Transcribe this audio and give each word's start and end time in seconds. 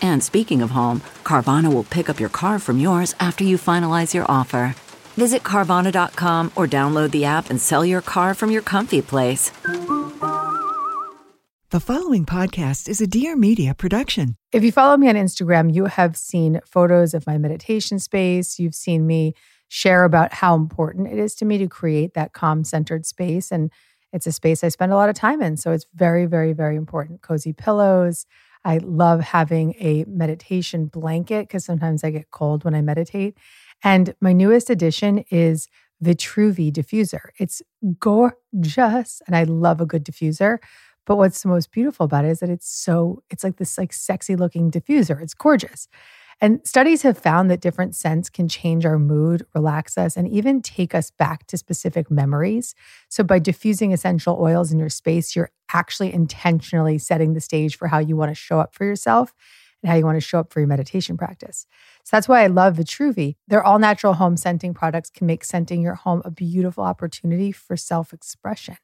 And 0.00 0.22
speaking 0.22 0.62
of 0.62 0.70
home, 0.70 1.00
Carvana 1.24 1.72
will 1.72 1.84
pick 1.84 2.08
up 2.08 2.20
your 2.20 2.28
car 2.28 2.58
from 2.58 2.78
yours 2.78 3.14
after 3.20 3.44
you 3.44 3.56
finalize 3.56 4.14
your 4.14 4.24
offer. 4.30 4.74
Visit 5.16 5.42
Carvana.com 5.42 6.52
or 6.54 6.66
download 6.66 7.10
the 7.10 7.24
app 7.24 7.50
and 7.50 7.60
sell 7.60 7.84
your 7.84 8.02
car 8.02 8.34
from 8.34 8.50
your 8.50 8.62
comfy 8.62 9.02
place. 9.02 9.50
The 11.70 11.80
following 11.80 12.24
podcast 12.24 12.88
is 12.88 13.00
a 13.00 13.06
Dear 13.06 13.34
Media 13.34 13.74
production. 13.74 14.36
If 14.52 14.62
you 14.62 14.70
follow 14.70 14.96
me 14.96 15.08
on 15.08 15.14
Instagram, 15.14 15.74
you 15.74 15.86
have 15.86 16.16
seen 16.16 16.60
photos 16.64 17.12
of 17.12 17.26
my 17.26 17.38
meditation 17.38 17.98
space. 17.98 18.58
You've 18.58 18.74
seen 18.74 19.06
me 19.06 19.34
share 19.68 20.04
about 20.04 20.32
how 20.32 20.54
important 20.54 21.08
it 21.08 21.18
is 21.18 21.34
to 21.34 21.44
me 21.44 21.58
to 21.58 21.66
create 21.66 22.14
that 22.14 22.32
calm 22.32 22.62
centered 22.62 23.04
space. 23.04 23.50
And 23.50 23.72
it's 24.12 24.26
a 24.26 24.32
space 24.32 24.62
I 24.62 24.68
spend 24.68 24.92
a 24.92 24.96
lot 24.96 25.08
of 25.08 25.16
time 25.16 25.42
in. 25.42 25.56
So 25.56 25.72
it's 25.72 25.86
very, 25.94 26.26
very, 26.26 26.52
very 26.52 26.76
important. 26.76 27.22
Cozy 27.22 27.52
pillows 27.52 28.26
I 28.66 28.78
love 28.78 29.20
having 29.20 29.74
a 29.78 30.04
meditation 30.08 30.86
blanket 30.86 31.42
because 31.46 31.64
sometimes 31.64 32.02
I 32.02 32.10
get 32.10 32.32
cold 32.32 32.64
when 32.64 32.74
I 32.74 32.82
meditate. 32.82 33.38
And 33.84 34.14
my 34.20 34.32
newest 34.32 34.70
addition 34.70 35.24
is 35.30 35.68
Vitruvi 36.04 36.72
diffuser. 36.72 37.28
It's 37.38 37.62
gorgeous 38.00 39.22
and 39.26 39.36
I 39.36 39.44
love 39.44 39.80
a 39.80 39.86
good 39.86 40.04
diffuser. 40.04 40.58
But 41.06 41.16
what's 41.16 41.42
the 41.42 41.48
most 41.48 41.70
beautiful 41.70 42.04
about 42.04 42.24
it 42.24 42.32
is 42.32 42.40
that 42.40 42.50
it's 42.50 42.68
so, 42.68 43.22
it's 43.30 43.44
like 43.44 43.58
this 43.58 43.78
like 43.78 43.92
sexy 43.92 44.34
looking 44.34 44.70
diffuser. 44.72 45.22
It's 45.22 45.34
gorgeous. 45.34 45.86
And 46.40 46.60
studies 46.66 47.00
have 47.02 47.16
found 47.16 47.50
that 47.50 47.62
different 47.62 47.94
scents 47.96 48.28
can 48.28 48.46
change 48.48 48.84
our 48.84 48.98
mood, 48.98 49.46
relax 49.54 49.96
us, 49.96 50.16
and 50.16 50.28
even 50.28 50.60
take 50.60 50.94
us 50.94 51.10
back 51.10 51.46
to 51.46 51.56
specific 51.56 52.10
memories. 52.10 52.74
So, 53.08 53.24
by 53.24 53.38
diffusing 53.38 53.92
essential 53.92 54.38
oils 54.40 54.70
in 54.70 54.78
your 54.78 54.90
space, 54.90 55.34
you're 55.34 55.50
actually 55.72 56.12
intentionally 56.12 56.98
setting 56.98 57.32
the 57.32 57.40
stage 57.40 57.76
for 57.78 57.88
how 57.88 57.98
you 57.98 58.16
want 58.16 58.30
to 58.30 58.34
show 58.34 58.60
up 58.60 58.74
for 58.74 58.84
yourself 58.84 59.32
and 59.82 59.90
how 59.90 59.96
you 59.96 60.04
want 60.04 60.16
to 60.16 60.20
show 60.20 60.38
up 60.38 60.52
for 60.52 60.60
your 60.60 60.66
meditation 60.68 61.16
practice. 61.16 61.66
So, 62.04 62.16
that's 62.16 62.28
why 62.28 62.42
I 62.44 62.48
love 62.48 62.76
Vitruvi. 62.76 63.36
Their 63.48 63.64
all 63.64 63.78
natural 63.78 64.14
home 64.14 64.36
scenting 64.36 64.74
products 64.74 65.08
can 65.08 65.26
make 65.26 65.42
scenting 65.42 65.80
your 65.80 65.94
home 65.94 66.20
a 66.26 66.30
beautiful 66.30 66.84
opportunity 66.84 67.50
for 67.50 67.78
self 67.78 68.12
expression. 68.12 68.76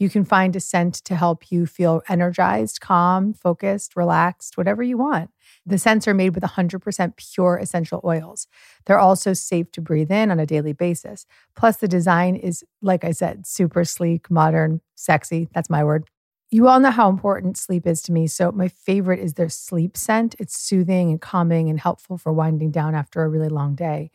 You 0.00 0.08
can 0.08 0.24
find 0.24 0.56
a 0.56 0.60
scent 0.60 0.94
to 1.04 1.14
help 1.14 1.52
you 1.52 1.66
feel 1.66 2.00
energized, 2.08 2.80
calm, 2.80 3.34
focused, 3.34 3.94
relaxed, 3.94 4.56
whatever 4.56 4.82
you 4.82 4.96
want. 4.96 5.28
The 5.66 5.76
scents 5.76 6.08
are 6.08 6.14
made 6.14 6.34
with 6.34 6.42
100% 6.42 7.16
pure 7.16 7.58
essential 7.58 8.00
oils. 8.02 8.48
They're 8.86 8.98
also 8.98 9.34
safe 9.34 9.70
to 9.72 9.82
breathe 9.82 10.10
in 10.10 10.30
on 10.30 10.40
a 10.40 10.46
daily 10.46 10.72
basis. 10.72 11.26
Plus, 11.54 11.76
the 11.76 11.86
design 11.86 12.34
is, 12.34 12.64
like 12.80 13.04
I 13.04 13.10
said, 13.10 13.46
super 13.46 13.84
sleek, 13.84 14.30
modern, 14.30 14.80
sexy. 14.94 15.48
That's 15.52 15.68
my 15.68 15.84
word. 15.84 16.08
You 16.50 16.66
all 16.66 16.80
know 16.80 16.90
how 16.90 17.10
important 17.10 17.58
sleep 17.58 17.86
is 17.86 18.00
to 18.02 18.12
me. 18.12 18.26
So, 18.26 18.50
my 18.52 18.68
favorite 18.68 19.20
is 19.20 19.34
their 19.34 19.50
sleep 19.50 19.98
scent. 19.98 20.34
It's 20.38 20.58
soothing 20.58 21.10
and 21.10 21.20
calming 21.20 21.68
and 21.68 21.78
helpful 21.78 22.16
for 22.16 22.32
winding 22.32 22.70
down 22.70 22.94
after 22.94 23.22
a 23.22 23.28
really 23.28 23.50
long 23.50 23.74
day. 23.74 24.10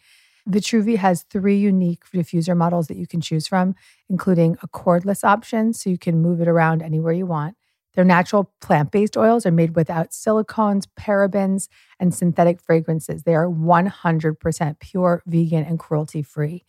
Vitruvi 0.50 0.98
has 0.98 1.24
three 1.24 1.58
unique 1.58 2.04
diffuser 2.14 2.56
models 2.56 2.88
that 2.88 2.98
you 2.98 3.08
can 3.08 3.22
choose 3.22 3.48
from, 3.48 3.76
including 4.10 4.58
a 4.62 4.68
cordless 4.68 5.24
option, 5.24 5.74
so 5.74 5.90
you 5.90 5.98
can 5.98 6.22
move 6.22 6.40
it 6.40 6.48
around 6.48 6.84
anywhere 6.84 7.14
you 7.14 7.26
want, 7.26 7.56
their 7.96 8.04
natural 8.04 8.52
plant 8.62 8.92
based 8.92 9.18
oils 9.18 9.46
are 9.46 9.52
made 9.52 9.76
without 9.76 10.12
silicones, 10.12 10.86
parabens, 11.00 11.70
and 12.00 12.14
synthetic 12.14 12.62
fragrances. 12.62 13.24
They 13.24 13.36
are 13.36 13.48
100% 13.48 14.80
pure, 14.80 15.24
vegan, 15.26 15.64
and 15.64 15.80
cruelty 15.80 16.22
free. 16.22 16.66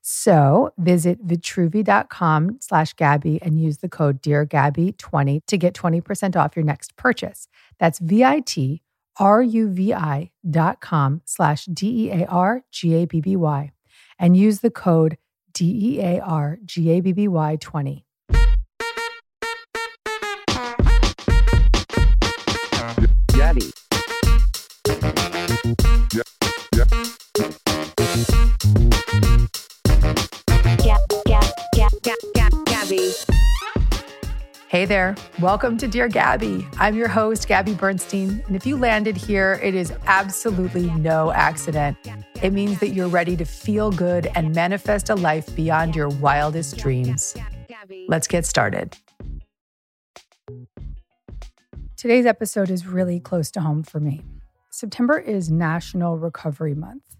So 0.00 0.72
visit 0.76 1.26
vitruvi.com 1.26 2.58
slash 2.60 2.92
Gabby 2.94 3.40
and 3.40 3.58
use 3.60 3.78
the 3.78 3.88
code 3.88 4.20
Dear 4.20 4.44
DearGabby20 4.44 5.46
to 5.46 5.56
get 5.56 5.74
20% 5.74 6.36
off 6.36 6.56
your 6.56 6.64
next 6.64 6.96
purchase. 6.96 7.48
That's 7.78 7.98
V-I-T-R-U-V-I 8.00 8.80
dot 8.80 8.83
com 10.80 11.22
slash 11.24 11.66
D-E-A-R-G-A-B-B-Y 11.66 13.72
and 14.18 14.36
use 14.36 14.60
the 14.60 14.70
code 14.70 15.18
D-E-A-R-G-A-B-B-Y 15.52 17.56
20. 17.60 18.06
Gabby. 23.32 23.70
Hey 34.74 34.86
there. 34.86 35.14
Welcome 35.38 35.78
to 35.78 35.86
Dear 35.86 36.08
Gabby. 36.08 36.66
I'm 36.78 36.96
your 36.96 37.06
host, 37.06 37.46
Gabby 37.46 37.74
Bernstein. 37.74 38.42
And 38.48 38.56
if 38.56 38.66
you 38.66 38.76
landed 38.76 39.16
here, 39.16 39.60
it 39.62 39.72
is 39.72 39.92
absolutely 40.06 40.90
no 40.94 41.30
accident. 41.30 41.96
It 42.42 42.52
means 42.52 42.80
that 42.80 42.88
you're 42.88 43.06
ready 43.06 43.36
to 43.36 43.44
feel 43.44 43.92
good 43.92 44.26
and 44.34 44.52
manifest 44.52 45.10
a 45.10 45.14
life 45.14 45.54
beyond 45.54 45.94
your 45.94 46.08
wildest 46.08 46.76
dreams. 46.76 47.36
Let's 48.08 48.26
get 48.26 48.44
started. 48.46 48.96
Today's 51.96 52.26
episode 52.26 52.68
is 52.68 52.84
really 52.84 53.20
close 53.20 53.52
to 53.52 53.60
home 53.60 53.84
for 53.84 54.00
me. 54.00 54.24
September 54.70 55.20
is 55.20 55.52
National 55.52 56.18
Recovery 56.18 56.74
Month, 56.74 57.14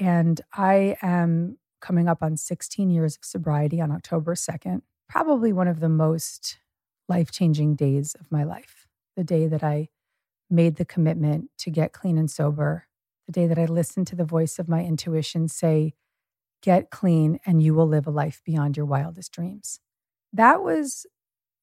and 0.00 0.40
I 0.54 0.96
am 1.02 1.58
coming 1.82 2.08
up 2.08 2.22
on 2.22 2.38
16 2.38 2.88
years 2.88 3.16
of 3.16 3.26
sobriety 3.26 3.78
on 3.78 3.90
October 3.90 4.34
2nd. 4.34 4.80
Probably 5.12 5.52
one 5.52 5.68
of 5.68 5.80
the 5.80 5.90
most 5.90 6.56
life 7.06 7.30
changing 7.30 7.74
days 7.74 8.16
of 8.18 8.32
my 8.32 8.44
life. 8.44 8.88
The 9.14 9.22
day 9.22 9.46
that 9.46 9.62
I 9.62 9.90
made 10.48 10.76
the 10.76 10.86
commitment 10.86 11.50
to 11.58 11.70
get 11.70 11.92
clean 11.92 12.16
and 12.16 12.30
sober, 12.30 12.86
the 13.26 13.32
day 13.32 13.46
that 13.46 13.58
I 13.58 13.66
listened 13.66 14.06
to 14.06 14.16
the 14.16 14.24
voice 14.24 14.58
of 14.58 14.70
my 14.70 14.82
intuition 14.82 15.48
say, 15.48 15.92
Get 16.62 16.90
clean 16.90 17.38
and 17.44 17.62
you 17.62 17.74
will 17.74 17.86
live 17.86 18.06
a 18.06 18.10
life 18.10 18.40
beyond 18.42 18.78
your 18.78 18.86
wildest 18.86 19.32
dreams. 19.32 19.80
That 20.32 20.62
was 20.62 21.04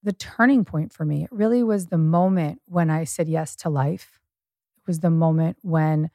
the 0.04 0.14
turning 0.14 0.64
point 0.64 0.94
for 0.94 1.04
me. 1.04 1.24
It 1.24 1.32
really 1.32 1.64
was 1.64 1.88
the 1.88 1.98
moment 1.98 2.62
when 2.68 2.92
I 2.92 3.04
said 3.04 3.28
yes 3.28 3.56
to 3.58 3.70
life. 3.72 4.20
It 4.78 4.86
was 4.86 5.00
the 5.00 5.10
moment 5.10 5.58
when 5.64 6.12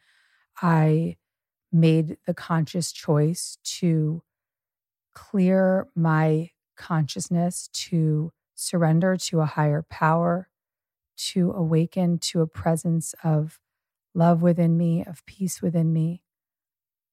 I 0.63 1.17
made 1.73 2.17
the 2.29 2.35
conscious 2.35 2.93
choice 2.93 3.59
to 3.81 4.23
clear 5.15 5.89
my 5.97 6.51
consciousness, 6.77 7.69
to 7.73 8.33
surrender 8.55 9.17
to 9.17 9.41
a 9.41 9.47
higher 9.47 9.83
power, 9.83 10.49
to 11.17 11.53
awaken 11.53 12.19
to 12.19 12.41
a 12.41 12.47
presence 12.47 13.15
of 13.23 13.61
love 14.15 14.43
within 14.43 14.77
me, 14.77 15.05
of 15.05 15.25
peace 15.27 15.61
within 15.61 15.93
me, 15.93 16.23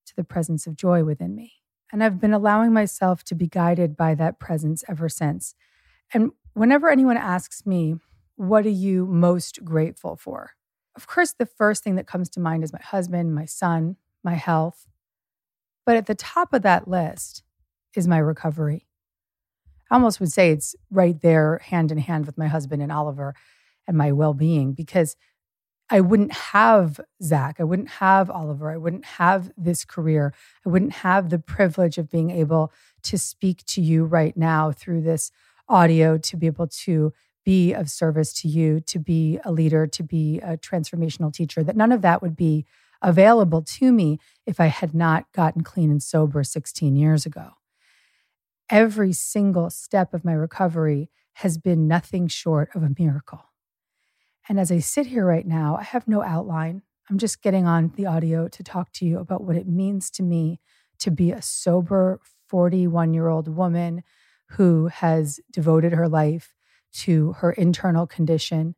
to 0.06 0.16
the 0.16 0.24
presence 0.24 0.68
of 0.68 0.76
joy 0.76 1.04
within 1.04 1.36
me. 1.36 1.54
And 1.92 2.04
I've 2.04 2.20
been 2.20 2.34
allowing 2.34 2.74
myself 2.74 3.24
to 3.26 3.36
be 3.36 3.48
guided 3.48 3.98
by 3.98 4.16
that 4.16 4.40
presence 4.40 4.84
ever 4.88 5.10
since. 5.10 5.56
And 6.14 6.32
whenever 6.54 6.90
anyone 6.90 7.18
asks 7.18 7.66
me, 7.66 7.96
what 8.36 8.66
are 8.66 8.70
you 8.70 9.06
most 9.06 9.64
grateful 9.64 10.16
for? 10.16 10.52
Of 10.96 11.08
course, 11.08 11.34
the 11.34 11.46
first 11.46 11.84
thing 11.84 11.96
that 11.96 12.08
comes 12.08 12.30
to 12.32 12.40
mind 12.40 12.64
is 12.64 12.74
my 12.74 12.82
husband, 12.82 13.36
my 13.36 13.46
son, 13.46 13.98
my 14.24 14.34
health. 14.34 14.88
But 15.86 15.96
at 15.98 16.06
the 16.06 16.16
top 16.16 16.54
of 16.54 16.62
that 16.62 16.88
list 16.88 17.44
is 17.96 18.08
my 18.08 18.18
recovery. 18.18 18.88
I 19.92 19.96
almost 19.96 20.22
would 20.22 20.32
say 20.32 20.52
it's 20.52 20.74
right 20.90 21.20
there, 21.22 21.60
hand 21.66 21.92
in 21.92 21.98
hand 21.98 22.26
with 22.26 22.38
my 22.38 22.48
husband 22.48 22.82
and 22.82 22.94
Oliver 22.94 23.36
and 23.86 23.98
my 23.98 24.14
well 24.14 24.34
being, 24.34 24.72
because 24.72 25.18
I 25.90 26.00
wouldn't 26.00 26.32
have 26.32 27.02
Zach. 27.22 27.58
I 27.60 27.66
wouldn't 27.66 27.90
have 27.90 28.30
Oliver. 28.30 28.72
I 28.72 28.78
wouldn't 28.78 29.04
have 29.04 29.52
this 29.58 29.84
career. 29.84 30.34
I 30.66 30.70
wouldn't 30.70 30.94
have 30.94 31.30
the 31.30 31.40
privilege 31.40 31.98
of 31.98 32.10
being 32.10 32.32
able 32.32 32.72
to 33.04 33.18
speak 33.18 33.66
to 33.66 33.82
you 33.82 34.06
right 34.06 34.38
now 34.38 34.72
through 34.72 35.02
this 35.02 35.30
audio, 35.68 36.18
to 36.18 36.38
be 36.38 36.48
able 36.48 36.68
to 36.68 37.12
be 37.44 37.74
of 37.74 37.90
service 37.90 38.32
to 38.34 38.48
you, 38.48 38.80
to 38.80 39.00
be 39.00 39.40
a 39.44 39.52
leader, 39.52 39.86
to 39.88 40.04
be 40.04 40.40
a 40.40 40.56
transformational 40.56 41.34
teacher, 41.34 41.64
that 41.64 41.76
none 41.76 41.92
of 41.92 42.02
that 42.02 42.22
would 42.22 42.38
be 42.38 42.66
available 43.02 43.62
to 43.64 43.92
me 43.92 44.20
if 44.46 44.62
I 44.62 44.68
had 44.68 44.94
not 44.94 45.30
gotten 45.34 45.64
clean 45.64 45.92
and 45.92 46.02
sober 46.02 46.44
16 46.44 46.96
years 46.96 47.26
ago. 47.26 47.61
Every 48.72 49.12
single 49.12 49.70
step 49.70 50.14
of 50.14 50.24
my 50.24 50.32
recovery 50.32 51.10
has 51.34 51.58
been 51.58 51.90
nothing 51.90 52.30
short 52.30 52.70
of 52.74 52.84
a 52.84 52.96
miracle. 52.98 53.52
And 54.48 54.58
as 54.58 54.72
I 54.72 54.80
sit 54.80 55.08
here 55.08 55.26
right 55.26 55.46
now, 55.46 55.76
I 55.76 55.84
have 55.84 56.08
no 56.08 56.24
outline. 56.24 56.82
I'm 57.10 57.18
just 57.18 57.42
getting 57.42 57.68
on 57.68 57.92
the 57.98 58.06
audio 58.06 58.48
to 58.48 58.64
talk 58.64 58.94
to 58.94 59.06
you 59.06 59.20
about 59.20 59.44
what 59.44 59.58
it 59.58 59.68
means 59.68 60.10
to 60.12 60.24
me 60.24 60.62
to 61.00 61.12
be 61.12 61.34
a 61.34 61.42
sober 61.42 62.22
41 62.48 63.14
year 63.14 63.28
old 63.28 63.50
woman 63.50 64.04
who 64.52 64.88
has 64.88 65.42
devoted 65.52 65.92
her 65.92 66.08
life 66.08 66.56
to 66.94 67.34
her 67.34 67.52
internal 67.52 68.08
condition, 68.08 68.76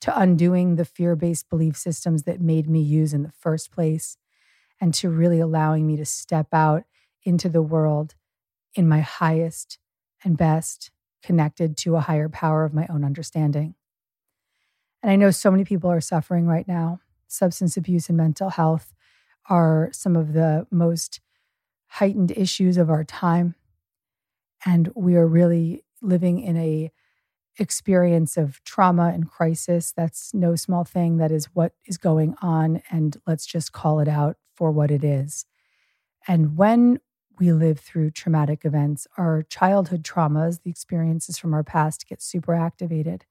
to 0.00 0.18
undoing 0.18 0.74
the 0.74 0.84
fear 0.84 1.14
based 1.14 1.48
belief 1.48 1.76
systems 1.76 2.24
that 2.24 2.40
made 2.40 2.68
me 2.68 2.80
use 2.80 3.14
in 3.14 3.22
the 3.22 3.32
first 3.38 3.70
place, 3.70 4.16
and 4.80 4.92
to 4.94 5.08
really 5.08 5.38
allowing 5.38 5.86
me 5.86 5.96
to 5.96 6.04
step 6.04 6.48
out 6.52 6.82
into 7.22 7.48
the 7.48 7.62
world 7.62 8.16
in 8.76 8.88
my 8.88 9.00
highest 9.00 9.78
and 10.22 10.36
best, 10.36 10.90
connected 11.22 11.76
to 11.78 11.96
a 11.96 12.00
higher 12.00 12.28
power 12.28 12.64
of 12.64 12.74
my 12.74 12.86
own 12.88 13.04
understanding. 13.04 13.74
And 15.02 15.10
I 15.10 15.16
know 15.16 15.30
so 15.30 15.50
many 15.50 15.64
people 15.64 15.90
are 15.90 16.00
suffering 16.00 16.46
right 16.46 16.68
now. 16.68 17.00
Substance 17.26 17.76
abuse 17.76 18.08
and 18.08 18.16
mental 18.16 18.50
health 18.50 18.92
are 19.48 19.88
some 19.92 20.16
of 20.16 20.32
the 20.32 20.66
most 20.70 21.20
heightened 21.86 22.32
issues 22.32 22.76
of 22.76 22.90
our 22.90 23.04
time. 23.04 23.54
And 24.64 24.90
we 24.94 25.16
are 25.16 25.26
really 25.26 25.84
living 26.02 26.40
in 26.40 26.56
a 26.56 26.92
experience 27.58 28.36
of 28.36 28.62
trauma 28.64 29.10
and 29.14 29.30
crisis. 29.30 29.92
That's 29.96 30.34
no 30.34 30.56
small 30.56 30.84
thing. 30.84 31.16
That 31.16 31.32
is 31.32 31.46
what 31.46 31.72
is 31.86 31.96
going 31.96 32.34
on. 32.42 32.82
And 32.90 33.16
let's 33.26 33.46
just 33.46 33.72
call 33.72 34.00
it 34.00 34.08
out 34.08 34.36
for 34.54 34.70
what 34.70 34.90
it 34.90 35.02
is. 35.02 35.46
And 36.28 36.56
when 36.56 37.00
we 37.38 37.52
live 37.52 37.78
through 37.78 38.10
traumatic 38.10 38.64
events, 38.64 39.06
our 39.16 39.42
childhood 39.42 40.02
traumas, 40.02 40.62
the 40.62 40.70
experiences 40.70 41.38
from 41.38 41.54
our 41.54 41.64
past, 41.64 42.08
get 42.08 42.22
super 42.22 42.54
activated. 42.54 43.24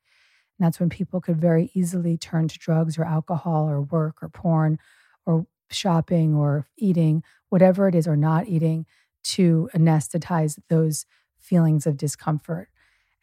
And 0.57 0.65
that's 0.65 0.79
when 0.79 0.89
people 0.89 1.21
could 1.21 1.39
very 1.39 1.71
easily 1.73 2.17
turn 2.17 2.47
to 2.47 2.59
drugs 2.59 2.97
or 2.97 3.03
alcohol 3.03 3.69
or 3.69 3.81
work 3.81 4.21
or 4.21 4.29
porn 4.29 4.79
or 5.25 5.47
shopping 5.69 6.35
or 6.35 6.67
eating, 6.77 7.23
whatever 7.49 7.87
it 7.87 7.95
is, 7.95 8.07
or 8.07 8.15
not 8.15 8.47
eating 8.47 8.85
to 9.23 9.69
anesthetize 9.73 10.59
those 10.69 11.05
feelings 11.39 11.85
of 11.85 11.97
discomfort. 11.97 12.69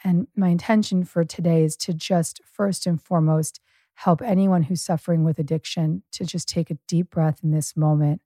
And 0.04 0.26
my 0.34 0.48
intention 0.48 1.04
for 1.04 1.24
today 1.24 1.62
is 1.62 1.76
to 1.78 1.94
just 1.94 2.40
first 2.44 2.86
and 2.86 3.00
foremost 3.00 3.60
help 3.94 4.20
anyone 4.20 4.64
who's 4.64 4.82
suffering 4.82 5.22
with 5.22 5.38
addiction 5.38 6.02
to 6.12 6.24
just 6.24 6.48
take 6.48 6.70
a 6.70 6.78
deep 6.88 7.10
breath 7.10 7.40
in 7.42 7.52
this 7.52 7.76
moment 7.76 8.20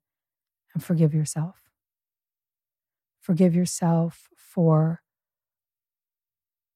and 0.73 0.83
forgive 0.83 1.13
yourself. 1.13 1.66
Forgive 3.27 3.57
yourself 3.57 4.29
for 4.37 5.03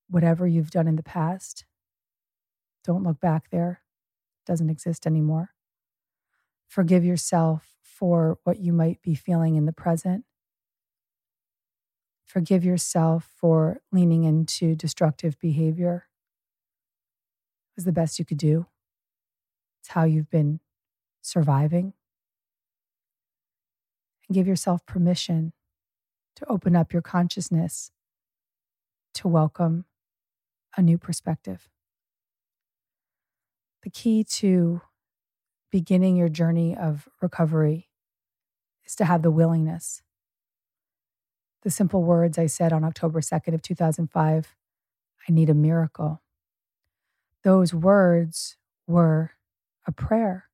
whatever 0.08 0.48
you've 0.48 0.72
done 0.72 0.88
in 0.88 0.96
the 0.96 1.02
past. 1.04 1.64
Don't 2.82 3.04
look 3.04 3.20
back 3.20 3.50
there, 3.50 3.82
it 4.42 4.50
doesn't 4.50 4.68
exist 4.68 5.06
anymore. 5.06 5.50
Forgive 6.66 7.04
yourself 7.04 7.76
for 7.84 8.40
what 8.42 8.58
you 8.58 8.72
might 8.72 9.00
be 9.00 9.14
feeling 9.14 9.54
in 9.54 9.64
the 9.64 9.72
present. 9.72 10.24
Forgive 12.26 12.64
yourself 12.64 13.30
for 13.36 13.80
leaning 13.92 14.24
into 14.24 14.74
destructive 14.74 15.38
behavior. 15.38 16.08
It 17.68 17.76
was 17.76 17.84
the 17.84 17.92
best 17.92 18.18
you 18.18 18.24
could 18.24 18.38
do. 18.38 18.66
It's 19.78 19.90
how 19.90 20.02
you've 20.02 20.30
been 20.30 20.58
surviving. 21.22 21.92
And 24.26 24.34
give 24.34 24.48
yourself 24.48 24.84
permission 24.84 25.52
to 26.40 26.46
open 26.48 26.76
up 26.76 26.92
your 26.92 27.02
consciousness 27.02 27.92
to 29.14 29.28
welcome 29.28 29.86
a 30.76 30.82
new 30.82 30.98
perspective. 30.98 31.68
The 33.82 33.90
key 33.90 34.24
to 34.24 34.82
beginning 35.70 36.16
your 36.16 36.28
journey 36.28 36.76
of 36.76 37.08
recovery 37.22 37.88
is 38.84 38.94
to 38.96 39.04
have 39.04 39.22
the 39.22 39.30
willingness 39.30 40.02
the 41.62 41.70
simple 41.70 42.02
words 42.02 42.38
I 42.38 42.46
said 42.46 42.72
on 42.72 42.84
October 42.84 43.20
2nd 43.20 43.54
of 43.54 43.62
2005, 43.62 44.56
I 45.28 45.32
need 45.32 45.50
a 45.50 45.54
miracle. 45.54 46.22
Those 47.44 47.74
words 47.74 48.56
were 48.86 49.32
a 49.86 49.92
prayer. 49.92 50.46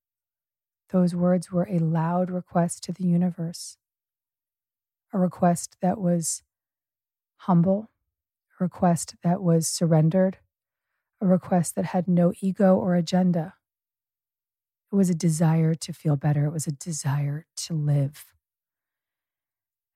Those 0.91 1.15
words 1.15 1.51
were 1.51 1.69
a 1.71 1.79
loud 1.79 2.31
request 2.31 2.83
to 2.85 2.93
the 2.93 3.05
universe, 3.05 3.77
a 5.13 5.19
request 5.19 5.77
that 5.81 5.99
was 5.99 6.43
humble, 7.39 7.91
a 8.61 8.65
request 8.65 9.15
that 9.23 9.43
was 9.43 9.67
surrendered, 9.67 10.39
a 11.21 11.27
request 11.27 11.75
that 11.77 11.87
had 11.87 12.09
no 12.09 12.33
ego 12.41 12.77
or 12.77 12.95
agenda. 12.95 13.55
It 14.93 14.97
was 14.97 15.11
a 15.11 15.15
desire 15.15 15.75
to 15.75 15.93
feel 15.93 16.17
better, 16.17 16.45
it 16.47 16.53
was 16.53 16.67
a 16.67 16.73
desire 16.73 17.47
to 17.57 17.75
live. 17.75 18.27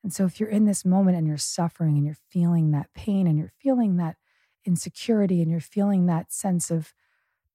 And 0.02 0.12
so, 0.12 0.24
if 0.24 0.40
you're 0.40 0.48
in 0.48 0.64
this 0.64 0.84
moment 0.84 1.16
and 1.16 1.26
you're 1.26 1.36
suffering 1.36 1.96
and 1.96 2.06
you're 2.06 2.16
feeling 2.30 2.70
that 2.70 2.92
pain 2.94 3.26
and 3.26 3.38
you're 3.38 3.52
feeling 3.60 3.96
that 3.98 4.16
insecurity 4.64 5.42
and 5.42 5.50
you're 5.50 5.60
feeling 5.60 6.06
that 6.06 6.32
sense 6.32 6.70
of 6.70 6.94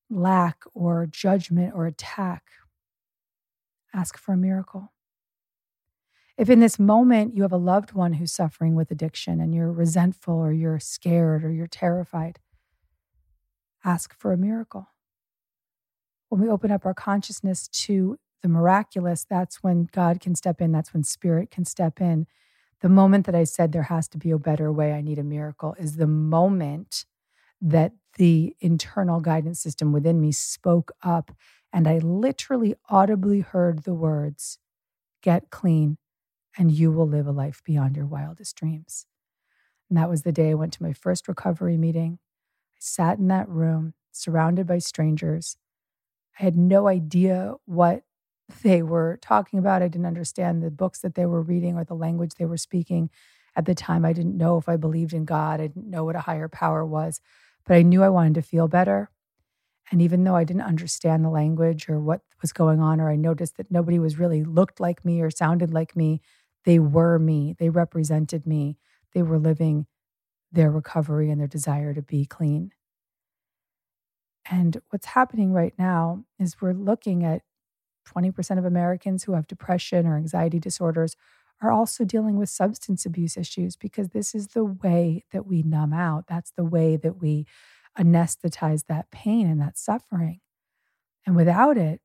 lack 0.09 0.63
or 0.73 1.07
judgment 1.07 1.73
or 1.75 1.87
attack, 1.87 2.43
ask 3.93 4.17
for 4.17 4.33
a 4.33 4.37
miracle. 4.37 4.91
If 6.37 6.49
in 6.49 6.59
this 6.59 6.77
moment 6.77 7.35
you 7.35 7.43
have 7.43 7.53
a 7.53 7.57
loved 7.57 7.93
one 7.93 8.13
who's 8.13 8.33
suffering 8.33 8.75
with 8.75 8.91
addiction 8.91 9.39
and 9.39 9.55
you're 9.55 9.71
resentful 9.71 10.35
or 10.35 10.51
you're 10.51 10.79
scared 10.79 11.45
or 11.45 11.51
you're 11.51 11.67
terrified, 11.67 12.39
ask 13.85 14.13
for 14.13 14.33
a 14.33 14.37
miracle. 14.37 14.89
When 16.27 16.41
we 16.41 16.49
open 16.49 16.71
up 16.71 16.85
our 16.85 16.93
consciousness 16.93 17.67
to 17.69 18.17
the 18.41 18.49
miraculous, 18.49 19.25
that's 19.29 19.63
when 19.63 19.87
God 19.91 20.19
can 20.19 20.35
step 20.35 20.59
in. 20.59 20.73
That's 20.73 20.93
when 20.93 21.03
spirit 21.03 21.51
can 21.51 21.63
step 21.63 22.01
in. 22.01 22.27
The 22.81 22.89
moment 22.89 23.25
that 23.27 23.35
I 23.35 23.45
said 23.45 23.71
there 23.71 23.83
has 23.83 24.09
to 24.09 24.17
be 24.17 24.31
a 24.31 24.37
better 24.37 24.71
way, 24.71 24.91
I 24.91 25.01
need 25.01 25.19
a 25.19 25.23
miracle, 25.23 25.75
is 25.79 25.95
the 25.95 26.07
moment 26.07 27.05
that 27.61 27.93
the 28.17 28.55
internal 28.59 29.21
guidance 29.21 29.61
system 29.61 29.93
within 29.93 30.19
me 30.19 30.33
spoke 30.33 30.91
up. 31.01 31.31
And 31.71 31.87
I 31.87 31.99
literally 31.99 32.75
audibly 32.89 33.39
heard 33.39 33.83
the 33.83 33.93
words, 33.93 34.59
get 35.21 35.49
clean, 35.49 35.97
and 36.57 36.71
you 36.71 36.91
will 36.91 37.07
live 37.07 37.27
a 37.27 37.31
life 37.31 37.61
beyond 37.63 37.95
your 37.95 38.05
wildest 38.05 38.55
dreams. 38.55 39.05
And 39.89 39.97
that 39.97 40.09
was 40.09 40.23
the 40.23 40.31
day 40.31 40.51
I 40.51 40.55
went 40.55 40.73
to 40.73 40.83
my 40.83 40.93
first 40.93 41.27
recovery 41.27 41.77
meeting. 41.77 42.19
I 42.75 42.79
sat 42.79 43.19
in 43.19 43.27
that 43.27 43.49
room 43.49 43.93
surrounded 44.11 44.65
by 44.65 44.79
strangers. 44.79 45.57
I 46.39 46.43
had 46.43 46.57
no 46.57 46.87
idea 46.87 47.55
what 47.65 48.03
they 48.63 48.81
were 48.81 49.17
talking 49.21 49.59
about. 49.59 49.81
I 49.81 49.87
didn't 49.87 50.05
understand 50.05 50.61
the 50.61 50.71
books 50.71 50.99
that 50.99 51.15
they 51.15 51.25
were 51.25 51.41
reading 51.41 51.75
or 51.75 51.83
the 51.83 51.95
language 51.95 52.33
they 52.37 52.45
were 52.45 52.57
speaking. 52.57 53.09
At 53.55 53.65
the 53.65 53.75
time, 53.75 54.03
I 54.03 54.13
didn't 54.13 54.37
know 54.37 54.57
if 54.57 54.67
I 54.67 54.75
believed 54.75 55.13
in 55.13 55.25
God. 55.25 55.61
I 55.61 55.67
didn't 55.67 55.89
know 55.89 56.03
what 56.03 56.15
a 56.15 56.21
higher 56.21 56.49
power 56.49 56.85
was, 56.85 57.21
but 57.65 57.75
I 57.75 57.83
knew 57.83 58.03
I 58.03 58.09
wanted 58.09 58.35
to 58.35 58.41
feel 58.41 58.67
better. 58.67 59.09
And 59.91 60.01
even 60.01 60.23
though 60.23 60.35
I 60.35 60.43
didn't 60.43 60.63
understand 60.63 61.23
the 61.23 61.29
language 61.29 61.87
or 61.87 61.99
what 61.99 62.21
was 62.41 62.51
going 62.51 62.79
on, 62.79 62.99
or 62.99 63.09
I 63.09 63.15
noticed 63.15 63.57
that 63.57 63.71
nobody 63.71 63.99
was 63.99 64.19
really 64.19 64.43
looked 64.43 64.79
like 64.79 65.05
me 65.05 65.21
or 65.21 65.29
sounded 65.29 65.73
like 65.73 65.95
me, 65.95 66.21
they 66.65 66.79
were 66.79 67.19
me. 67.19 67.55
They 67.57 67.69
represented 67.69 68.45
me. 68.45 68.77
They 69.13 69.21
were 69.21 69.39
living 69.39 69.85
their 70.51 70.71
recovery 70.71 71.29
and 71.29 71.39
their 71.39 71.47
desire 71.47 71.93
to 71.93 72.01
be 72.01 72.25
clean. 72.25 72.71
And 74.49 74.81
what's 74.89 75.07
happening 75.07 75.53
right 75.53 75.73
now 75.77 76.23
is 76.39 76.61
we're 76.61 76.73
looking 76.73 77.23
at 77.23 77.41
20% 78.07 78.57
of 78.57 78.65
Americans 78.65 79.23
who 79.23 79.33
have 79.33 79.47
depression 79.47 80.05
or 80.05 80.17
anxiety 80.17 80.59
disorders 80.59 81.15
are 81.61 81.71
also 81.71 82.03
dealing 82.03 82.35
with 82.37 82.49
substance 82.49 83.05
abuse 83.05 83.37
issues 83.37 83.75
because 83.75 84.09
this 84.09 84.35
is 84.35 84.49
the 84.49 84.65
way 84.65 85.23
that 85.31 85.47
we 85.47 85.63
numb 85.63 85.93
out. 85.93 86.25
That's 86.27 86.51
the 86.51 86.65
way 86.65 86.97
that 86.97 87.19
we 87.21 87.47
anesthetize 87.97 88.85
that 88.87 89.09
pain 89.09 89.47
and 89.47 89.59
that 89.61 89.77
suffering. 89.77 90.41
And 91.25 91.35
without 91.35 91.77
it, 91.77 92.01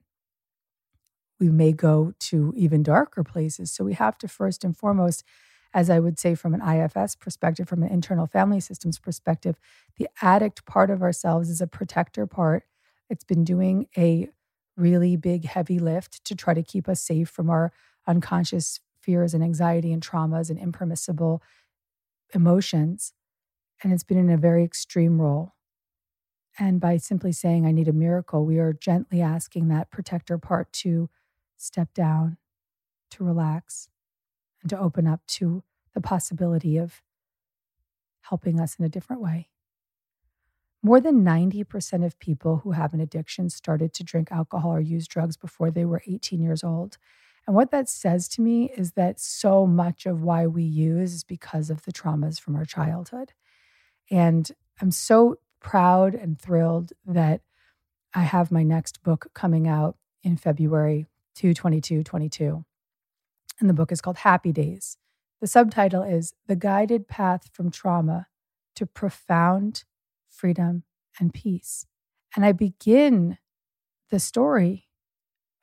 we 1.40 1.48
may 1.48 1.72
go 1.72 2.12
to 2.18 2.52
even 2.56 2.82
darker 2.82 3.24
places. 3.24 3.72
So 3.72 3.84
we 3.84 3.94
have 3.94 4.18
to 4.18 4.28
first 4.28 4.62
and 4.62 4.76
foremost, 4.76 5.24
as 5.72 5.88
I 5.88 5.98
would 5.98 6.18
say 6.18 6.34
from 6.34 6.54
an 6.54 6.60
IFS 6.60 7.16
perspective, 7.16 7.68
from 7.68 7.82
an 7.82 7.90
internal 7.90 8.26
family 8.26 8.60
systems 8.60 8.98
perspective, 8.98 9.58
the 9.96 10.08
addict 10.20 10.66
part 10.66 10.90
of 10.90 11.02
ourselves 11.02 11.48
is 11.48 11.60
a 11.60 11.66
protector 11.66 12.26
part. 12.26 12.64
It's 13.08 13.24
been 13.24 13.42
doing 13.42 13.86
a 13.96 14.28
really 14.76 15.16
big, 15.16 15.46
heavy 15.46 15.78
lift 15.78 16.24
to 16.24 16.34
try 16.34 16.54
to 16.54 16.62
keep 16.62 16.88
us 16.88 17.00
safe 17.00 17.28
from 17.28 17.50
our 17.50 17.72
unconscious 18.06 18.80
fears 19.00 19.34
and 19.34 19.42
anxiety 19.42 19.92
and 19.92 20.02
traumas 20.02 20.50
and 20.50 20.58
impermissible 20.58 21.42
emotions. 22.34 23.12
And 23.82 23.92
it's 23.92 24.04
been 24.04 24.18
in 24.18 24.30
a 24.30 24.36
very 24.36 24.62
extreme 24.62 25.20
role. 25.20 25.54
And 26.58 26.80
by 26.80 26.98
simply 26.98 27.32
saying, 27.32 27.64
I 27.64 27.72
need 27.72 27.88
a 27.88 27.92
miracle, 27.92 28.44
we 28.44 28.58
are 28.58 28.72
gently 28.74 29.22
asking 29.22 29.68
that 29.68 29.90
protector 29.90 30.36
part 30.36 30.72
to 30.74 31.08
step 31.60 31.92
down, 31.94 32.36
to 33.10 33.24
relax, 33.24 33.88
and 34.62 34.70
to 34.70 34.78
open 34.78 35.06
up 35.06 35.20
to 35.26 35.62
the 35.94 36.00
possibility 36.00 36.76
of 36.76 37.02
helping 38.22 38.60
us 38.60 38.76
in 38.76 38.84
a 38.84 38.88
different 38.88 39.22
way. 39.22 39.48
More 40.82 41.00
than 41.00 41.24
90% 41.24 42.04
of 42.04 42.18
people 42.18 42.58
who 42.58 42.72
have 42.72 42.94
an 42.94 43.00
addiction 43.00 43.50
started 43.50 43.92
to 43.94 44.04
drink 44.04 44.32
alcohol 44.32 44.72
or 44.72 44.80
use 44.80 45.06
drugs 45.06 45.36
before 45.36 45.70
they 45.70 45.84
were 45.84 46.02
18 46.06 46.40
years 46.40 46.64
old. 46.64 46.96
And 47.46 47.54
what 47.54 47.70
that 47.70 47.88
says 47.88 48.28
to 48.28 48.42
me 48.42 48.70
is 48.76 48.92
that 48.92 49.20
so 49.20 49.66
much 49.66 50.06
of 50.06 50.22
why 50.22 50.46
we 50.46 50.62
use 50.62 51.12
is 51.12 51.24
because 51.24 51.68
of 51.68 51.82
the 51.82 51.92
traumas 51.92 52.40
from 52.40 52.56
our 52.56 52.64
childhood. 52.64 53.32
And 54.10 54.50
I'm 54.80 54.90
so 54.90 55.36
proud 55.60 56.14
and 56.14 56.40
thrilled 56.40 56.92
that 57.06 57.42
I 58.14 58.22
have 58.22 58.50
my 58.50 58.62
next 58.62 59.02
book 59.02 59.26
coming 59.34 59.68
out 59.68 59.96
in 60.22 60.36
February 60.36 61.06
222 61.34 62.02
22. 62.02 62.64
And 63.60 63.68
the 63.68 63.74
book 63.74 63.92
is 63.92 64.00
called 64.00 64.18
Happy 64.18 64.52
Days. 64.52 64.96
The 65.40 65.46
subtitle 65.46 66.02
is 66.02 66.34
The 66.46 66.56
Guided 66.56 67.08
Path 67.08 67.50
from 67.52 67.70
Trauma 67.70 68.26
to 68.76 68.86
Profound 68.86 69.84
freedom, 70.30 70.84
and 71.18 71.34
peace. 71.34 71.86
And 72.34 72.44
I 72.44 72.52
begin 72.52 73.38
the 74.10 74.20
story 74.20 74.88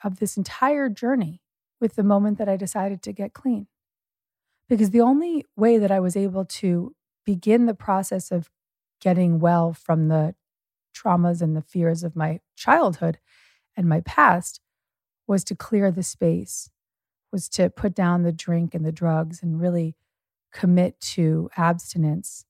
of 0.04 0.20
this 0.20 0.38
entire 0.38 0.90
journey 0.90 1.42
with 1.80 1.96
the 1.96 2.04
moment 2.04 2.38
that 2.38 2.50
I 2.50 2.58
decided 2.58 3.02
to 3.04 3.14
get 3.14 3.34
clean. 3.34 3.68
Because 4.70 4.92
the 4.92 5.02
only 5.02 5.46
way 5.56 5.78
that 5.78 5.92
I 5.92 6.00
was 6.00 6.16
able 6.16 6.46
to 6.46 6.94
begin 7.26 7.66
the 7.66 7.74
process 7.74 8.32
of 8.32 8.50
getting 9.00 9.40
well 9.40 9.74
from 9.74 10.08
the 10.08 10.36
traumas 10.96 11.42
and 11.42 11.56
the 11.56 11.62
fears 11.62 12.04
of 12.04 12.16
my 12.16 12.40
childhood 12.56 13.18
and 13.76 13.88
my 13.88 14.02
past 14.02 14.60
was 15.28 15.44
to 15.46 15.56
clear 15.56 15.92
the 15.92 16.04
space, 16.04 16.70
was 17.32 17.50
to 17.50 17.70
put 17.70 17.94
down 17.94 18.24
the 18.24 18.32
drink 18.32 18.74
and 18.74 18.86
the 18.86 18.92
drugs 18.92 19.44
and 19.44 19.60
really 19.60 19.96
commit 20.52 21.00
to 21.02 21.50
abstinence 21.58 22.46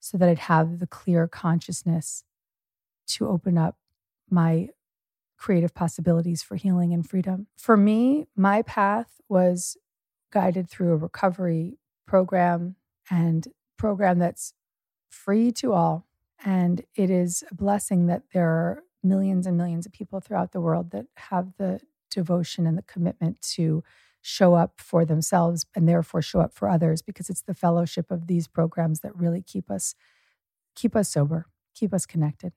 so 0.00 0.16
that 0.16 0.28
I'd 0.28 0.38
have 0.38 0.78
the 0.78 0.86
clear 0.86 1.28
consciousness 1.28 2.24
to 3.08 3.28
open 3.28 3.58
up 3.58 3.76
my 4.30 4.68
creative 5.36 5.74
possibilities 5.74 6.42
for 6.42 6.56
healing 6.56 6.92
and 6.92 7.08
freedom. 7.08 7.48
For 7.56 7.76
me, 7.76 8.26
my 8.36 8.62
path 8.62 9.20
was 9.28 9.76
guided 10.30 10.70
through 10.70 10.92
a 10.92 10.96
recovery 10.96 11.78
program 12.06 12.76
and 13.10 13.48
program 13.76 14.18
that's 14.18 14.54
free 15.08 15.50
to 15.52 15.72
all. 15.72 16.06
And 16.44 16.84
it 16.94 17.10
is 17.10 17.44
a 17.50 17.54
blessing 17.54 18.06
that 18.06 18.22
there 18.32 18.48
are 18.48 18.84
millions 19.02 19.46
and 19.46 19.56
millions 19.56 19.84
of 19.84 19.92
people 19.92 20.20
throughout 20.20 20.52
the 20.52 20.60
world 20.60 20.90
that 20.92 21.06
have 21.16 21.52
the 21.58 21.80
devotion 22.14 22.66
and 22.66 22.76
the 22.78 22.82
commitment 22.82 23.40
to 23.40 23.82
show 24.20 24.54
up 24.54 24.74
for 24.78 25.04
themselves 25.04 25.66
and 25.74 25.88
therefore 25.88 26.22
show 26.22 26.40
up 26.40 26.54
for 26.54 26.68
others 26.68 27.02
because 27.02 27.28
it's 27.28 27.42
the 27.42 27.54
fellowship 27.54 28.10
of 28.10 28.26
these 28.28 28.46
programs 28.46 29.00
that 29.00 29.16
really 29.16 29.42
keep 29.42 29.70
us 29.70 29.94
keep 30.74 30.94
us 30.96 31.08
sober, 31.10 31.46
keep 31.74 31.92
us 31.92 32.06
connected. 32.06 32.52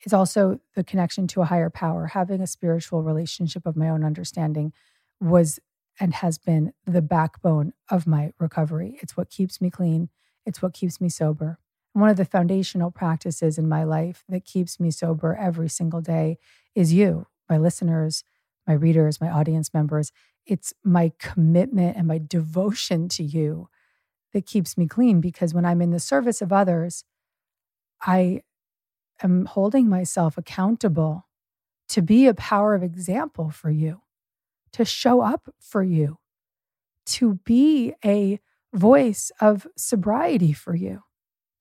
It's 0.00 0.12
also 0.14 0.60
the 0.74 0.84
connection 0.84 1.26
to 1.28 1.40
a 1.42 1.46
higher 1.46 1.70
power. 1.70 2.06
Having 2.08 2.40
a 2.40 2.46
spiritual 2.46 3.02
relationship 3.02 3.66
of 3.66 3.76
my 3.76 3.88
own 3.88 4.04
understanding 4.04 4.72
was 5.20 5.58
and 5.98 6.14
has 6.14 6.36
been 6.38 6.72
the 6.84 7.00
backbone 7.02 7.72
of 7.90 8.06
my 8.06 8.32
recovery. 8.38 8.98
It's 9.00 9.16
what 9.16 9.30
keeps 9.30 9.60
me 9.60 9.70
clean, 9.70 10.10
it's 10.44 10.60
what 10.60 10.74
keeps 10.74 11.00
me 11.00 11.08
sober. 11.08 11.58
one 11.92 12.10
of 12.10 12.18
the 12.18 12.26
foundational 12.26 12.90
practices 12.90 13.56
in 13.56 13.66
my 13.66 13.82
life 13.82 14.22
that 14.28 14.44
keeps 14.44 14.78
me 14.78 14.90
sober 14.90 15.34
every 15.34 15.68
single 15.68 16.02
day 16.02 16.36
is 16.74 16.92
you, 16.92 17.26
my 17.48 17.56
listeners, 17.56 18.22
my 18.66 18.74
readers, 18.74 19.20
my 19.20 19.30
audience 19.30 19.72
members. 19.72 20.12
It's 20.46 20.72
my 20.84 21.12
commitment 21.18 21.96
and 21.96 22.06
my 22.06 22.20
devotion 22.24 23.08
to 23.10 23.22
you 23.22 23.68
that 24.32 24.46
keeps 24.46 24.76
me 24.76 24.86
clean 24.86 25.20
because 25.20 25.54
when 25.54 25.64
I'm 25.64 25.80
in 25.80 25.90
the 25.90 26.00
service 26.00 26.42
of 26.42 26.52
others, 26.52 27.04
I 28.02 28.42
am 29.22 29.46
holding 29.46 29.88
myself 29.88 30.36
accountable 30.36 31.26
to 31.88 32.02
be 32.02 32.26
a 32.26 32.34
power 32.34 32.74
of 32.74 32.82
example 32.82 33.50
for 33.50 33.70
you, 33.70 34.02
to 34.72 34.84
show 34.84 35.20
up 35.20 35.48
for 35.60 35.82
you, 35.82 36.18
to 37.06 37.34
be 37.44 37.94
a 38.04 38.40
voice 38.74 39.30
of 39.40 39.66
sobriety 39.76 40.52
for 40.52 40.74
you. 40.74 41.02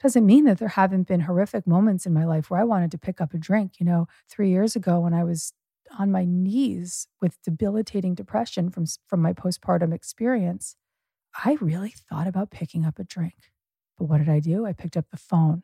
Doesn't 0.02 0.26
mean 0.26 0.46
that 0.46 0.58
there 0.58 0.68
haven't 0.68 1.08
been 1.08 1.22
horrific 1.22 1.66
moments 1.66 2.06
in 2.06 2.14
my 2.14 2.26
life 2.26 2.50
where 2.50 2.60
I 2.60 2.66
wanted 2.66 2.92
to 2.92 2.98
pick 2.98 3.22
up 3.22 3.34
a 3.34 3.38
drink. 3.38 3.80
You 3.80 3.86
know, 3.86 4.08
three 4.30 4.50
years 4.50 4.76
ago 4.76 5.00
when 5.00 5.14
I 5.14 5.24
was 5.24 5.54
on 5.98 6.12
my 6.12 6.26
knees 6.26 7.08
with 7.22 7.42
debilitating 7.44 8.16
depression 8.16 8.70
from, 8.70 8.86
from 9.08 9.22
my 9.22 9.34
postpartum 9.34 9.94
experience, 9.94 10.76
I 11.44 11.58
really 11.62 11.94
thought 12.10 12.28
about 12.28 12.52
picking 12.52 12.86
up 12.86 13.00
a 13.00 13.04
drink. 13.04 13.52
But 13.98 14.06
what 14.06 14.20
did 14.20 14.30
I 14.30 14.40
do? 14.40 14.66
I 14.66 14.74
picked 14.74 14.98
up 14.98 15.10
the 15.12 15.18
phone. 15.18 15.64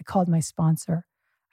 I 0.00 0.04
called 0.04 0.28
my 0.28 0.40
sponsor. 0.40 1.06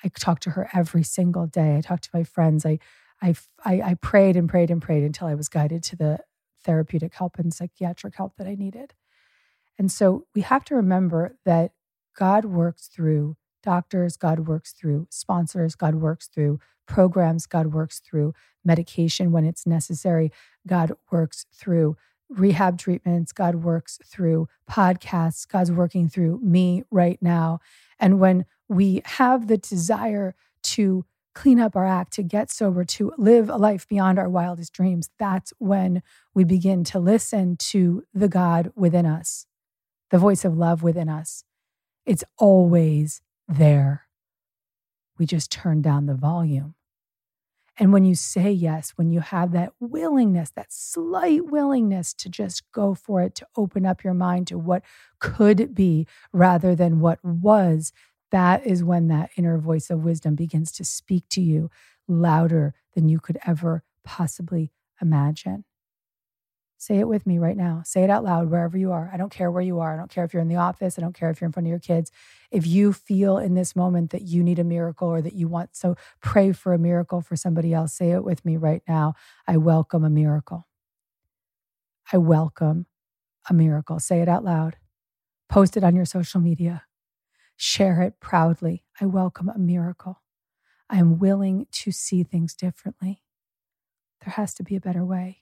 I 0.03 0.09
talked 0.09 0.43
to 0.43 0.51
her 0.51 0.69
every 0.73 1.03
single 1.03 1.47
day. 1.47 1.77
I 1.77 1.81
talked 1.81 2.05
to 2.05 2.09
my 2.13 2.23
friends. 2.23 2.65
I, 2.65 2.79
I, 3.21 3.35
I, 3.65 3.81
I 3.81 3.93
prayed 3.95 4.37
and 4.37 4.47
prayed 4.47 4.71
and 4.71 4.81
prayed 4.81 5.03
until 5.03 5.27
I 5.27 5.35
was 5.35 5.49
guided 5.49 5.83
to 5.83 5.95
the 5.95 6.19
therapeutic 6.63 7.13
help 7.13 7.37
and 7.37 7.53
psychiatric 7.53 8.15
help 8.15 8.37
that 8.37 8.47
I 8.47 8.55
needed. 8.55 8.93
And 9.77 9.91
so 9.91 10.25
we 10.35 10.41
have 10.41 10.65
to 10.65 10.75
remember 10.75 11.37
that 11.45 11.71
God 12.17 12.45
works 12.45 12.87
through 12.87 13.37
doctors, 13.63 14.17
God 14.17 14.47
works 14.47 14.71
through 14.71 15.07
sponsors, 15.09 15.75
God 15.75 15.95
works 15.95 16.27
through 16.27 16.59
programs, 16.87 17.45
God 17.45 17.67
works 17.67 17.99
through 17.99 18.33
medication 18.65 19.31
when 19.31 19.45
it's 19.45 19.65
necessary, 19.65 20.31
God 20.67 20.93
works 21.11 21.45
through 21.53 21.95
rehab 22.29 22.77
treatments, 22.77 23.31
God 23.31 23.55
works 23.55 23.99
through 24.05 24.47
podcasts, 24.69 25.47
God's 25.47 25.71
working 25.71 26.07
through 26.07 26.39
me 26.41 26.83
right 26.91 27.19
now. 27.21 27.59
And 27.99 28.19
when 28.19 28.45
we 28.67 29.01
have 29.05 29.47
the 29.47 29.57
desire 29.57 30.35
to 30.61 31.05
clean 31.33 31.59
up 31.59 31.75
our 31.75 31.85
act, 31.85 32.13
to 32.13 32.23
get 32.23 32.51
sober, 32.51 32.83
to 32.83 33.13
live 33.17 33.49
a 33.49 33.55
life 33.55 33.87
beyond 33.87 34.19
our 34.19 34.29
wildest 34.29 34.73
dreams, 34.73 35.09
that's 35.17 35.53
when 35.57 36.01
we 36.33 36.43
begin 36.43 36.83
to 36.83 36.99
listen 36.99 37.55
to 37.57 38.03
the 38.13 38.27
God 38.27 38.71
within 38.75 39.05
us, 39.05 39.45
the 40.11 40.17
voice 40.17 40.43
of 40.43 40.57
love 40.57 40.83
within 40.83 41.09
us. 41.09 41.43
It's 42.05 42.23
always 42.37 43.21
there. 43.49 44.05
We 45.17 45.25
just 45.25 45.51
turn 45.51 45.81
down 45.81 46.05
the 46.05 46.15
volume. 46.15 46.75
And 47.77 47.93
when 47.93 48.03
you 48.03 48.13
say 48.13 48.51
yes, 48.51 48.91
when 48.97 49.09
you 49.09 49.21
have 49.21 49.53
that 49.53 49.71
willingness, 49.79 50.51
that 50.51 50.71
slight 50.71 51.49
willingness 51.49 52.13
to 52.15 52.29
just 52.29 52.69
go 52.73 52.93
for 52.93 53.21
it, 53.21 53.35
to 53.35 53.47
open 53.55 53.85
up 53.85 54.03
your 54.03 54.13
mind 54.13 54.47
to 54.47 54.57
what 54.57 54.83
could 55.19 55.73
be 55.73 56.05
rather 56.33 56.75
than 56.75 56.99
what 56.99 57.23
was, 57.23 57.93
that 58.31 58.65
is 58.65 58.83
when 58.83 59.07
that 59.07 59.31
inner 59.37 59.57
voice 59.57 59.89
of 59.89 60.03
wisdom 60.03 60.35
begins 60.35 60.73
to 60.73 60.83
speak 60.83 61.23
to 61.29 61.41
you 61.41 61.71
louder 62.07 62.73
than 62.95 63.07
you 63.07 63.19
could 63.19 63.37
ever 63.45 63.83
possibly 64.03 64.71
imagine. 65.01 65.63
Say 66.79 66.99
it 66.99 67.09
with 67.09 67.27
me 67.27 67.39
right 67.39 67.57
now. 67.57 67.83
Say 67.85 68.05
it 68.05 68.09
out 68.09 68.23
loud 68.23 68.49
wherever 68.49 68.77
you 68.77 68.93
are. 68.93 69.11
I 69.13 69.17
don't 69.17 69.33
care 69.33 69.51
where 69.51 69.61
you 69.61 69.81
are. 69.81 69.93
I 69.93 69.97
don't 69.97 70.09
care 70.09 70.23
if 70.23 70.33
you're 70.33 70.41
in 70.41 70.47
the 70.47 70.55
office. 70.55 70.97
I 70.97 71.01
don't 71.01 71.13
care 71.13 71.29
if 71.29 71.41
you're 71.41 71.47
in 71.47 71.51
front 71.51 71.67
of 71.67 71.71
your 71.71 71.79
kids. 71.79 72.09
If 72.51 72.65
you 72.65 72.93
feel 72.93 73.37
in 73.37 73.53
this 73.53 73.75
moment 73.75 74.11
that 74.11 74.23
you 74.23 74.43
need 74.43 74.59
a 74.59 74.63
miracle 74.63 75.09
or 75.09 75.21
that 75.21 75.35
you 75.35 75.49
want, 75.49 75.75
so 75.75 75.97
pray 76.21 76.53
for 76.53 76.73
a 76.73 76.79
miracle 76.79 77.21
for 77.21 77.35
somebody 77.35 77.73
else. 77.73 77.93
Say 77.93 78.11
it 78.11 78.23
with 78.23 78.45
me 78.45 78.57
right 78.57 78.81
now. 78.87 79.13
I 79.45 79.57
welcome 79.57 80.05
a 80.05 80.09
miracle. 80.09 80.67
I 82.13 82.17
welcome 82.17 82.87
a 83.49 83.53
miracle. 83.53 83.99
Say 83.99 84.21
it 84.21 84.29
out 84.29 84.45
loud. 84.45 84.77
Post 85.49 85.77
it 85.77 85.83
on 85.83 85.97
your 85.97 86.05
social 86.05 86.41
media. 86.41 86.83
Share 87.57 88.01
it 88.03 88.21
proudly. 88.21 88.85
I 89.01 89.05
welcome 89.05 89.49
a 89.49 89.59
miracle. 89.59 90.21
I 90.89 90.97
am 90.97 91.19
willing 91.19 91.67
to 91.73 91.91
see 91.91 92.23
things 92.23 92.55
differently. 92.55 93.21
There 94.25 94.33
has 94.33 94.53
to 94.55 94.63
be 94.63 94.75
a 94.77 94.81
better 94.81 95.05
way. 95.05 95.39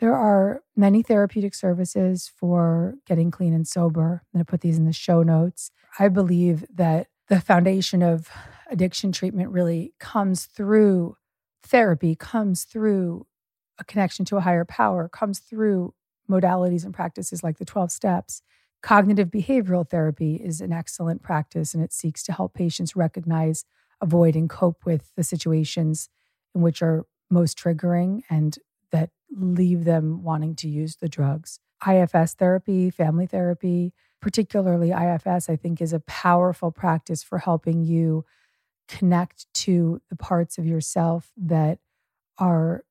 There 0.00 0.14
are 0.14 0.62
many 0.76 1.02
therapeutic 1.02 1.54
services 1.54 2.30
for 2.36 2.94
getting 3.06 3.30
clean 3.30 3.54
and 3.54 3.66
sober. 3.66 4.22
I'm 4.22 4.38
going 4.38 4.44
to 4.44 4.50
put 4.50 4.60
these 4.60 4.78
in 4.78 4.86
the 4.86 4.92
show 4.92 5.22
notes. 5.22 5.70
I 5.98 6.08
believe 6.08 6.64
that 6.74 7.08
the 7.28 7.40
foundation 7.40 8.02
of 8.02 8.28
addiction 8.70 9.12
treatment 9.12 9.50
really 9.50 9.94
comes 10.00 10.46
through 10.46 11.16
therapy, 11.62 12.14
comes 12.14 12.64
through 12.64 13.26
a 13.78 13.84
connection 13.84 14.24
to 14.26 14.36
a 14.36 14.40
higher 14.40 14.64
power, 14.64 15.08
comes 15.08 15.38
through 15.38 15.94
modalities 16.28 16.84
and 16.84 16.94
practices 16.94 17.42
like 17.42 17.58
the 17.58 17.64
12 17.64 17.92
steps. 17.92 18.42
Cognitive 18.82 19.28
behavioral 19.28 19.88
therapy 19.88 20.36
is 20.36 20.60
an 20.60 20.72
excellent 20.72 21.22
practice 21.22 21.72
and 21.72 21.82
it 21.82 21.92
seeks 21.92 22.22
to 22.24 22.32
help 22.32 22.54
patients 22.54 22.96
recognize, 22.96 23.64
avoid, 24.00 24.36
and 24.36 24.50
cope 24.50 24.84
with 24.84 25.14
the 25.16 25.24
situations 25.24 26.08
in 26.54 26.60
which 26.60 26.82
are 26.82 27.06
most 27.30 27.58
triggering 27.58 28.22
and 28.28 28.58
that 28.94 29.10
leave 29.36 29.84
them 29.84 30.22
wanting 30.22 30.54
to 30.54 30.68
use 30.68 30.96
the 30.96 31.08
drugs. 31.08 31.58
IFS 31.84 32.34
therapy, 32.34 32.90
family 32.90 33.26
therapy, 33.26 33.92
particularly 34.22 34.92
IFS, 34.92 35.50
I 35.50 35.56
think 35.56 35.82
is 35.82 35.92
a 35.92 35.98
powerful 35.98 36.70
practice 36.70 37.24
for 37.24 37.38
helping 37.38 37.82
you 37.82 38.24
connect 38.86 39.52
to 39.52 40.00
the 40.10 40.16
parts 40.16 40.58
of 40.58 40.64
yourself 40.64 41.32
that 41.36 41.80
are 42.38 42.84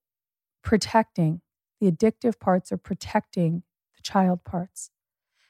protecting. 0.61 1.39
The 1.79 1.89
addictive 1.89 2.37
parts 2.37 2.73
are 2.73 2.77
protecting 2.77 3.63
the 3.95 4.01
child 4.01 4.43
parts. 4.43 4.91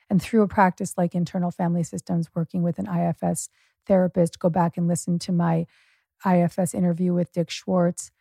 And 0.08 0.22
through 0.22 0.44
a 0.44 0.48
practice 0.48 0.94
like 1.00 1.16
internal 1.16 1.50
family 1.50 1.84
systems, 1.84 2.30
working 2.36 2.62
with 2.62 2.78
an 2.78 2.88
IFS 2.88 3.50
therapist, 3.88 4.38
go 4.38 4.50
back 4.50 4.78
and 4.78 4.88
listen 4.88 5.18
to 5.20 5.32
my 5.32 5.66
IFS 6.24 6.76
interview 6.76 7.12
with 7.12 7.34
Dick 7.34 7.50
Schwartz. 7.50 8.12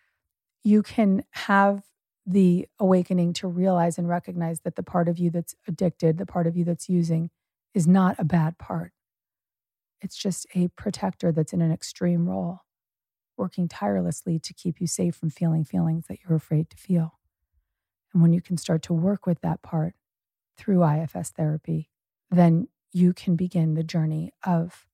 You 0.65 0.83
can 0.83 1.25
have 1.33 1.92
the 2.27 2.69
awakening 2.79 3.33
to 3.35 3.49
realize 3.49 3.99
and 3.99 4.09
recognize 4.09 4.61
that 4.61 4.77
the 4.77 4.83
part 4.83 5.09
of 5.09 5.19
you 5.19 5.31
that's 5.31 5.55
addicted, 5.67 6.19
the 6.19 6.27
part 6.27 6.47
of 6.47 6.57
you 6.57 6.65
that's 6.65 6.89
using, 6.89 7.31
is 7.75 7.87
not 7.87 8.17
a 8.19 8.25
bad 8.25 8.59
part. 8.59 8.93
It's 10.01 10.17
just 10.17 10.47
a 10.55 10.69
protector 10.69 11.33
that's 11.33 11.53
in 11.53 11.63
an 11.63 11.73
extreme 11.73 12.29
role, 12.29 12.61
working 13.37 13.69
tirelessly 13.69 14.39
to 14.41 14.55
keep 14.55 14.81
you 14.81 14.87
safe 14.87 15.17
from 15.17 15.31
feeling 15.31 15.65
feelings 15.65 16.07
that 16.09 16.19
you're 16.23 16.37
afraid 16.37 16.71
to 16.71 16.77
feel. 16.77 17.19
And 18.13 18.23
when 18.23 18.33
you 18.33 18.43
can 18.43 18.57
start 18.57 18.83
to 18.83 18.93
work 18.93 19.27
with 19.27 19.41
that 19.41 19.63
part 19.63 19.95
through 20.57 20.85
IFS 20.85 21.31
therapy, 21.31 21.91
then 22.31 22.69
you 22.93 23.13
can 23.13 23.37
begin 23.37 23.75
the 23.75 23.83
journey 23.83 24.33
of 24.45 24.87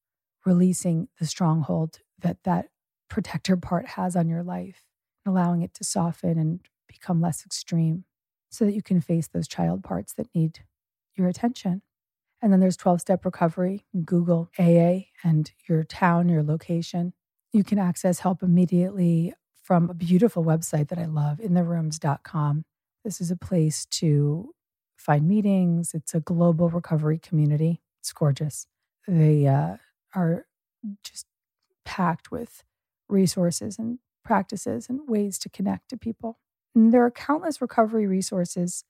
releasing 0.46 1.08
the 1.18 1.26
stronghold 1.26 1.98
that 2.20 2.38
that 2.44 2.68
protector 3.08 3.56
part 3.56 3.86
has 3.86 4.14
on 4.14 4.28
your 4.28 4.42
life, 4.42 4.84
allowing 5.26 5.62
it 5.62 5.74
to 5.74 5.84
soften 5.84 6.38
and 6.38 6.60
become 6.88 7.20
less 7.20 7.44
extreme 7.44 8.04
so 8.50 8.64
that 8.64 8.74
you 8.74 8.82
can 8.82 9.00
face 9.00 9.28
those 9.28 9.46
child 9.46 9.84
parts 9.84 10.14
that 10.14 10.34
need 10.34 10.60
your 11.16 11.28
attention. 11.28 11.82
And 12.40 12.52
then 12.52 12.60
there's 12.60 12.76
12 12.76 13.00
step 13.00 13.24
recovery. 13.24 13.84
Google 14.04 14.50
AA 14.58 15.06
and 15.22 15.50
your 15.68 15.84
town, 15.84 16.28
your 16.28 16.42
location. 16.42 17.12
You 17.52 17.64
can 17.64 17.78
access 17.78 18.20
help 18.20 18.42
immediately 18.42 19.34
from 19.62 19.90
a 19.90 19.94
beautiful 19.94 20.44
website 20.44 20.88
that 20.88 20.98
I 20.98 21.06
love, 21.06 21.38
intherooms.com. 21.38 22.64
This 23.04 23.20
is 23.20 23.30
a 23.30 23.36
place 23.36 23.86
to 23.86 24.54
find 24.96 25.28
meetings. 25.28 25.94
It's 25.94 26.14
a 26.14 26.20
global 26.20 26.68
recovery 26.68 27.18
community. 27.18 27.80
It's 28.00 28.12
gorgeous. 28.12 28.66
They 29.06 29.46
uh, 29.46 29.76
are 30.14 30.46
just 31.02 31.26
packed 31.84 32.30
with 32.30 32.64
resources 33.08 33.78
and 33.78 33.98
practices 34.24 34.88
and 34.88 35.08
ways 35.08 35.38
to 35.40 35.48
connect 35.48 35.88
to 35.88 35.96
people. 35.96 36.38
And 36.78 36.92
there 36.92 37.04
are 37.04 37.10
countless 37.10 37.60
recovery 37.60 38.06
resources 38.06 38.84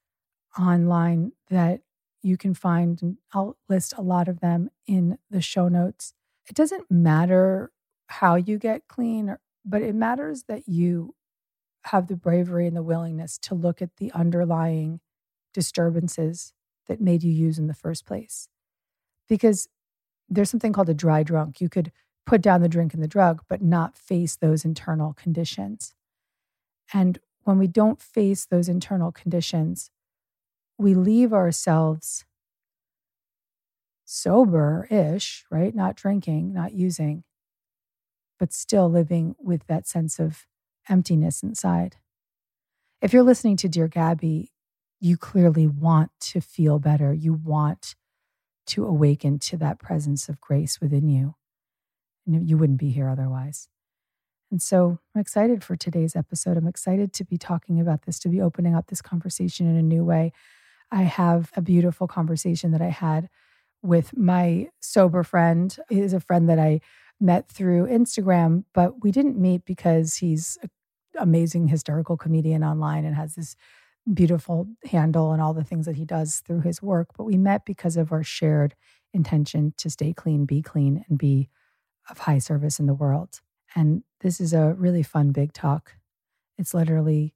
online 0.59 1.33
that 1.49 1.81
you 2.23 2.37
can 2.37 2.53
find, 2.53 3.01
and 3.01 3.17
I'll 3.33 3.57
list 3.67 3.95
a 3.97 4.03
lot 4.03 4.29
of 4.29 4.41
them 4.41 4.69
in 4.87 5.17
the 5.31 5.41
show 5.41 5.69
notes. 5.69 6.13
It 6.47 6.55
doesn't 6.55 6.91
matter 6.91 7.73
how 8.09 8.35
you 8.35 8.59
get 8.59 8.89
clean, 8.89 9.39
but 9.65 9.81
it 9.81 9.95
matters 9.95 10.45
that 10.49 10.69
you 10.69 11.15
have 11.85 12.09
the 12.09 12.17
bravery 12.17 12.67
and 12.67 12.77
the 12.77 12.83
willingness 12.83 13.39
to 13.39 13.55
look 13.55 13.81
at 13.81 13.97
the 13.97 14.13
underlying 14.13 15.01
disturbances 15.55 16.53
that 16.89 17.01
made 17.01 17.23
you 17.23 17.33
use 17.33 17.59
in 17.59 17.69
the 17.69 17.75
first 17.75 18.05
place. 18.05 18.51
Because 19.31 19.67
there's 20.29 20.51
something 20.51 20.75
called 20.75 20.91
a 20.91 20.95
dry 20.95 21.23
drunk. 21.23 21.59
You 21.59 21.71
could 21.71 21.91
put 22.27 22.43
down 22.43 22.61
the 22.61 22.69
drink 22.69 22.93
and 22.93 23.03
the 23.03 23.09
drug, 23.09 23.45
but 23.49 23.63
not 23.63 23.97
face 23.97 24.37
those 24.37 24.67
internal 24.67 25.15
conditions. 25.15 25.95
And 26.93 27.19
when 27.49 27.57
we 27.57 27.67
don't 27.67 27.99
face 27.99 28.45
those 28.45 28.69
internal 28.69 29.11
conditions, 29.11 29.91
we 30.77 30.93
leave 30.93 31.33
ourselves 31.33 32.27
sober 34.05 34.87
ish, 34.91 35.47
right? 35.51 35.75
Not 35.75 35.97
drinking, 35.97 36.53
not 36.53 36.75
using, 36.75 37.25
but 38.39 38.53
still 38.53 38.91
living 38.91 39.35
with 39.39 39.67
that 39.67 39.89
sense 39.89 40.19
of 40.19 40.47
emptiness 40.91 41.43
inside. 41.43 41.97
If 43.01 43.15
you're 43.15 43.23
listening 43.23 43.57
to 43.57 43.69
Dear 43.69 43.89
Gabby, 43.89 44.53
you 45.01 45.17
clearly 45.17 45.67
want 45.67 46.11
to 46.21 46.43
feel 46.43 46.79
better. 46.79 47.15
You 47.15 47.33
want 47.33 47.95
to 48.67 48.85
awaken 48.85 49.39
to 49.39 49.57
that 49.57 49.79
presence 49.79 50.29
of 50.29 50.39
grace 50.39 50.83
within 50.83 51.09
you. 51.09 51.35
You 52.27 52.59
wouldn't 52.59 52.79
be 52.79 52.91
here 52.91 53.09
otherwise. 53.09 53.69
And 54.51 54.63
so 54.63 54.99
I'm 55.15 55.21
excited 55.21 55.63
for 55.63 55.77
today's 55.77 56.17
episode. 56.17 56.57
I'm 56.57 56.67
excited 56.67 57.13
to 57.15 57.25
be 57.25 57.37
talking 57.37 57.81
about 57.81 58.03
this, 58.03 58.19
to 58.21 58.29
be 58.29 58.41
opening 58.41 58.75
up 58.75 58.87
this 58.87 59.03
conversation 59.03 59.69
in 59.69 59.77
a 59.77 59.83
new 59.83 60.05
way. 60.05 60.33
I 60.91 61.03
have 61.03 61.51
a 61.55 61.61
beautiful 61.61 62.09
conversation 62.09 62.71
that 62.73 62.81
I 62.81 62.89
had 62.89 63.29
with 63.83 64.17
my 64.17 64.69
sober 64.81 65.23
friend. 65.23 65.77
He 65.91 66.01
is 66.01 66.13
a 66.13 66.21
friend 66.21 66.49
that 66.49 66.59
I 66.59 66.81
met 67.21 67.49
through 67.49 67.87
Instagram, 67.89 68.65
but 68.73 69.03
we 69.03 69.11
didn't 69.11 69.39
meet 69.39 69.65
because 69.65 70.17
he's 70.17 70.57
an 70.63 70.71
amazing 71.19 71.69
hysterical 71.69 72.17
comedian 72.17 72.65
online 72.65 73.05
and 73.05 73.15
has 73.15 73.35
this 73.35 73.55
beautiful 74.13 74.67
handle 74.87 75.33
and 75.33 75.43
all 75.43 75.53
the 75.53 75.65
things 75.65 75.85
that 75.85 75.97
he 75.97 76.05
does 76.05 76.43
through 76.47 76.63
his 76.63 76.81
work. 76.81 77.09
But 77.17 77.25
we 77.25 77.37
met 77.37 77.67
because 77.67 77.97
of 77.97 78.13
our 78.13 78.23
shared 78.23 78.75
intention 79.13 79.75
to 79.77 79.91
stay 79.91 80.15
clean, 80.15 80.47
be 80.47 80.63
clean, 80.63 81.05
and 81.09 81.19
be 81.19 81.51
of 82.09 82.19
high 82.19 82.39
service 82.39 82.81
in 82.81 82.87
the 82.87 82.95
world. 82.95 83.41
And 83.75 84.03
this 84.21 84.41
is 84.41 84.53
a 84.53 84.75
really 84.75 85.03
fun 85.03 85.33
big 85.33 85.53
talk. 85.53 85.95
It's 86.57 86.75
literally 86.75 87.35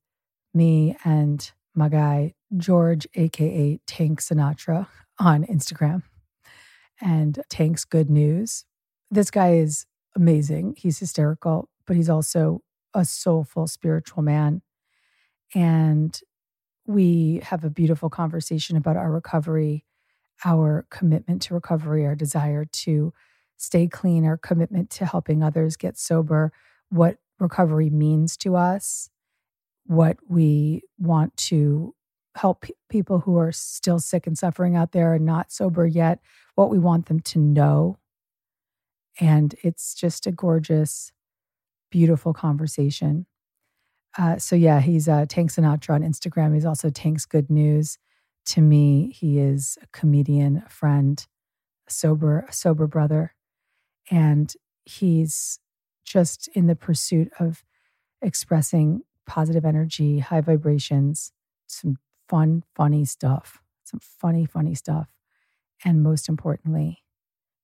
me 0.54 0.96
and 1.04 1.50
my 1.74 1.88
guy, 1.88 2.34
George, 2.56 3.06
AKA 3.14 3.80
Tank 3.86 4.20
Sinatra, 4.20 4.86
on 5.18 5.44
Instagram. 5.44 6.02
And 7.00 7.42
Tank's 7.48 7.84
Good 7.84 8.10
News. 8.10 8.64
This 9.10 9.30
guy 9.30 9.54
is 9.54 9.86
amazing. 10.14 10.74
He's 10.78 10.98
hysterical, 10.98 11.68
but 11.86 11.96
he's 11.96 12.08
also 12.08 12.60
a 12.94 13.04
soulful 13.04 13.66
spiritual 13.66 14.22
man. 14.22 14.62
And 15.54 16.18
we 16.86 17.40
have 17.44 17.64
a 17.64 17.70
beautiful 17.70 18.10
conversation 18.10 18.76
about 18.76 18.96
our 18.96 19.10
recovery, 19.10 19.84
our 20.44 20.86
commitment 20.90 21.42
to 21.42 21.54
recovery, 21.54 22.06
our 22.06 22.14
desire 22.14 22.64
to 22.64 23.12
stay 23.62 23.86
clean, 23.86 24.24
our 24.24 24.36
commitment 24.36 24.90
to 24.90 25.06
helping 25.06 25.42
others 25.42 25.76
get 25.76 25.96
sober, 25.96 26.52
what 26.90 27.18
recovery 27.38 27.90
means 27.90 28.36
to 28.36 28.56
us, 28.56 29.08
what 29.86 30.16
we 30.28 30.82
want 30.98 31.36
to 31.36 31.94
help 32.34 32.64
people 32.88 33.20
who 33.20 33.38
are 33.38 33.52
still 33.52 34.00
sick 34.00 34.26
and 34.26 34.36
suffering 34.36 34.74
out 34.74 34.92
there 34.92 35.14
and 35.14 35.24
not 35.24 35.52
sober 35.52 35.86
yet, 35.86 36.18
what 36.56 36.70
we 36.70 36.78
want 36.78 37.06
them 37.06 37.20
to 37.20 37.38
know. 37.38 37.98
And 39.20 39.54
it's 39.62 39.94
just 39.94 40.26
a 40.26 40.32
gorgeous, 40.32 41.12
beautiful 41.90 42.32
conversation. 42.32 43.26
Uh, 44.18 44.38
so 44.38 44.56
yeah, 44.56 44.80
he's 44.80 45.08
uh, 45.08 45.24
Tank 45.28 45.52
Sinatra 45.52 45.94
on 45.94 46.02
Instagram. 46.02 46.52
He's 46.54 46.64
also 46.64 46.90
Tank's 46.90 47.26
Good 47.26 47.48
News. 47.48 47.98
To 48.46 48.60
me, 48.60 49.12
he 49.14 49.38
is 49.38 49.78
a 49.82 49.86
comedian, 49.96 50.64
a 50.66 50.68
friend, 50.68 51.24
a 51.86 51.92
sober, 51.92 52.44
a 52.48 52.52
sober 52.52 52.86
brother, 52.86 53.34
and 54.10 54.52
he's 54.84 55.58
just 56.04 56.48
in 56.48 56.66
the 56.66 56.76
pursuit 56.76 57.30
of 57.38 57.62
expressing 58.20 59.02
positive 59.26 59.64
energy, 59.64 60.18
high 60.18 60.40
vibrations, 60.40 61.32
some 61.66 61.96
fun, 62.28 62.64
funny 62.74 63.04
stuff, 63.04 63.60
some 63.84 64.00
funny, 64.00 64.44
funny 64.44 64.74
stuff. 64.74 65.08
And 65.84 66.02
most 66.02 66.28
importantly, 66.28 67.02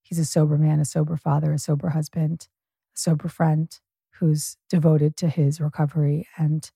he's 0.03 0.18
a 0.18 0.24
sober 0.24 0.59
man, 0.59 0.81
a 0.81 0.85
sober 0.85 1.16
father, 1.16 1.53
a 1.53 1.59
sober 1.59 1.90
husband, 1.90 2.48
a 2.96 2.98
sober 2.98 3.29
friend 3.29 3.79
who's 4.18 4.57
devoted 4.68 5.16
to 5.16 5.29
his 5.29 5.61
recovery 5.61 6.27
and 6.37 6.70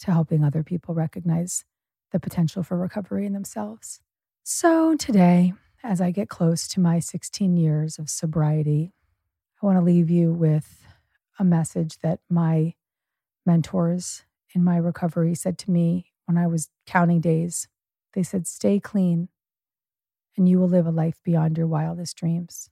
to 0.00 0.10
helping 0.10 0.42
other 0.42 0.62
people 0.62 0.94
recognize 0.94 1.64
the 2.10 2.20
potential 2.20 2.62
for 2.62 2.76
recovery 2.76 3.26
in 3.26 3.32
themselves. 3.32 4.00
So 4.42 4.96
today, 4.96 5.52
as 5.82 6.00
I 6.00 6.10
get 6.10 6.28
close 6.28 6.68
to 6.68 6.80
my 6.80 6.98
16 6.98 7.56
years 7.56 7.98
of 7.98 8.10
sobriety, 8.10 8.92
I 9.62 9.66
want 9.66 9.78
to 9.78 9.84
leave 9.84 10.10
you 10.10 10.32
with 10.32 10.82
a 11.38 11.44
message 11.44 11.98
that 11.98 12.20
my 12.28 12.74
mentors 13.46 14.24
in 14.54 14.62
my 14.62 14.76
recovery 14.76 15.34
said 15.34 15.58
to 15.58 15.70
me 15.70 16.12
when 16.26 16.36
I 16.36 16.46
was 16.46 16.68
counting 16.86 17.20
days. 17.20 17.66
They 18.12 18.22
said, 18.22 18.46
Stay 18.46 18.78
clean, 18.78 19.28
and 20.36 20.48
you 20.48 20.58
will 20.58 20.68
live 20.68 20.86
a 20.86 20.90
life 20.90 21.18
beyond 21.24 21.56
your 21.56 21.66
wildest 21.66 22.16
dreams. 22.16 22.70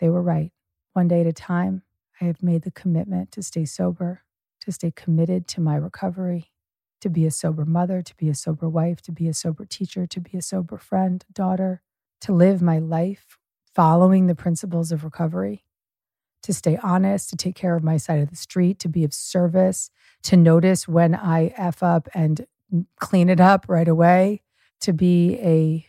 They 0.00 0.08
were 0.08 0.22
right. 0.22 0.52
One 0.94 1.08
day 1.08 1.20
at 1.20 1.26
a 1.26 1.32
time, 1.32 1.82
I 2.20 2.24
have 2.24 2.42
made 2.42 2.62
the 2.62 2.70
commitment 2.70 3.30
to 3.32 3.42
stay 3.42 3.64
sober, 3.64 4.22
to 4.62 4.72
stay 4.72 4.90
committed 4.90 5.46
to 5.48 5.60
my 5.60 5.76
recovery, 5.76 6.50
to 7.00 7.08
be 7.08 7.24
a 7.24 7.30
sober 7.30 7.64
mother, 7.64 8.02
to 8.02 8.14
be 8.16 8.28
a 8.28 8.34
sober 8.34 8.68
wife, 8.68 9.00
to 9.02 9.12
be 9.12 9.28
a 9.28 9.34
sober 9.34 9.64
teacher, 9.64 10.06
to 10.06 10.20
be 10.20 10.36
a 10.36 10.42
sober 10.42 10.78
friend, 10.78 11.24
daughter, 11.32 11.82
to 12.22 12.32
live 12.32 12.62
my 12.62 12.78
life 12.78 13.38
following 13.74 14.26
the 14.26 14.34
principles 14.34 14.92
of 14.92 15.04
recovery 15.04 15.64
to 16.42 16.52
stay 16.52 16.78
honest, 16.82 17.30
to 17.30 17.36
take 17.36 17.54
care 17.54 17.74
of 17.74 17.82
my 17.82 17.96
side 17.96 18.20
of 18.20 18.30
the 18.30 18.36
street, 18.36 18.78
to 18.78 18.88
be 18.88 19.04
of 19.04 19.12
service, 19.12 19.90
to 20.22 20.36
notice 20.36 20.88
when 20.88 21.14
I 21.14 21.52
F 21.56 21.82
up 21.82 22.08
and 22.14 22.46
clean 22.98 23.28
it 23.28 23.40
up 23.40 23.66
right 23.68 23.88
away. 23.88 24.42
To 24.82 24.92
be 24.92 25.38
a 25.40 25.86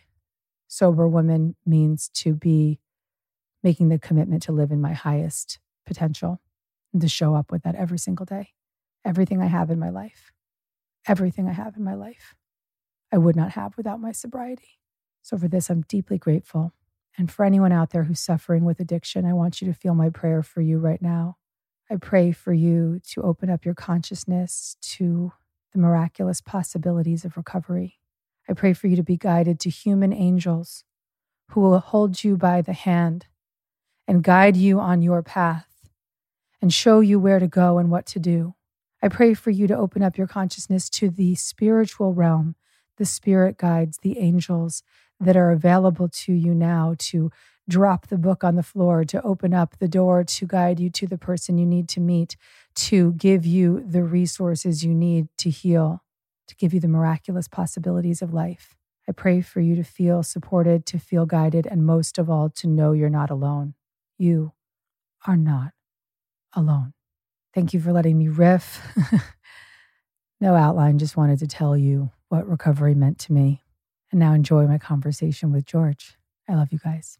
sober 0.66 1.06
woman 1.06 1.54
means 1.64 2.08
to 2.14 2.34
be 2.34 2.80
making 3.62 3.88
the 3.88 3.98
commitment 3.98 4.42
to 4.44 4.52
live 4.52 4.72
in 4.72 4.80
my 4.80 4.92
highest 4.92 5.58
potential 5.86 6.40
and 6.92 7.00
to 7.02 7.08
show 7.08 7.34
up 7.34 7.52
with 7.52 7.62
that 7.62 7.76
every 7.76 7.98
single 7.98 8.26
day. 8.26 8.50
Everything 9.04 9.40
I 9.40 9.46
have 9.46 9.70
in 9.70 9.78
my 9.78 9.90
life, 9.90 10.32
everything 11.06 11.48
I 11.48 11.52
have 11.52 11.76
in 11.76 11.84
my 11.84 11.94
life, 11.94 12.34
I 13.12 13.18
would 13.18 13.36
not 13.36 13.52
have 13.52 13.76
without 13.76 14.00
my 14.00 14.12
sobriety. 14.12 14.79
So, 15.22 15.36
for 15.36 15.48
this, 15.48 15.70
I'm 15.70 15.82
deeply 15.82 16.18
grateful. 16.18 16.72
And 17.18 17.30
for 17.30 17.44
anyone 17.44 17.72
out 17.72 17.90
there 17.90 18.04
who's 18.04 18.20
suffering 18.20 18.64
with 18.64 18.80
addiction, 18.80 19.24
I 19.24 19.32
want 19.32 19.60
you 19.60 19.66
to 19.68 19.74
feel 19.74 19.94
my 19.94 20.10
prayer 20.10 20.42
for 20.42 20.60
you 20.60 20.78
right 20.78 21.02
now. 21.02 21.36
I 21.90 21.96
pray 21.96 22.32
for 22.32 22.52
you 22.52 23.00
to 23.10 23.22
open 23.22 23.50
up 23.50 23.64
your 23.64 23.74
consciousness 23.74 24.76
to 24.82 25.32
the 25.72 25.78
miraculous 25.78 26.40
possibilities 26.40 27.24
of 27.24 27.36
recovery. 27.36 27.98
I 28.48 28.52
pray 28.52 28.72
for 28.72 28.86
you 28.86 28.96
to 28.96 29.02
be 29.02 29.16
guided 29.16 29.60
to 29.60 29.70
human 29.70 30.12
angels 30.12 30.84
who 31.50 31.60
will 31.60 31.78
hold 31.78 32.22
you 32.22 32.36
by 32.36 32.62
the 32.62 32.72
hand 32.72 33.26
and 34.06 34.22
guide 34.22 34.56
you 34.56 34.80
on 34.80 35.02
your 35.02 35.22
path 35.22 35.66
and 36.62 36.72
show 36.72 37.00
you 37.00 37.18
where 37.18 37.38
to 37.38 37.46
go 37.48 37.78
and 37.78 37.90
what 37.90 38.06
to 38.06 38.18
do. 38.18 38.54
I 39.02 39.08
pray 39.08 39.34
for 39.34 39.50
you 39.50 39.66
to 39.66 39.76
open 39.76 40.02
up 40.02 40.18
your 40.18 40.26
consciousness 40.26 40.88
to 40.90 41.10
the 41.10 41.34
spiritual 41.34 42.12
realm, 42.12 42.54
the 42.98 43.06
spirit 43.06 43.56
guides, 43.56 43.98
the 44.02 44.18
angels 44.18 44.82
that 45.20 45.36
are 45.36 45.50
available 45.50 46.08
to 46.08 46.32
you 46.32 46.54
now 46.54 46.94
to 46.98 47.30
drop 47.68 48.08
the 48.08 48.18
book 48.18 48.42
on 48.42 48.56
the 48.56 48.62
floor, 48.62 49.04
to 49.04 49.22
open 49.22 49.54
up 49.54 49.78
the 49.78 49.88
door, 49.88 50.24
to 50.24 50.46
guide 50.46 50.80
you 50.80 50.90
to 50.90 51.06
the 51.06 51.18
person 51.18 51.58
you 51.58 51.66
need 51.66 51.88
to 51.88 52.00
meet, 52.00 52.36
to 52.74 53.12
give 53.12 53.46
you 53.46 53.84
the 53.86 54.02
resources 54.02 54.84
you 54.84 54.92
need 54.92 55.28
to 55.38 55.50
heal, 55.50 56.02
to 56.48 56.56
give 56.56 56.74
you 56.74 56.80
the 56.80 56.88
miraculous 56.88 57.46
possibilities 57.46 58.22
of 58.22 58.34
life. 58.34 58.74
I 59.08 59.12
pray 59.12 59.40
for 59.40 59.60
you 59.60 59.76
to 59.76 59.84
feel 59.84 60.22
supported, 60.22 60.84
to 60.86 60.98
feel 60.98 61.26
guided, 61.26 61.66
and 61.66 61.84
most 61.84 62.18
of 62.18 62.28
all, 62.28 62.50
to 62.50 62.66
know 62.66 62.92
you're 62.92 63.08
not 63.08 63.30
alone. 63.30 63.74
You 64.18 64.52
are 65.26 65.36
not 65.36 65.72
alone. 66.54 66.92
Thank 67.54 67.72
you 67.72 67.80
for 67.80 67.92
letting 67.92 68.18
me 68.18 68.28
riff. 68.28 68.80
no 70.40 70.54
outline, 70.54 70.98
just 70.98 71.16
wanted 71.16 71.38
to 71.40 71.46
tell 71.46 71.76
you 71.76 72.10
what 72.28 72.48
recovery 72.48 72.94
meant 72.94 73.18
to 73.20 73.32
me. 73.32 73.62
And 74.10 74.20
now 74.20 74.32
enjoy 74.32 74.66
my 74.66 74.78
conversation 74.78 75.52
with 75.52 75.64
George. 75.64 76.16
I 76.48 76.54
love 76.54 76.72
you 76.72 76.78
guys. 76.78 77.18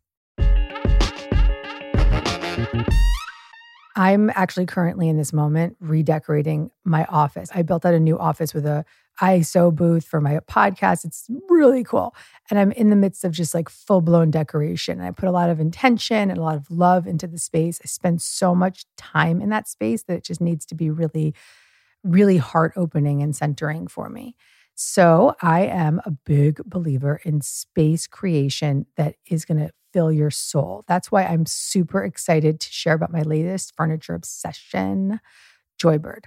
I'm 3.96 4.31
actually 4.31 4.66
currently 4.66 5.09
in 5.09 5.16
this 5.16 5.33
moment 5.33 5.76
redecorating 5.81 6.70
my 6.85 7.05
office. 7.07 7.50
I 7.55 7.62
built 7.62 7.85
out 7.85 7.92
a 7.92 8.00
new 8.00 8.18
office 8.18 8.55
with 8.55 8.64
a 8.64 8.85
ISO 9.20 9.74
booth 9.74 10.07
for 10.07 10.20
my 10.20 10.38
podcast. 10.48 11.05
It's 11.05 11.26
really 11.48 11.85
cool. 11.85 12.14
And 12.48 12.59
I'm 12.59 12.72
in 12.72 12.88
the 12.90 12.96
midst 12.96 13.24
of 13.24 13.33
just 13.33 13.55
like 13.55 13.68
full 13.68 14.00
blown 14.00 14.31
decoration. 14.31 14.98
And 14.98 15.07
I 15.07 15.11
put 15.11 15.29
a 15.29 15.33
lot 15.33 15.50
of 15.50 15.61
intention 15.61 16.31
and 16.31 16.38
a 16.38 16.42
lot 16.42 16.57
of 16.57 16.70
love 16.70 17.07
into 17.07 17.26
the 17.26 17.38
space. 17.38 17.79
I 17.85 17.87
spend 17.87 18.22
so 18.22 18.55
much 18.55 18.87
time 18.96 19.42
in 19.42 19.50
that 19.50 19.68
space 19.68 20.05
that 20.05 20.16
it 20.18 20.24
just 20.24 20.40
needs 20.40 20.64
to 20.66 20.74
be 20.74 20.88
really, 20.88 21.35
really 22.03 22.38
heart 22.38 22.72
opening 22.76 23.22
and 23.22 23.37
centering 23.37 23.87
for 23.87 24.09
me. 24.09 24.35
So 24.83 25.37
I 25.43 25.66
am 25.66 26.01
a 26.07 26.11
big 26.11 26.64
believer 26.64 27.21
in 27.23 27.43
space 27.43 28.07
creation 28.07 28.87
that 28.97 29.16
is 29.29 29.45
going 29.45 29.61
to 29.61 29.71
fill 29.93 30.11
your 30.11 30.31
soul. 30.31 30.85
That's 30.88 31.12
why 31.12 31.25
I'm 31.25 31.45
super 31.45 32.03
excited 32.03 32.61
to 32.61 32.73
share 32.73 32.95
about 32.95 33.12
my 33.12 33.21
latest 33.21 33.77
furniture 33.77 34.14
obsession, 34.14 35.21
Joybird. 35.79 36.25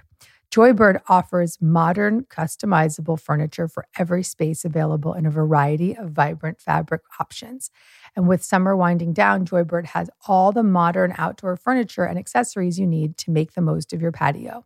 Joybird 0.52 1.00
offers 1.08 1.58
modern, 1.60 2.26
customizable 2.26 3.18
furniture 3.18 3.66
for 3.66 3.88
every 3.98 4.22
space 4.22 4.64
available 4.64 5.14
in 5.14 5.26
a 5.26 5.32
variety 5.32 5.96
of 5.96 6.10
vibrant 6.10 6.60
fabric 6.60 7.02
options. 7.18 7.72
And 8.14 8.28
with 8.28 8.44
summer 8.44 8.76
winding 8.76 9.14
down, 9.14 9.46
Joybird 9.46 9.86
has 9.86 10.10
all 10.28 10.52
the 10.52 10.62
modern 10.62 11.12
outdoor 11.18 11.56
furniture 11.56 12.04
and 12.04 12.16
accessories 12.16 12.78
you 12.78 12.86
need 12.86 13.16
to 13.16 13.32
make 13.32 13.54
the 13.54 13.62
most 13.62 13.92
of 13.92 14.00
your 14.00 14.12
patio. 14.12 14.64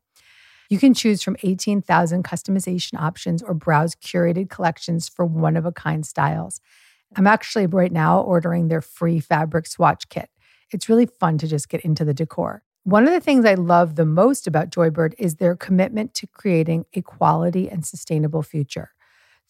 You 0.69 0.79
can 0.79 0.93
choose 0.93 1.23
from 1.23 1.37
18,000 1.43 2.25
customization 2.25 3.01
options 3.01 3.43
or 3.43 3.55
browse 3.55 3.95
curated 3.95 4.51
collections 4.51 5.09
for 5.09 5.25
one 5.25 5.57
of 5.57 5.65
a 5.65 5.73
kind 5.73 6.05
styles. 6.05 6.61
I'm 7.17 7.27
actually 7.27 7.67
right 7.67 7.91
now 7.91 8.21
ordering 8.21 8.69
their 8.69 8.83
free 8.83 9.19
fabric 9.19 9.67
swatch 9.67 10.11
kit. 10.11 10.29
It's 10.71 10.89
really 10.89 11.07
fun 11.07 11.39
to 11.39 11.49
just 11.49 11.71
get 11.71 11.81
into 11.81 12.05
the 12.05 12.13
decor. 12.13 12.63
One 12.85 13.07
of 13.07 13.13
the 13.13 13.21
things 13.21 13.47
I 13.47 13.55
love 13.55 13.97
the 13.97 14.05
most 14.05 14.47
about 14.47 14.71
Joybird 14.71 15.15
is 15.19 15.37
their 15.37 15.57
commitment 15.57 16.13
to 16.15 16.27
creating 16.27 16.85
a 16.95 17.01
quality 17.01 17.71
and 17.71 17.85
sustainable 17.85 18.43
future. 18.43 18.91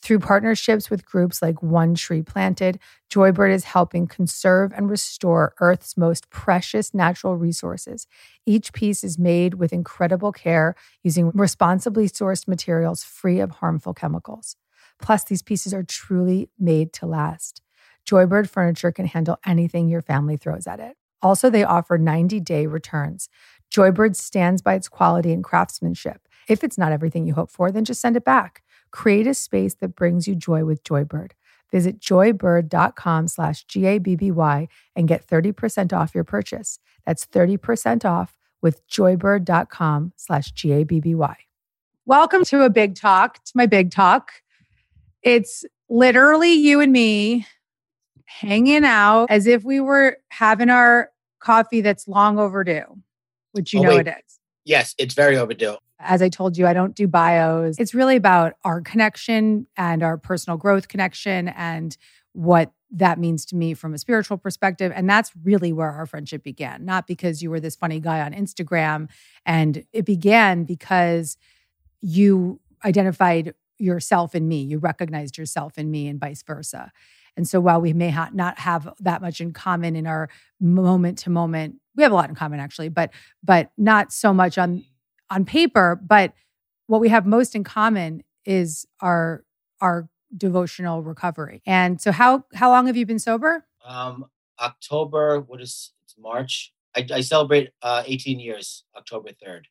Through 0.02 0.20
partnerships 0.20 0.90
with 0.90 1.04
groups 1.04 1.42
like 1.42 1.62
One 1.62 1.94
Tree 1.94 2.22
Planted, 2.22 2.78
Joybird 3.11 3.52
is 3.52 3.64
helping 3.64 4.06
conserve 4.06 4.72
and 4.72 4.88
restore 4.88 5.54
Earth's 5.61 5.96
most 5.96 6.30
precious 6.30 6.94
natural 6.94 7.37
resources. 7.37 8.06
Each 8.46 8.72
piece 8.72 9.02
is 9.02 9.18
made 9.18 9.54
with 9.54 9.72
incredible 9.72 10.32
care 10.32 10.76
using 11.02 11.30
responsibly 11.34 12.08
sourced 12.08 12.46
materials 12.46 13.02
free 13.04 13.40
of 13.40 13.50
harmful 13.50 13.92
chemicals. 13.92 14.56
Plus, 15.00 15.24
these 15.24 15.42
pieces 15.42 15.74
are 15.74 15.82
truly 15.82 16.48
made 16.58 16.92
to 16.94 17.06
last. 17.06 17.62
Joybird 18.08 18.48
furniture 18.48 18.92
can 18.92 19.06
handle 19.06 19.38
anything 19.44 19.88
your 19.88 20.02
family 20.02 20.37
throws 20.37 20.66
at 20.66 20.80
it. 20.80 20.96
Also, 21.20 21.50
they 21.50 21.64
offer 21.64 21.98
90 21.98 22.40
day 22.40 22.66
returns. 22.66 23.28
Joybird 23.70 24.16
stands 24.16 24.62
by 24.62 24.74
its 24.74 24.88
quality 24.88 25.32
and 25.32 25.44
craftsmanship. 25.44 26.28
If 26.48 26.64
it's 26.64 26.78
not 26.78 26.92
everything 26.92 27.26
you 27.26 27.34
hope 27.34 27.50
for, 27.50 27.70
then 27.70 27.84
just 27.84 28.00
send 28.00 28.16
it 28.16 28.24
back. 28.24 28.62
Create 28.90 29.26
a 29.26 29.34
space 29.34 29.74
that 29.76 29.94
brings 29.94 30.26
you 30.26 30.34
joy 30.34 30.64
with 30.64 30.82
Joybird. 30.82 31.32
Visit 31.70 32.00
joybird.com 32.00 33.28
slash 33.28 33.64
G-A-B-B-Y 33.64 34.68
and 34.96 35.06
get 35.08 35.26
30% 35.26 35.92
off 35.92 36.14
your 36.14 36.24
purchase. 36.24 36.78
That's 37.04 37.26
30% 37.26 38.06
off 38.06 38.38
with 38.62 38.87
joybird.com 38.88 40.12
slash 40.16 40.52
G-A-B-B-Y. 40.52 41.37
Welcome 42.06 42.44
to 42.46 42.62
a 42.62 42.70
big 42.70 42.94
talk, 42.94 43.44
to 43.44 43.52
my 43.54 43.66
big 43.66 43.90
talk. 43.90 44.30
It's 45.22 45.66
literally 45.90 46.54
you 46.54 46.80
and 46.80 46.90
me 46.90 47.46
hanging 48.24 48.84
out 48.84 49.26
as 49.28 49.46
if 49.46 49.62
we 49.64 49.80
were 49.80 50.16
having 50.30 50.70
our 50.70 51.11
coffee 51.40 51.82
that's 51.82 52.08
long 52.08 52.38
overdue, 52.38 52.84
which 53.52 53.74
you 53.74 53.80
Oh, 53.80 53.82
know 53.82 53.88
wait. 53.90 54.06
it 54.06 54.14
is. 54.26 54.38
Yes, 54.64 54.94
it's 54.98 55.12
very 55.14 55.37
overdue. 55.37 55.76
As 56.00 56.22
I 56.22 56.28
told 56.28 56.56
you, 56.56 56.66
I 56.66 56.72
don't 56.72 56.94
do 56.94 57.08
bios. 57.08 57.76
It's 57.78 57.94
really 57.94 58.16
about 58.16 58.54
our 58.64 58.80
connection 58.80 59.66
and 59.76 60.02
our 60.02 60.16
personal 60.16 60.56
growth 60.56 60.88
connection 60.88 61.48
and 61.48 61.96
what 62.32 62.72
that 62.90 63.18
means 63.18 63.44
to 63.46 63.56
me 63.56 63.74
from 63.74 63.92
a 63.94 63.98
spiritual 63.98 64.38
perspective. 64.38 64.92
And 64.94 65.11
that's 65.11 65.32
really 65.44 65.72
where 65.72 65.90
our 65.90 66.06
friendship 66.06 66.42
began, 66.42 66.84
not 66.84 67.06
because 67.06 67.42
you 67.42 67.50
were 67.50 67.61
this 67.61 67.76
funny 67.76 68.00
guy 68.00 68.20
on 68.20 68.32
Instagram. 68.32 69.08
And 69.44 69.84
it 69.92 70.04
began 70.04 70.64
because 70.64 71.37
you 72.00 72.61
identified 72.84 73.54
yourself 73.78 74.34
in 74.34 74.48
me, 74.48 74.62
you 74.62 74.78
recognized 74.78 75.37
yourself 75.37 75.78
in 75.78 75.90
me, 75.90 76.08
and 76.08 76.18
vice 76.20 76.42
versa. 76.42 76.92
And 77.37 77.46
so 77.46 77.61
while 77.61 77.80
we 77.80 77.92
may 77.92 78.11
ha- 78.11 78.30
not 78.32 78.58
have 78.58 78.92
that 79.00 79.22
much 79.22 79.40
in 79.40 79.52
common 79.52 79.94
in 79.94 80.06
our 80.06 80.28
moment 80.61 81.18
to 81.18 81.30
moment, 81.30 81.76
we 81.94 82.02
have 82.02 82.11
a 82.12 82.14
lot 82.14 82.28
in 82.28 82.34
common 82.34 82.58
actually, 82.58 82.88
but 82.88 83.11
but 83.44 83.70
not 83.76 84.12
so 84.12 84.34
much 84.34 84.58
on 84.58 84.84
on 85.31 85.45
paper, 85.45 86.01
but 86.03 86.33
what 86.87 87.01
we 87.01 87.09
have 87.09 87.27
most 87.27 87.55
in 87.55 87.64
common 87.64 88.23
is 88.45 88.87
our 89.01 89.45
our 89.81 90.09
devotional 90.37 91.03
recovery. 91.03 91.62
And 91.67 92.01
so 92.01 92.12
how 92.12 92.45
how 92.55 92.71
long 92.71 92.87
have 92.87 92.97
you 92.97 93.07
been 93.07 93.19
sober? 93.19 93.67
Um, 93.85 94.27
October, 94.61 95.41
what 95.41 95.61
is 95.61 95.93
it's 96.05 96.14
March? 96.19 96.73
I, 96.97 97.07
I 97.12 97.21
celebrate 97.21 97.71
uh, 97.83 98.03
18 98.07 98.41
years, 98.41 98.85
October 98.97 99.31
3rd. 99.31 99.62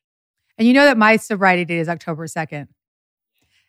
And 0.56 0.66
you 0.66 0.72
know 0.74 0.84
that 0.84 0.96
my 0.96 1.16
sobriety 1.16 1.64
date 1.64 1.78
is 1.78 1.88
October 1.88 2.26
2nd. 2.26 2.68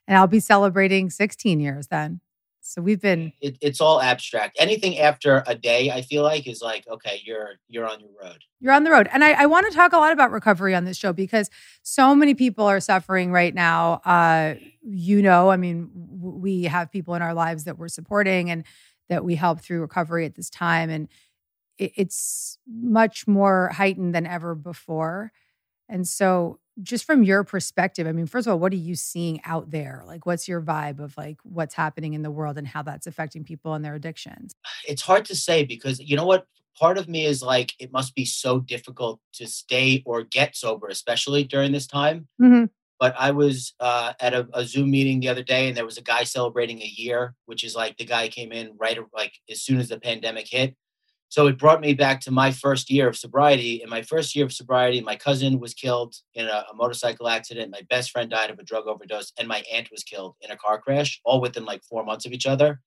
And 0.07 0.17
I'll 0.17 0.27
be 0.27 0.39
celebrating 0.39 1.09
16 1.09 1.59
years 1.59 1.87
then. 1.87 2.21
So 2.69 2.83
we've 2.83 3.01
been 3.01 3.33
It, 3.41 3.57
it's 3.61 3.81
all 3.81 3.99
abstract. 3.99 4.55
Anything 4.59 4.99
after 4.99 5.43
a 5.47 5.55
day, 5.55 5.89
I 5.89 6.03
feel 6.03 6.21
like, 6.21 6.47
is 6.47 6.61
like, 6.61 6.87
okay, 6.87 7.19
you're 7.25 7.55
you're 7.67 7.87
on 7.89 7.99
your 7.99 8.11
road. 8.21 8.43
you're 8.59 8.73
on 8.73 8.83
the 8.83 8.91
road. 8.91 9.09
And 9.11 9.23
I, 9.23 9.31
I 9.31 9.45
want 9.47 9.65
to 9.69 9.75
talk 9.75 9.91
a 9.91 9.97
lot 9.97 10.11
about 10.13 10.31
recovery 10.31 10.75
on 10.75 10.85
this 10.85 10.95
show 10.95 11.11
because 11.11 11.49
so 11.81 12.13
many 12.13 12.35
people 12.35 12.65
are 12.65 12.79
suffering 12.79 13.31
right 13.31 13.55
now. 13.55 14.01
Uh, 14.05 14.53
you 14.83 15.21
know, 15.23 15.49
I 15.49 15.57
mean, 15.57 15.89
w- 16.19 16.37
we 16.37 16.63
have 16.65 16.91
people 16.91 17.15
in 17.15 17.21
our 17.23 17.33
lives 17.33 17.63
that 17.63 17.79
we're 17.79 17.87
supporting 17.87 18.51
and 18.51 18.63
that 19.09 19.25
we 19.25 19.33
help 19.33 19.61
through 19.61 19.81
recovery 19.81 20.25
at 20.27 20.35
this 20.35 20.49
time. 20.51 20.91
And 20.91 21.07
it, 21.79 21.93
it's 21.95 22.59
much 22.67 23.27
more 23.27 23.69
heightened 23.73 24.13
than 24.13 24.27
ever 24.27 24.53
before. 24.53 25.31
And 25.89 26.07
so 26.07 26.59
just 26.81 27.05
from 27.05 27.23
your 27.23 27.43
perspective, 27.43 28.07
I 28.07 28.11
mean, 28.11 28.25
first 28.25 28.47
of 28.47 28.51
all, 28.51 28.59
what 28.59 28.71
are 28.73 28.77
you 28.77 28.95
seeing 28.95 29.41
out 29.43 29.71
there? 29.71 30.03
Like, 30.05 30.25
what's 30.25 30.47
your 30.47 30.61
vibe 30.61 30.99
of 30.99 31.15
like 31.17 31.37
what's 31.43 31.73
happening 31.73 32.13
in 32.13 32.21
the 32.21 32.31
world 32.31 32.57
and 32.57 32.67
how 32.67 32.81
that's 32.81 33.07
affecting 33.07 33.43
people 33.43 33.73
and 33.73 33.83
their 33.83 33.95
addictions? 33.95 34.53
It's 34.87 35.01
hard 35.01 35.25
to 35.25 35.35
say 35.35 35.65
because 35.65 35.99
you 35.99 36.15
know 36.15 36.25
what? 36.25 36.45
Part 36.77 36.97
of 36.97 37.09
me 37.09 37.25
is 37.25 37.41
like, 37.43 37.73
it 37.77 37.91
must 37.91 38.15
be 38.15 38.23
so 38.23 38.59
difficult 38.59 39.19
to 39.33 39.47
stay 39.47 40.01
or 40.05 40.23
get 40.23 40.55
sober, 40.55 40.87
especially 40.87 41.43
during 41.43 41.73
this 41.73 41.87
time. 41.87 42.27
Mm-hmm. 42.41 42.65
But 42.99 43.15
I 43.17 43.31
was 43.31 43.73
uh, 43.81 44.13
at 44.21 44.33
a, 44.33 44.47
a 44.53 44.63
Zoom 44.63 44.91
meeting 44.91 45.19
the 45.19 45.27
other 45.27 45.43
day, 45.43 45.67
and 45.67 45.75
there 45.75 45.85
was 45.85 45.97
a 45.97 46.01
guy 46.01 46.23
celebrating 46.23 46.81
a 46.81 46.85
year, 46.85 47.33
which 47.47 47.65
is 47.65 47.75
like 47.75 47.97
the 47.97 48.05
guy 48.05 48.29
came 48.29 48.53
in 48.53 48.75
right 48.77 48.97
like 49.13 49.33
as 49.49 49.61
soon 49.61 49.79
as 49.79 49.89
the 49.89 49.99
pandemic 49.99 50.47
hit. 50.47 50.75
So 51.29 51.45
it 51.45 51.59
brought 51.59 51.79
me 51.79 51.93
back 51.93 52.21
to 52.21 52.31
my 52.31 52.51
first 52.51 52.89
year 52.89 53.07
of 53.07 53.15
sobriety. 53.15 53.83
In 53.83 53.89
my 53.89 54.01
first 54.01 54.35
year 54.35 54.45
of 54.45 54.51
sobriety, 54.51 54.99
my 54.99 55.15
cousin 55.15 55.59
was 55.59 55.75
killed 55.75 56.15
in 56.33 56.47
a, 56.47 56.65
a, 56.71 56.75
motorcycle 56.75 57.27
accident. 57.27 57.71
My 57.71 57.85
best 57.87 58.09
friend 58.09 58.31
died 58.31 58.49
of 58.49 58.57
a 58.57 58.63
drug 58.63 58.87
overdose, 58.87 59.31
and 59.37 59.47
my 59.47 59.63
aunt 59.71 59.91
was 59.91 60.03
killed 60.03 60.35
in 60.41 60.49
a 60.49 60.57
car 60.57 60.81
crash, 60.81 61.21
all 61.23 61.39
within 61.39 61.65
like 61.65 61.83
four 61.83 62.03
months 62.03 62.25
of 62.25 62.31
each 62.31 62.47
other. 62.47 62.81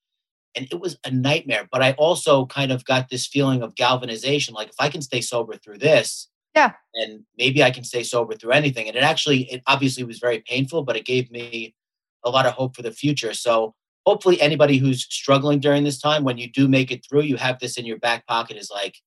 And 0.55 0.67
it 0.69 0.81
was 0.81 0.97
a 1.05 1.09
nightmare. 1.09 1.69
But 1.71 1.83
I 1.83 1.93
also 1.93 2.45
kind 2.45 2.73
of 2.73 2.83
got 2.83 3.07
this 3.07 3.25
feeling 3.25 3.63
of 3.63 3.75
galvanization 3.75 4.53
like, 4.53 4.67
if 4.67 4.75
I 4.77 4.89
can 4.89 5.01
stay 5.01 5.21
sober 5.21 5.55
through 5.55 5.77
this, 5.77 6.27
yeah, 6.53 6.73
and 6.95 7.21
maybe 7.37 7.63
I 7.63 7.71
can 7.71 7.85
stay 7.85 8.03
sober 8.03 8.35
through 8.35 8.51
anything. 8.51 8.87
And 8.87 8.97
it 8.97 9.03
actually, 9.03 9.51
it 9.51 9.63
obviously 9.67 10.03
was 10.03 10.19
very 10.19 10.39
painful, 10.39 10.83
but 10.83 10.97
it 10.97 11.05
gave 11.05 11.31
me 11.31 11.73
a 12.25 12.29
lot 12.29 12.45
of 12.45 12.53
hope 12.53 12.75
for 12.75 12.81
the 12.81 12.91
future. 12.91 13.33
So 13.33 13.73
hopefully 14.05 14.39
anybody 14.41 14.77
who's 14.77 15.03
struggling 15.03 15.59
during 15.59 15.83
this 15.83 15.99
time 15.99 16.23
when 16.23 16.37
you 16.37 16.51
do 16.51 16.67
make 16.67 16.91
it 16.91 17.05
through 17.07 17.21
you 17.21 17.37
have 17.37 17.59
this 17.59 17.77
in 17.77 17.85
your 17.85 17.97
back 17.97 18.25
pocket 18.27 18.57
is 18.57 18.69
like 18.71 18.97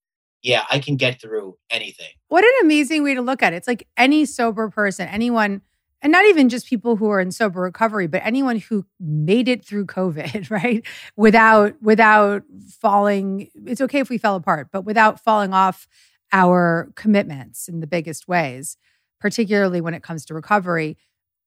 yeah 0.43 0.65
i 0.71 0.79
can 0.79 0.97
get 0.97 1.21
through 1.21 1.57
anything. 1.71 2.11
What 2.29 2.45
an 2.45 2.53
amazing 2.63 3.03
way 3.05 3.15
to 3.15 3.23
look 3.23 3.43
at 3.43 3.53
it. 3.53 3.57
It's 3.57 3.69
like 3.69 3.87
any 3.97 4.25
sober 4.25 4.69
person 4.71 5.09
anyone 5.09 5.63
and 6.03 6.13
not 6.13 6.25
even 6.27 6.49
just 6.49 6.67
people 6.67 6.97
who 6.97 7.09
are 7.09 7.21
in 7.21 7.31
sober 7.33 7.61
recovery 7.61 8.07
but 8.07 8.23
anyone 8.25 8.59
who 8.59 8.85
made 9.01 9.49
it 9.49 9.65
through 9.65 9.87
covid 9.87 10.51
right? 10.51 10.85
Without 11.17 11.81
without 11.83 12.43
falling 12.81 13.49
it's 13.67 13.81
okay 13.81 14.01
if 14.01 14.09
we 14.09 14.19
fell 14.19 14.37
apart 14.37 14.69
but 14.73 14.83
without 14.83 15.23
falling 15.23 15.53
off 15.53 15.89
our 16.33 16.91
commitments 16.97 17.69
in 17.69 17.81
the 17.81 17.87
biggest 17.87 18.29
ways 18.29 18.77
particularly 19.21 19.81
when 19.81 19.95
it 19.95 20.03
comes 20.03 20.25
to 20.27 20.35
recovery 20.35 20.97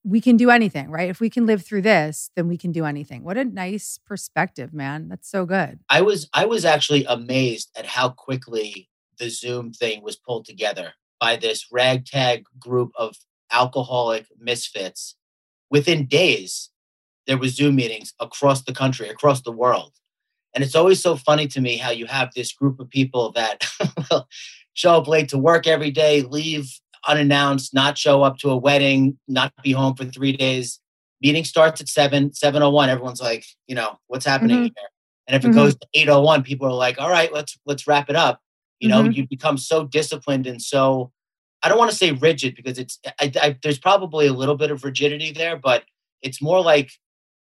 we 0.03 0.21
can 0.21 0.37
do 0.37 0.49
anything, 0.49 0.89
right? 0.89 1.09
If 1.09 1.19
we 1.19 1.29
can 1.29 1.45
live 1.45 1.65
through 1.65 1.81
this, 1.81 2.31
then 2.35 2.47
we 2.47 2.57
can 2.57 2.71
do 2.71 2.85
anything. 2.85 3.23
What 3.23 3.37
a 3.37 3.43
nice 3.43 3.99
perspective, 4.05 4.73
man. 4.73 5.09
That's 5.09 5.29
so 5.29 5.45
good. 5.45 5.79
I 5.89 6.01
was 6.01 6.29
I 6.33 6.45
was 6.45 6.65
actually 6.65 7.05
amazed 7.05 7.71
at 7.77 7.85
how 7.85 8.09
quickly 8.09 8.89
the 9.17 9.29
Zoom 9.29 9.73
thing 9.73 10.01
was 10.01 10.15
pulled 10.15 10.45
together 10.45 10.93
by 11.19 11.35
this 11.35 11.67
ragtag 11.71 12.45
group 12.57 12.91
of 12.95 13.17
alcoholic 13.51 14.27
misfits. 14.39 15.15
Within 15.69 16.05
days, 16.05 16.69
there 17.27 17.37
was 17.37 17.55
Zoom 17.55 17.75
meetings 17.75 18.13
across 18.19 18.63
the 18.63 18.73
country, 18.73 19.09
across 19.09 19.41
the 19.41 19.51
world. 19.51 19.93
And 20.55 20.63
it's 20.63 20.75
always 20.75 21.01
so 21.01 21.15
funny 21.15 21.47
to 21.47 21.61
me 21.61 21.77
how 21.77 21.91
you 21.91 22.07
have 22.07 22.33
this 22.33 22.51
group 22.53 22.79
of 22.79 22.89
people 22.89 23.31
that 23.33 23.65
show 24.73 24.95
up 24.95 25.07
late 25.07 25.29
to 25.29 25.37
work 25.37 25.67
every 25.67 25.91
day, 25.91 26.21
leave 26.21 26.71
unannounced, 27.07 27.73
not 27.73 27.97
show 27.97 28.23
up 28.23 28.37
to 28.37 28.49
a 28.49 28.57
wedding, 28.57 29.17
not 29.27 29.53
be 29.63 29.71
home 29.71 29.95
for 29.95 30.05
three 30.05 30.35
days. 30.35 30.79
Meeting 31.21 31.43
starts 31.43 31.81
at 31.81 31.89
seven, 31.89 32.33
seven 32.33 32.61
oh 32.61 32.69
one. 32.69 32.89
Everyone's 32.89 33.21
like, 33.21 33.45
you 33.67 33.75
know, 33.75 33.97
what's 34.07 34.25
happening 34.25 34.57
mm-hmm. 34.57 34.63
here? 34.65 34.89
And 35.27 35.35
if 35.35 35.43
it 35.43 35.49
mm-hmm. 35.49 35.57
goes 35.57 35.75
to 35.75 35.87
eight 35.93 36.09
oh 36.09 36.21
one, 36.21 36.43
people 36.43 36.67
are 36.67 36.73
like, 36.73 36.99
all 36.99 37.09
right, 37.09 37.31
let's 37.33 37.57
let's 37.65 37.87
wrap 37.87 38.09
it 38.09 38.15
up. 38.15 38.39
You 38.79 38.89
know, 38.89 39.03
mm-hmm. 39.03 39.11
you 39.11 39.27
become 39.27 39.57
so 39.57 39.85
disciplined 39.85 40.47
and 40.47 40.61
so 40.61 41.11
I 41.61 41.69
don't 41.69 41.77
want 41.77 41.91
to 41.91 41.97
say 41.97 42.11
rigid 42.13 42.55
because 42.55 42.79
it's 42.79 42.99
I, 43.19 43.31
I, 43.41 43.57
there's 43.61 43.79
probably 43.79 44.27
a 44.27 44.33
little 44.33 44.55
bit 44.55 44.71
of 44.71 44.83
rigidity 44.83 45.31
there, 45.31 45.57
but 45.57 45.83
it's 46.21 46.41
more 46.41 46.61
like 46.61 46.91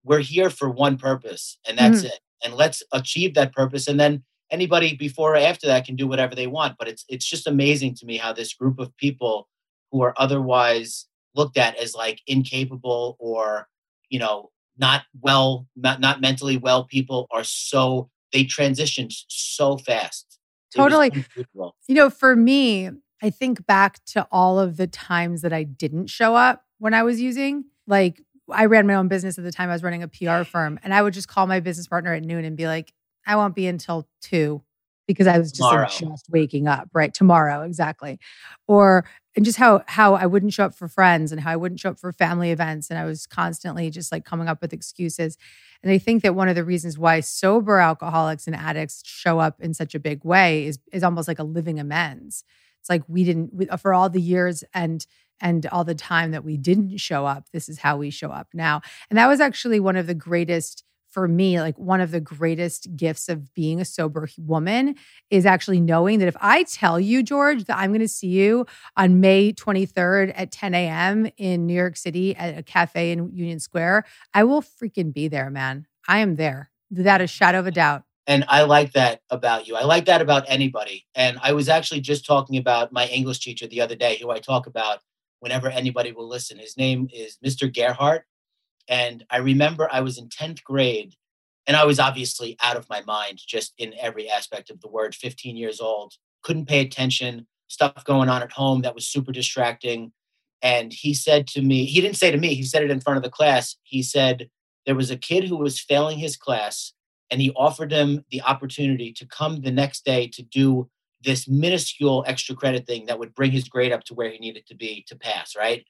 we're 0.04 0.20
here 0.20 0.50
for 0.50 0.70
one 0.70 0.98
purpose 0.98 1.58
and 1.68 1.78
that's 1.78 2.00
mm-hmm. 2.00 2.08
it. 2.08 2.20
And 2.44 2.54
let's 2.54 2.84
achieve 2.92 3.34
that 3.34 3.54
purpose. 3.54 3.88
And 3.88 4.00
then 4.00 4.24
anybody 4.52 4.96
before 4.96 5.34
or 5.34 5.38
after 5.38 5.68
that 5.68 5.86
can 5.86 5.96
do 5.96 6.08
whatever 6.08 6.36
they 6.36 6.48
want. 6.48 6.78
But 6.78 6.88
it's 6.88 7.06
it's 7.10 7.26
just 7.26 7.48
amazing 7.48 7.96
to 7.96 8.06
me 8.06 8.18
how 8.18 8.34
this 8.34 8.54
group 8.54 8.80
of 8.80 8.96
people 8.98 9.48
who 9.92 10.02
are 10.02 10.14
otherwise 10.18 11.06
looked 11.36 11.58
at 11.58 11.78
as 11.78 11.96
like 11.96 12.22
incapable 12.28 13.16
or 13.20 13.68
you 14.10 14.20
know 14.20 14.52
not 14.78 15.04
well 15.22 15.68
not, 15.76 16.00
not 16.00 16.22
mentally 16.22 16.58
well 16.58 16.84
people 16.84 17.28
are 17.32 17.44
so 17.44 18.10
they 18.34 18.44
transitioned 18.44 19.14
so 19.28 19.78
fast. 19.78 20.40
Totally. 20.76 21.26
you 21.88 21.96
know 21.96 22.10
for 22.10 22.36
me 22.36 22.90
i 23.24 23.30
think 23.30 23.66
back 23.66 24.04
to 24.08 24.28
all 24.30 24.60
of 24.60 24.76
the 24.76 24.88
times 24.88 25.42
that 25.42 25.54
i 25.54 25.64
didn't 25.64 26.08
show 26.08 26.36
up 26.36 26.66
when 26.80 26.94
i 26.94 27.02
was 27.02 27.22
using 27.22 27.64
like 27.88 28.22
i 28.52 28.66
ran 28.66 28.86
my 28.86 28.96
own 28.96 29.08
business 29.08 29.38
at 29.38 29.46
the 29.46 29.54
time 29.54 29.70
i 29.70 29.72
was 29.72 29.84
running 29.84 30.04
a 30.04 30.10
pr 30.10 30.44
firm 30.44 30.78
and 30.84 30.94
i 30.94 31.02
would 31.02 31.14
just 31.14 31.30
call 31.30 31.48
my 31.48 31.62
business 31.62 31.88
partner 31.88 32.14
at 32.14 32.24
noon 32.24 32.44
and 32.44 32.58
be 32.58 32.68
like 32.68 32.92
i 33.26 33.36
won't 33.36 33.56
be 33.56 33.68
until 33.68 34.08
two 34.22 34.62
because 35.08 35.28
I 35.28 35.38
was 35.38 35.52
just 35.52 35.62
like, 35.62 35.90
just 35.90 36.30
waking 36.30 36.68
up, 36.68 36.90
right? 36.94 37.14
Tomorrow, 37.14 37.62
exactly. 37.62 38.20
Or 38.68 39.06
and 39.36 39.44
just 39.44 39.58
how 39.58 39.84
how 39.88 40.16
I 40.16 40.26
wouldn't 40.26 40.54
show 40.54 40.66
up 40.66 40.76
for 40.76 40.88
friends 40.88 41.32
and 41.32 41.42
how 41.42 41.52
I 41.52 41.56
wouldn't 41.56 41.80
show 41.80 41.92
up 41.92 42.00
for 42.00 42.12
family 42.12 42.52
events 42.52 42.90
and 42.90 42.98
I 42.98 43.06
was 43.06 43.28
constantly 43.28 43.90
just 43.90 44.12
like 44.12 44.26
coming 44.26 44.48
up 44.48 44.62
with 44.62 44.74
excuses. 44.74 45.38
And 45.84 45.92
I 45.92 45.98
think 45.98 46.24
that 46.24 46.36
one 46.36 46.48
of 46.48 46.56
the 46.56 46.64
reasons 46.64 46.98
why 46.98 47.20
sober 47.20 47.80
alcoholics 47.80 48.48
and 48.48 48.56
addicts 48.56 49.04
show 49.06 49.40
up 49.40 49.60
in 49.60 49.74
such 49.74 49.94
a 49.94 50.00
big 50.00 50.24
way 50.24 50.66
is 50.66 50.80
is 50.92 51.04
almost 51.04 51.28
like 51.28 51.40
a 51.40 51.44
living 51.44 51.80
amends. 51.80 52.44
It's 52.80 52.90
like 52.90 53.04
we 53.08 53.24
didn't 53.24 53.54
we, 53.54 53.66
for 53.78 53.94
all 53.94 54.10
the 54.10 54.22
years 54.22 54.64
and 54.74 55.06
and 55.42 55.66
all 55.68 55.84
the 55.84 55.96
time 55.96 56.32
that 56.32 56.46
we 56.46 56.56
didn't 56.56 56.98
show 56.98 57.26
up, 57.26 57.50
this 57.52 57.68
is 57.68 57.80
how 57.80 57.98
we 57.98 58.10
show 58.10 58.30
up 58.30 58.48
now. 58.54 58.82
And 59.10 59.20
that 59.20 59.28
was 59.28 59.42
actually 59.42 59.82
one 59.82 59.98
of 59.98 60.08
the 60.08 60.14
greatest 60.14 60.86
for 61.16 61.30
me, 61.30 61.62
like 61.62 61.80
one 61.80 62.02
of 62.02 62.12
the 62.12 62.20
greatest 62.20 62.94
gifts 62.98 63.30
of 63.30 63.54
being 63.54 63.80
a 63.80 63.86
sober 63.86 64.28
woman 64.38 64.96
is 65.30 65.46
actually 65.46 65.80
knowing 65.80 66.20
that 66.20 66.28
if 66.28 66.36
I 66.42 66.64
tell 66.64 67.00
you, 67.00 67.24
George, 67.24 67.64
that 67.64 67.78
I'm 67.78 67.92
going 67.92 68.02
to 68.02 68.08
see 68.10 68.28
you 68.28 68.66
on 68.98 69.22
May 69.22 69.54
23rd 69.54 70.34
at 70.36 70.52
10 70.52 70.74
a.m. 70.76 71.30
in 71.38 71.68
New 71.68 71.74
York 71.74 71.96
City 71.96 72.36
at 72.36 72.58
a 72.58 72.62
cafe 72.62 73.14
in 73.14 73.32
Union 73.34 73.62
Square, 73.62 74.04
I 74.34 74.44
will 74.44 74.62
freaking 74.62 75.14
be 75.14 75.30
there, 75.30 75.50
man. 75.50 75.88
I 76.06 76.20
am 76.20 76.36
there 76.36 76.70
without 76.92 77.22
a 77.22 77.28
shadow 77.28 77.60
of 77.60 77.68
a 77.68 77.72
doubt. 77.72 78.04
And 78.28 78.44
I 78.50 78.64
like 78.64 78.92
that 78.92 79.22
about 79.30 79.70
you. 79.70 79.78
I 79.78 79.86
like 79.86 80.08
that 80.08 80.22
about 80.22 80.44
anybody. 80.50 81.06
And 81.16 81.40
I 81.42 81.54
was 81.54 81.70
actually 81.70 82.02
just 82.02 82.26
talking 82.26 82.58
about 82.58 82.92
my 82.92 83.08
English 83.08 83.40
teacher 83.40 83.68
the 83.68 83.80
other 83.80 83.96
day, 83.96 84.18
who 84.18 84.32
I 84.32 84.40
talk 84.40 84.68
about 84.68 85.00
whenever 85.40 85.70
anybody 85.70 86.12
will 86.12 86.28
listen. 86.28 86.58
His 86.58 86.76
name 86.76 87.08
is 87.14 87.38
Mr. 87.42 87.74
Gerhardt 87.74 88.26
and 88.88 89.26
I 89.30 89.38
remember 89.38 89.88
I 89.92 90.02
was 90.02 90.18
in 90.18 90.30
10th 90.30 90.64
grade 90.64 91.16
and 91.68 91.76
I 91.76 91.86
was 91.86 92.00
obviously 92.00 92.56
out 92.62 92.78
of 92.78 92.90
my 92.90 93.02
mind 93.02 93.42
just 93.46 93.74
in 93.78 93.94
every 94.00 94.30
aspect 94.30 94.70
of 94.70 94.82
the 94.82 94.88
word, 94.88 95.16
15 95.16 95.58
years 95.58 95.80
old, 95.80 96.14
couldn't 96.44 96.68
pay 96.68 96.80
attention, 96.80 97.48
stuff 97.68 98.04
going 98.06 98.30
on 98.30 98.44
at 98.44 98.52
home 98.52 98.82
that 98.82 98.96
was 98.96 99.08
super 99.08 99.32
distracting. 99.32 100.12
And 100.62 100.94
he 100.94 101.14
said 101.14 101.48
to 101.48 101.62
me, 101.62 101.86
he 101.86 102.02
didn't 102.02 102.18
say 102.18 102.32
to 102.32 102.38
me, 102.38 102.54
he 102.54 102.64
said 102.64 102.84
it 102.84 102.92
in 102.92 103.02
front 103.02 103.18
of 103.18 103.24
the 103.24 103.30
class. 103.30 103.76
He 103.84 104.04
said, 104.04 104.50
there 104.86 104.96
was 104.96 105.10
a 105.10 105.18
kid 105.18 105.46
who 105.46 105.58
was 105.58 105.80
failing 105.80 106.20
his 106.20 106.38
class 106.38 106.94
and 107.32 107.42
he 107.42 107.52
offered 107.56 107.92
him 107.92 108.24
the 108.30 108.42
opportunity 108.44 109.12
to 109.14 109.26
come 109.26 109.62
the 109.62 109.72
next 109.72 110.06
day 110.06 110.28
to 110.28 110.44
do 110.44 110.90
this 111.24 111.48
minuscule 111.48 112.24
extra 112.28 112.56
credit 112.56 112.86
thing 112.86 113.08
that 113.08 113.18
would 113.18 113.34
bring 113.34 113.52
his 113.52 113.68
grade 113.68 113.92
up 113.92 114.04
to 114.04 114.14
where 114.14 114.30
he 114.30 114.38
needed 114.38 114.68
to 114.68 114.76
be 114.76 115.04
to 115.08 115.16
pass, 115.16 115.56
right? 115.56 115.86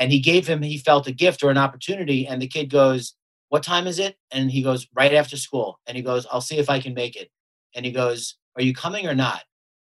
And 0.00 0.10
he 0.10 0.18
gave 0.18 0.48
him 0.48 0.62
he 0.62 0.78
felt 0.78 1.06
a 1.06 1.12
gift 1.12 1.44
or 1.44 1.50
an 1.50 1.58
opportunity 1.58 2.26
and 2.26 2.42
the 2.42 2.48
kid 2.48 2.70
goes 2.70 3.14
what 3.50 3.64
time 3.64 3.88
is 3.88 3.98
it? 3.98 4.16
And 4.30 4.48
he 4.48 4.62
goes 4.62 4.86
right 4.94 5.12
after 5.12 5.36
school. 5.36 5.80
And 5.86 5.96
he 5.96 6.02
goes 6.02 6.26
i'll 6.32 6.40
see 6.40 6.58
if 6.58 6.70
i 6.70 6.80
can 6.80 6.94
make 6.94 7.14
it. 7.14 7.30
And 7.76 7.84
he 7.84 7.92
goes 7.92 8.36
are 8.56 8.62
you 8.62 8.74
coming 8.74 9.06
or 9.06 9.14
not? 9.14 9.42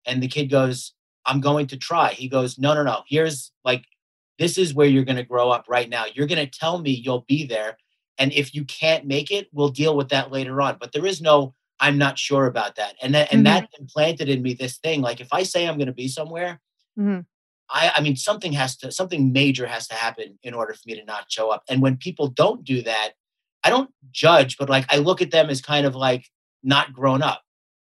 And 0.08 0.24
the 0.24 0.28
kid 0.28 0.50
goes 0.50 0.94
i'm 1.26 1.42
going 1.42 1.68
to 1.68 1.78
try. 1.78 2.14
He 2.14 2.28
goes 2.28 2.58
no 2.58 2.74
no 2.74 2.82
no. 2.82 3.04
Here's 3.08 3.52
like 3.64 3.84
this 4.40 4.58
is 4.58 4.74
where 4.74 4.88
you're 4.88 5.06
going 5.06 5.16
to 5.18 5.24
grow 5.24 5.50
up 5.50 5.66
right 5.68 5.90
now. 5.90 6.06
You're 6.14 6.28
going 6.28 6.44
to 6.46 6.60
tell 6.60 6.80
me 6.80 6.92
you'll 6.92 7.26
be 7.28 7.46
there 7.46 7.78
and 8.18 8.32
if 8.32 8.56
you 8.56 8.64
can't 8.66 9.06
make 9.06 9.30
it 9.32 9.50
we'll 9.52 9.70
deal 9.70 9.96
with 9.98 10.10
that 10.10 10.32
later 10.32 10.62
on. 10.62 10.78
But 10.80 10.94
there 10.94 11.06
is 11.06 11.22
no 11.22 11.54
i'm 11.82 11.98
not 11.98 12.18
sure 12.18 12.46
about 12.46 12.78
that. 12.78 12.96
And 13.02 13.14
that, 13.16 13.34
and 13.34 13.46
mm-hmm. 13.46 13.66
that 13.66 13.70
implanted 13.80 14.30
in 14.30 14.42
me 14.42 14.54
this 14.54 14.78
thing 14.78 15.02
like 15.02 15.20
if 15.20 15.28
i 15.34 15.44
say 15.44 15.68
i'm 15.68 15.78
going 15.78 15.88
to 15.88 15.94
be 15.94 16.08
somewhere 16.08 16.62
mm-hmm. 16.98 17.22
I, 17.70 17.92
I 17.96 18.02
mean, 18.02 18.16
something 18.16 18.54
has 18.54 18.78
to, 18.78 18.92
something 18.92 19.34
major 19.34 19.66
has 19.66 19.88
to 19.88 19.96
happen 19.96 20.38
in 20.44 20.54
order 20.54 20.74
for 20.74 20.82
me 20.86 20.96
to 20.96 21.06
not 21.06 21.32
show 21.32 21.50
up. 21.50 21.64
And 21.70 21.82
when 21.82 21.98
people 21.98 22.28
don't 22.28 22.64
do 22.64 22.82
that, 22.84 23.12
I 23.64 23.70
don't 23.70 23.90
judge, 24.12 24.58
but 24.58 24.70
like 24.70 24.86
I 24.90 24.98
look 24.98 25.22
at 25.22 25.32
them 25.32 25.50
as 25.50 25.62
kind 25.62 25.86
of 25.86 25.96
like 25.96 26.30
not 26.64 26.94
grown 26.94 27.22
up. 27.22 27.42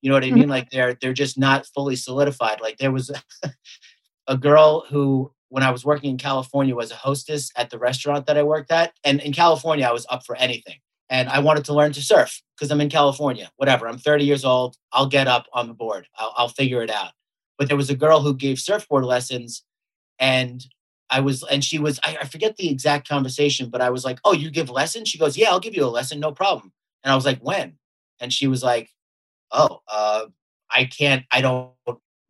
You 0.01 0.09
know 0.09 0.15
what 0.15 0.23
I 0.23 0.31
mean? 0.31 0.43
Mm-hmm. 0.43 0.51
Like 0.51 0.69
they're 0.71 0.95
they're 0.95 1.13
just 1.13 1.37
not 1.37 1.67
fully 1.67 1.95
solidified. 1.95 2.61
Like 2.61 2.77
there 2.77 2.91
was 2.91 3.11
a 4.27 4.37
girl 4.37 4.85
who, 4.89 5.31
when 5.49 5.63
I 5.63 5.71
was 5.71 5.85
working 5.85 6.09
in 6.09 6.17
California, 6.17 6.75
was 6.75 6.91
a 6.91 6.95
hostess 6.95 7.51
at 7.55 7.69
the 7.69 7.77
restaurant 7.77 8.25
that 8.27 8.37
I 8.37 8.43
worked 8.43 8.71
at. 8.71 8.93
And 9.03 9.19
in 9.19 9.33
California, 9.33 9.85
I 9.85 9.91
was 9.91 10.07
up 10.09 10.25
for 10.25 10.35
anything. 10.37 10.77
And 11.09 11.27
I 11.27 11.39
wanted 11.39 11.65
to 11.65 11.73
learn 11.73 11.91
to 11.93 12.01
surf 12.03 12.41
because 12.55 12.71
I'm 12.71 12.81
in 12.81 12.89
California. 12.89 13.51
Whatever. 13.57 13.87
I'm 13.87 13.97
30 13.97 14.25
years 14.25 14.45
old. 14.45 14.75
I'll 14.93 15.07
get 15.07 15.27
up 15.27 15.47
on 15.53 15.67
the 15.67 15.73
board. 15.73 16.07
I'll, 16.17 16.33
I'll 16.37 16.49
figure 16.49 16.81
it 16.83 16.91
out 16.91 17.11
but 17.59 17.67
there 17.67 17.77
was 17.77 17.89
a 17.91 17.95
girl 17.95 18.21
who 18.21 18.33
gave 18.33 18.57
surfboard 18.59 19.05
lessons 19.05 19.63
and 20.19 20.65
I 21.11 21.19
was, 21.21 21.43
and 21.43 21.63
she 21.63 21.79
was, 21.79 21.99
I, 22.03 22.17
I 22.21 22.25
forget 22.25 22.57
the 22.57 22.69
exact 22.69 23.07
conversation, 23.09 23.69
but 23.69 23.81
I 23.81 23.89
was 23.89 24.05
like, 24.05 24.19
"Oh, 24.25 24.33
you 24.33 24.51
give 24.51 24.69
lessons?" 24.69 25.09
She 25.09 25.17
goes, 25.17 25.37
"Yeah, 25.37 25.49
I'll 25.49 25.59
give 25.59 25.75
you 25.75 25.83
a 25.83 25.87
lesson, 25.87 26.19
no 26.19 26.31
problem." 26.31 26.71
And 27.03 27.11
I 27.11 27.15
was 27.15 27.25
like, 27.25 27.39
"When?" 27.39 27.77
And 28.19 28.31
she 28.31 28.45
was 28.47 28.61
like, 28.63 28.89
"Oh, 29.51 29.79
uh, 29.87 30.25
I 30.69 30.85
can't. 30.85 31.25
I 31.31 31.41
don't. 31.41 31.71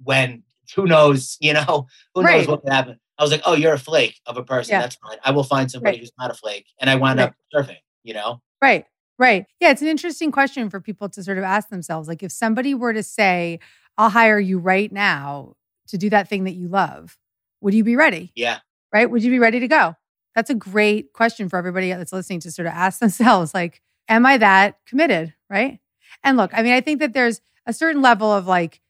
When? 0.04 0.44
Who 0.78 0.86
knows? 0.88 1.38
You 1.42 1.54
know, 1.56 1.88
who 2.16 2.22
Right. 2.24 2.38
knows 2.38 2.48
what 2.48 2.64
could 2.64 2.72
happen?" 2.74 3.00
I 3.18 3.24
was 3.24 3.32
like, 3.32 3.42
"Oh, 3.46 3.54
you're 3.54 3.74
a 3.74 3.80
flake 3.80 4.16
of 4.28 4.38
a 4.38 4.44
person. 4.44 4.74
Yeah. 4.74 4.82
That's 4.82 4.96
fine. 4.96 5.18
I 5.26 5.32
will 5.32 5.44
find 5.44 5.70
somebody 5.70 5.96
Right. 5.98 6.00
who's 6.00 6.14
not 6.18 6.32
a 6.32 6.36
flake." 6.36 6.68
And 6.80 6.90
I 6.90 6.96
wound 6.96 7.20
Right. 7.20 7.30
up 7.30 7.36
surfing. 7.54 7.80
You 8.04 8.14
know, 8.14 8.42
Right. 8.62 8.86
Right. 9.18 9.46
Yeah. 9.60 9.72
It's 9.72 9.82
an 9.82 9.90
interesting 9.90 10.32
question 10.32 10.70
for 10.70 10.80
people 10.80 11.10
to 11.10 11.22
sort 11.24 11.38
of 11.38 11.44
ask 11.44 11.68
themselves. 11.70 12.08
Like, 12.08 12.24
if 12.24 12.32
somebody 12.32 12.74
were 12.76 12.94
to 12.94 13.04
say, 13.04 13.60
I'll 14.00 14.10
hire 14.10 14.40
you 14.40 14.58
right 14.58 14.92
now 14.92 15.56
to 15.90 15.98
do 15.98 16.10
that 16.10 16.30
thing 16.30 16.46
that 16.46 16.54
you 16.54 16.70
love, 16.70 17.18
would 17.62 17.74
you 17.74 17.84
be 17.84 17.96
ready? 17.96 18.32
yeah, 18.34 18.60
Right. 18.92 19.10
Would 19.10 19.24
you 19.24 19.30
be 19.30 19.40
ready 19.40 19.60
to 19.60 19.68
go? 19.68 19.96
That's 20.34 20.50
a 20.50 20.56
great 20.56 21.14
question 21.14 21.50
for 21.50 21.58
everybody 21.58 21.92
that's 21.92 22.14
listening 22.14 22.40
to 22.42 22.52
sort 22.52 22.66
of 22.66 22.74
ask 22.74 23.00
themselves, 23.02 23.54
like, 23.54 23.82
am 24.08 24.26
I 24.26 24.38
that 24.38 24.80
committed? 24.88 25.34
Right. 25.50 25.80
And 26.24 26.38
look, 26.38 26.52
I 26.54 26.64
mean, 26.64 26.74
I 26.74 26.82
think 26.82 27.00
that 27.02 27.14
there's 27.14 27.42
a 27.66 27.74
certain 27.74 28.02
level 28.02 28.32
of 28.32 28.48
like, 28.48 28.82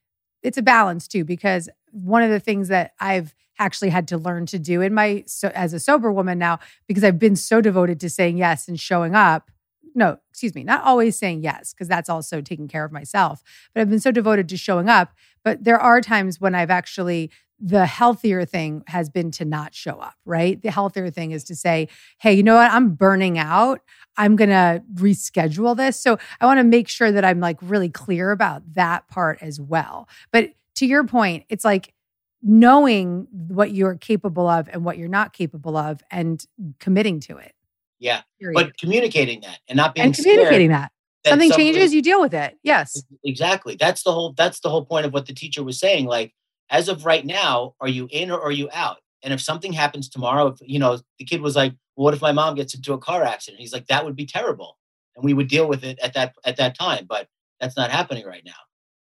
it's 0.41 0.57
a 0.57 0.61
balance 0.61 1.07
too, 1.07 1.25
because 1.25 1.69
one 1.91 2.23
of 2.23 2.29
the 2.29 2.39
things 2.39 2.69
that 2.69 2.93
I've 2.99 3.33
actually 3.57 3.89
had 3.89 4.07
to 4.09 4.17
learn 4.17 4.45
to 4.45 4.59
do 4.59 4.81
in 4.81 4.93
my, 4.93 5.23
so 5.27 5.49
as 5.49 5.73
a 5.73 5.79
sober 5.79 6.11
woman 6.11 6.39
now, 6.39 6.59
because 6.87 7.03
I've 7.03 7.19
been 7.19 7.35
so 7.35 7.59
devoted 7.59 7.99
to 8.01 8.09
saying 8.09 8.37
yes 8.37 8.67
and 8.67 8.79
showing 8.79 9.15
up. 9.15 9.51
No, 9.99 10.17
excuse 10.29 10.55
me, 10.55 10.63
not 10.63 10.81
always 10.85 11.17
saying 11.17 11.43
yes, 11.43 11.73
because 11.73 11.89
that's 11.89 12.07
also 12.07 12.39
taking 12.39 12.69
care 12.69 12.85
of 12.85 12.91
myself. 12.93 13.43
But 13.73 13.81
I've 13.81 13.89
been 13.89 13.99
so 13.99 14.11
devoted 14.11 14.47
to 14.47 14.55
showing 14.55 14.87
up. 14.87 15.13
But 15.43 15.65
there 15.65 15.77
are 15.77 15.99
times 15.99 16.39
when 16.39 16.55
I've 16.55 16.69
actually, 16.69 17.31
the 17.59 17.85
healthier 17.85 18.45
thing 18.45 18.83
has 18.87 19.09
been 19.09 19.29
to 19.31 19.43
not 19.43 19.75
show 19.75 19.99
up, 19.99 20.15
right? 20.23 20.61
The 20.61 20.71
healthier 20.71 21.09
thing 21.09 21.31
is 21.31 21.43
to 21.43 21.55
say, 21.55 21.89
hey, 22.19 22.33
you 22.33 22.43
know 22.43 22.55
what? 22.55 22.71
I'm 22.71 22.91
burning 22.91 23.37
out. 23.37 23.81
I'm 24.15 24.37
going 24.37 24.51
to 24.51 24.81
reschedule 24.93 25.75
this. 25.75 25.99
So 25.99 26.17
I 26.39 26.45
want 26.45 26.59
to 26.59 26.63
make 26.63 26.87
sure 26.87 27.11
that 27.11 27.25
I'm 27.25 27.41
like 27.41 27.57
really 27.61 27.89
clear 27.89 28.31
about 28.31 28.73
that 28.75 29.09
part 29.09 29.39
as 29.41 29.59
well. 29.59 30.07
But 30.31 30.53
to 30.75 30.85
your 30.85 31.03
point, 31.03 31.43
it's 31.49 31.65
like, 31.65 31.93
knowing 32.41 33.27
what 33.31 33.71
you're 33.71 33.95
capable 33.95 34.47
of 34.47 34.69
and 34.71 34.85
what 34.85 34.97
you're 34.97 35.09
not 35.09 35.33
capable 35.33 35.75
of 35.75 36.01
and 36.09 36.45
committing 36.79 37.19
to 37.19 37.35
it. 37.35 37.53
Yeah. 37.99 38.21
period. 38.39 38.55
But 38.55 38.77
communicating 38.77 39.41
that 39.41 39.59
and 39.67 39.77
not 39.77 39.95
being 39.95 40.07
and 40.07 40.15
communicating 40.15 40.69
that. 40.69 40.91
that 41.23 41.29
Something 41.31 41.51
changes, 41.51 41.93
you 41.93 42.01
deal 42.01 42.21
with 42.21 42.33
it. 42.33 42.57
Yes. 42.63 43.03
Exactly. 43.23 43.75
That's 43.79 44.03
the 44.03 44.11
whole 44.11 44.33
that's 44.33 44.61
the 44.61 44.69
whole 44.69 44.85
point 44.85 45.05
of 45.05 45.13
what 45.13 45.25
the 45.25 45.33
teacher 45.33 45.63
was 45.63 45.79
saying. 45.79 46.05
Like, 46.05 46.33
as 46.69 46.87
of 46.87 47.05
right 47.05 47.25
now, 47.25 47.75
are 47.79 47.87
you 47.87 48.07
in 48.11 48.31
or 48.31 48.41
are 48.41 48.51
you 48.51 48.69
out? 48.73 48.97
And 49.21 49.33
if 49.33 49.41
something 49.41 49.73
happens 49.73 50.07
tomorrow, 50.07 50.47
if 50.47 50.59
you 50.61 50.79
know, 50.79 50.99
the 51.17 51.25
kid 51.25 51.41
was 51.41 51.55
like, 51.55 51.73
well, 51.95 52.05
what 52.05 52.13
if 52.13 52.21
my 52.21 52.31
mom 52.31 52.55
gets 52.55 52.73
into 52.73 52.93
a 52.93 52.97
car 52.97 53.23
accident? 53.23 53.59
He's 53.59 53.73
like, 53.73 53.87
that 53.87 54.05
would 54.05 54.15
be 54.15 54.25
terrible. 54.25 54.77
And 55.15 55.25
we 55.25 55.33
would 55.33 55.49
deal 55.49 55.67
with 55.67 55.83
it 55.83 55.99
at 56.01 56.13
that 56.13 56.33
at 56.45 56.57
that 56.57 56.77
time. 56.77 57.05
But 57.07 57.27
that's 57.59 57.75
not 57.75 57.91
happening 57.91 58.25
right 58.25 58.43
now. 58.45 58.53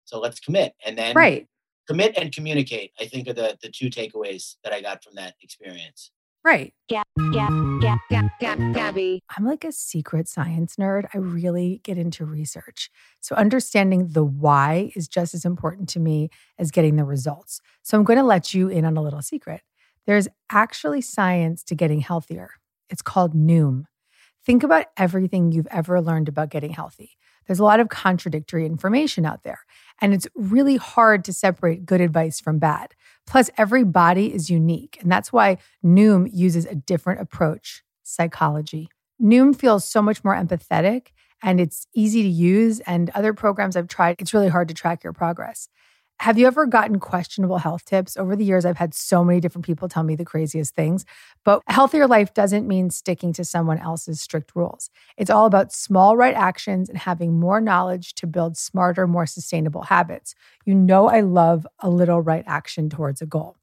So 0.05 0.19
let's 0.19 0.39
commit. 0.39 0.73
And 0.85 0.97
then 0.97 1.15
Right. 1.15 1.47
commit 1.87 2.17
and 2.17 2.33
communicate, 2.33 2.93
I 2.99 3.05
think 3.05 3.27
are 3.27 3.33
the 3.33 3.57
the 3.61 3.69
two 3.69 3.89
takeaways 3.89 4.55
that 4.63 4.71
I 4.71 4.81
got 4.81 5.03
from 5.03 5.15
that 5.15 5.35
experience. 5.41 6.11
Right. 6.47 6.73
yeah, 6.87 7.03
yeah, 7.33 7.97
yeah, 8.09 8.21
yeah, 8.39 8.55
Gabby. 8.71 9.21
I'm 9.35 9.43
like 9.43 9.65
a 9.65 9.71
secret 9.73 10.29
science 10.29 10.77
nerd. 10.77 11.05
I 11.13 11.17
really 11.17 11.81
get 11.83 11.97
into 11.97 12.23
research. 12.23 12.89
So 13.19 13.35
understanding 13.35 14.07
the 14.13 14.23
why 14.23 14.93
is 14.95 15.09
just 15.09 15.33
as 15.33 15.43
important 15.43 15.89
to 15.89 15.99
me 15.99 16.29
as 16.57 16.71
getting 16.71 16.95
the 16.95 17.03
results. 17.03 17.59
So 17.83 17.97
I'm 17.97 18.05
going 18.05 18.15
to 18.15 18.23
let 18.23 18.53
you 18.53 18.69
in 18.69 18.85
on 18.85 18.95
a 18.95 19.01
little 19.01 19.21
secret. 19.21 19.59
There's 20.05 20.29
actually 20.49 21.01
science 21.01 21.65
to 21.65 21.75
getting 21.75 21.99
healthier. 21.99 22.51
It's 22.89 23.01
called 23.01 23.35
Noom. 23.35 23.83
Think 24.45 24.63
about 24.63 24.85
everything 24.95 25.51
you've 25.51 25.67
ever 25.69 25.99
learned 25.99 26.29
about 26.29 26.49
getting 26.49 26.71
healthy. 26.71 27.17
There's 27.45 27.59
a 27.59 27.65
lot 27.65 27.81
of 27.81 27.89
contradictory 27.89 28.65
information 28.65 29.25
out 29.25 29.43
there, 29.43 29.59
and 30.01 30.13
it's 30.13 30.27
really 30.35 30.77
hard 30.77 31.23
to 31.25 31.33
separate 31.33 31.85
good 31.85 32.01
advice 32.01 32.39
from 32.39 32.59
bad. 32.59 32.93
Plus, 33.25 33.49
every 33.57 33.83
body 33.83 34.33
is 34.33 34.49
unique, 34.49 34.97
and 35.01 35.11
that's 35.11 35.33
why 35.33 35.57
Noom 35.83 36.29
uses 36.31 36.65
a 36.65 36.75
different 36.75 37.21
approach 37.21 37.83
psychology. 38.03 38.89
Noom 39.21 39.55
feels 39.55 39.83
so 39.83 40.01
much 40.01 40.23
more 40.23 40.35
empathetic 40.35 41.07
and 41.43 41.59
it's 41.59 41.87
easy 41.93 42.23
to 42.23 42.29
use. 42.29 42.79
And 42.81 43.09
other 43.11 43.33
programs 43.33 43.75
I've 43.75 43.87
tried, 43.87 44.15
it's 44.19 44.33
really 44.33 44.47
hard 44.47 44.67
to 44.69 44.73
track 44.73 45.03
your 45.03 45.13
progress. 45.13 45.69
Have 46.19 46.39
you 46.39 46.47
ever 46.47 46.65
gotten 46.65 46.99
questionable 46.99 47.59
health 47.59 47.85
tips? 47.85 48.17
Over 48.17 48.35
the 48.35 48.43
years, 48.43 48.65
I've 48.65 48.77
had 48.77 48.95
so 48.95 49.23
many 49.23 49.39
different 49.39 49.65
people 49.65 49.87
tell 49.87 50.01
me 50.01 50.15
the 50.15 50.25
craziest 50.25 50.73
things. 50.73 51.05
But 51.43 51.61
healthier 51.67 52.07
life 52.07 52.33
doesn't 52.33 52.67
mean 52.67 52.89
sticking 52.89 53.33
to 53.33 53.45
someone 53.45 53.77
else's 53.77 54.19
strict 54.19 54.55
rules. 54.55 54.89
It's 55.15 55.29
all 55.29 55.45
about 55.45 55.71
small, 55.71 56.17
right 56.17 56.33
actions 56.33 56.89
and 56.89 56.97
having 56.97 57.39
more 57.39 57.61
knowledge 57.61 58.15
to 58.15 58.25
build 58.25 58.57
smarter, 58.57 59.05
more 59.05 59.27
sustainable 59.27 59.83
habits. 59.83 60.33
You 60.65 60.73
know, 60.73 61.07
I 61.07 61.21
love 61.21 61.67
a 61.79 61.89
little 61.89 62.21
right 62.21 62.43
action 62.47 62.89
towards 62.89 63.21
a 63.21 63.27
goal. 63.27 63.55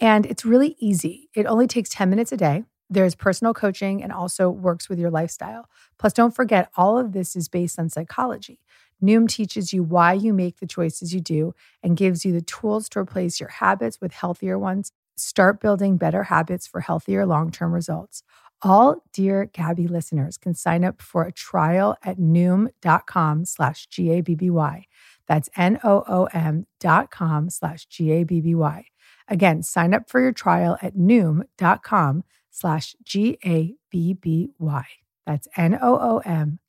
And 0.00 0.24
it's 0.24 0.46
really 0.46 0.76
easy. 0.78 1.28
It 1.34 1.44
only 1.44 1.66
takes 1.66 1.90
10 1.90 2.08
minutes 2.08 2.32
a 2.32 2.38
day. 2.38 2.64
There's 2.88 3.14
personal 3.14 3.52
coaching 3.52 4.02
and 4.02 4.12
also 4.12 4.48
works 4.48 4.88
with 4.88 4.98
your 4.98 5.10
lifestyle. 5.10 5.68
Plus, 5.98 6.14
don't 6.14 6.34
forget, 6.34 6.70
all 6.76 6.98
of 6.98 7.12
this 7.12 7.36
is 7.36 7.48
based 7.48 7.78
on 7.78 7.90
psychology. 7.90 8.60
Noom 9.02 9.28
teaches 9.28 9.72
you 9.72 9.82
why 9.82 10.12
you 10.12 10.32
make 10.32 10.58
the 10.58 10.66
choices 10.66 11.12
you 11.12 11.20
do 11.20 11.54
and 11.82 11.96
gives 11.96 12.24
you 12.24 12.32
the 12.32 12.40
tools 12.42 12.88
to 12.90 13.00
replace 13.00 13.40
your 13.40 13.48
habits 13.48 14.00
with 14.00 14.12
healthier 14.12 14.58
ones. 14.58 14.92
Start 15.16 15.60
building 15.60 15.96
better 15.96 16.24
habits 16.24 16.66
for 16.66 16.80
healthier 16.80 17.26
long 17.26 17.50
term 17.50 17.72
results. 17.72 18.22
All 18.62 19.02
Dear 19.12 19.46
Gabby 19.46 19.88
listeners 19.88 20.38
can 20.38 20.54
sign 20.54 20.84
up 20.84 21.02
for 21.02 21.24
a 21.24 21.32
trial 21.32 21.96
at 22.04 22.18
noom.com 22.18 23.44
slash 23.44 23.86
G-A-B-B-Y. 23.88 24.86
That's 25.26 25.48
N-O-O-M 25.56 26.66
dot 26.78 27.10
com 27.10 27.50
slash 27.50 27.86
G-A-B-B-Y. 27.86 28.84
Again, 29.28 29.62
sign 29.62 29.94
up 29.94 30.08
for 30.08 30.20
your 30.20 30.32
trial 30.32 30.78
at 30.80 30.94
noom.com 30.94 32.24
slash 32.50 32.94
G-A-B-B-Y. 33.02 34.84
That's 35.26 35.48
N-O-O-M 35.56 36.50
dot 36.50 36.61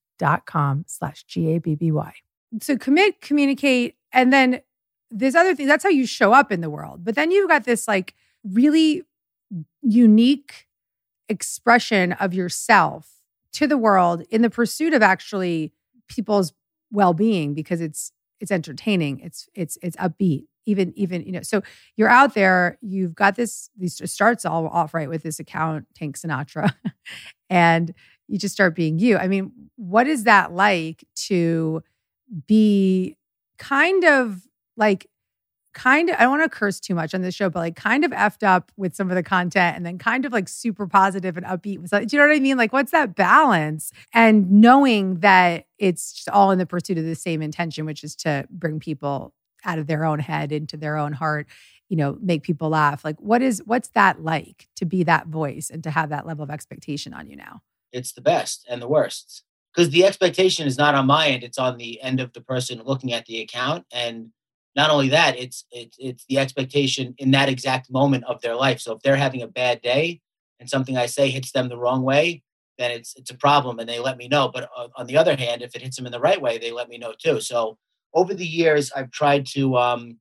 com 0.46 0.86
slash 0.88 1.24
G-A-B-B-Y. 1.26 2.14
So 2.62 2.78
commit, 2.78 3.22
communicate, 3.22 3.96
and 4.12 4.32
then 4.32 4.62
there's 5.10 5.36
other 5.36 5.56
things. 5.56 5.68
That's 5.68 5.84
how 5.84 5.90
you 5.90 6.06
show 6.06 6.34
up 6.34 6.52
in 6.52 6.62
the 6.62 6.70
world. 6.70 7.04
But 7.04 7.16
then 7.16 7.32
you've 7.32 7.50
got 7.50 7.66
this 7.66 7.88
like 7.88 8.16
really 8.44 9.04
unique 9.82 10.68
expression 11.30 12.14
of 12.14 12.34
yourself 12.34 13.10
to 13.54 13.68
the 13.68 13.78
world 13.78 14.24
in 14.30 14.42
the 14.42 14.50
pursuit 14.50 14.94
of 14.94 15.02
actually 15.02 15.72
people's 16.08 16.54
well-being 16.92 17.54
because 17.54 17.82
it's 17.82 18.12
it's 18.40 18.52
entertaining 18.52 19.20
it's 19.20 19.48
it's 19.56 19.78
it's 19.82 19.96
upbeat 19.98 20.46
even 20.66 20.94
even 20.96 21.24
you 21.24 21.32
know 21.32 21.42
so 21.42 21.62
you're 21.96 22.10
out 22.10 22.34
there 22.34 22.78
you've 22.82 23.16
got 23.16 23.36
this 23.36 23.70
it 23.80 24.10
starts 24.10 24.46
all 24.46 24.68
off 24.68 24.94
right 24.94 25.10
with 25.10 25.24
this 25.24 25.40
account 25.40 25.86
tank 25.96 26.18
sinatra 26.18 26.74
and 27.50 27.94
you 28.34 28.40
just 28.40 28.54
start 28.54 28.76
being 28.76 29.00
you 29.00 29.18
i 29.18 29.28
mean 29.28 29.52
what 29.78 30.08
is 30.08 30.24
that 30.26 30.52
like 30.54 31.04
to 31.16 31.82
be 32.48 33.16
kind 33.58 34.04
of 34.04 34.48
like 34.76 35.08
kind 35.74 36.10
of 36.10 36.16
I 36.18 36.24
don't 36.24 36.38
want 36.38 36.44
to 36.44 36.50
curse 36.56 36.80
too 36.80 36.94
much 36.94 37.16
on 37.16 37.22
this 37.22 37.34
show, 37.34 37.50
but 37.50 37.60
like 37.60 37.76
kind 37.76 38.06
of 38.06 38.12
effed 38.12 38.44
up 38.46 38.72
with 38.78 38.96
some 38.96 39.10
of 39.10 39.16
the 39.16 39.24
content 39.24 39.76
and 39.76 39.86
then 39.86 39.98
kind 39.98 40.24
of 40.26 40.32
like 40.32 40.48
super 40.48 40.86
positive 40.88 41.36
and 41.36 41.46
upbeat. 41.46 41.80
with- 41.82 41.90
Do 41.90 42.06
you 42.12 42.20
know 42.22 42.28
what 42.28 42.36
I 42.36 42.40
mean? 42.40 42.58
Like 42.58 42.72
what's 42.74 42.92
that 42.92 43.16
balance? 43.16 43.92
And 44.14 44.52
knowing 44.52 45.20
that 45.22 45.66
it's 45.80 46.14
just 46.14 46.30
all 46.30 46.52
in 46.52 46.60
the 46.60 46.66
pursuit 46.68 47.00
of 47.00 47.06
the 47.06 47.16
same 47.16 47.42
intention, 47.42 47.86
which 47.86 48.04
is 48.04 48.16
to 48.18 48.46
bring 48.52 48.80
people 48.80 49.34
out 49.66 49.80
of 49.80 49.88
their 49.88 50.06
own 50.06 50.20
head 50.20 50.52
into 50.52 50.78
their 50.78 50.96
own 50.98 51.14
heart, 51.14 51.48
you 51.90 51.98
know, 51.98 52.18
make 52.22 52.44
people 52.44 52.70
laugh. 52.70 53.04
Like 53.04 53.20
what 53.20 53.42
is 53.42 53.62
what's 53.66 53.90
that 53.90 54.22
like 54.24 54.68
to 54.76 54.86
be 54.86 55.04
that 55.04 55.28
voice 55.28 55.72
and 55.72 55.84
to 55.84 55.90
have 55.92 56.10
that 56.10 56.28
level 56.28 56.44
of 56.44 56.52
expectation 56.52 57.14
on 57.16 57.28
you 57.28 57.36
now? 57.36 57.62
It's 57.94 58.12
the 58.12 58.22
best 58.22 58.66
and 58.70 58.82
the 58.82 58.88
worst. 58.88 59.44
Because 59.74 59.90
the 59.90 60.06
expectation 60.06 60.68
is 60.68 60.78
not 60.78 60.96
on 60.96 61.08
my 61.08 61.30
end, 61.30 61.44
it's 61.44 61.58
on 61.58 61.78
the 61.78 62.02
end 62.02 62.20
of 62.20 62.34
the 62.34 62.42
person 62.42 62.82
looking 62.84 63.14
at 63.14 63.26
the 63.26 63.40
account. 63.40 63.86
And 63.92 64.30
not 64.76 64.90
only 64.90 65.10
that, 65.10 65.38
it's 65.38 65.66
it's 65.72 65.96
it's 66.00 66.26
the 66.28 66.40
expectation 66.40 67.16
in 67.18 67.32
that 67.32 67.50
exact 67.50 67.92
moment 67.92 68.24
of 68.26 68.42
their 68.42 68.56
life. 68.56 68.80
So 68.80 68.94
if 68.94 69.02
they're 69.02 69.16
having 69.16 69.42
a 69.42 69.48
bad 69.48 69.82
day 69.82 70.22
and 70.60 70.70
something 70.70 70.98
I 70.98 71.06
say 71.06 71.30
hits 71.30 71.52
them 71.52 71.70
the 71.70 71.78
wrong 71.78 72.04
way, 72.04 72.44
then 72.78 72.92
it's 72.92 73.16
it's 73.16 73.32
a 73.32 73.38
problem 73.38 73.80
and 73.80 73.88
they 73.88 74.00
let 74.00 74.18
me 74.18 74.28
know. 74.28 74.50
But 74.54 74.70
on, 74.98 75.08
the 75.08 75.18
other 75.18 75.36
hand, 75.36 75.62
if 75.62 75.76
it 75.76 75.82
hits 75.82 75.96
them 75.96 76.06
in 76.06 76.12
the 76.12 76.20
right 76.20 76.42
way, 76.42 76.58
they 76.58 76.72
let 76.72 76.90
me 76.90 76.98
know 76.98 77.14
too. 77.18 77.40
So 77.40 77.78
over 78.14 78.34
the 78.34 78.46
years, 78.46 78.92
I've 78.96 79.12
tried 79.12 79.46
to 79.48 79.78
um 79.78 80.20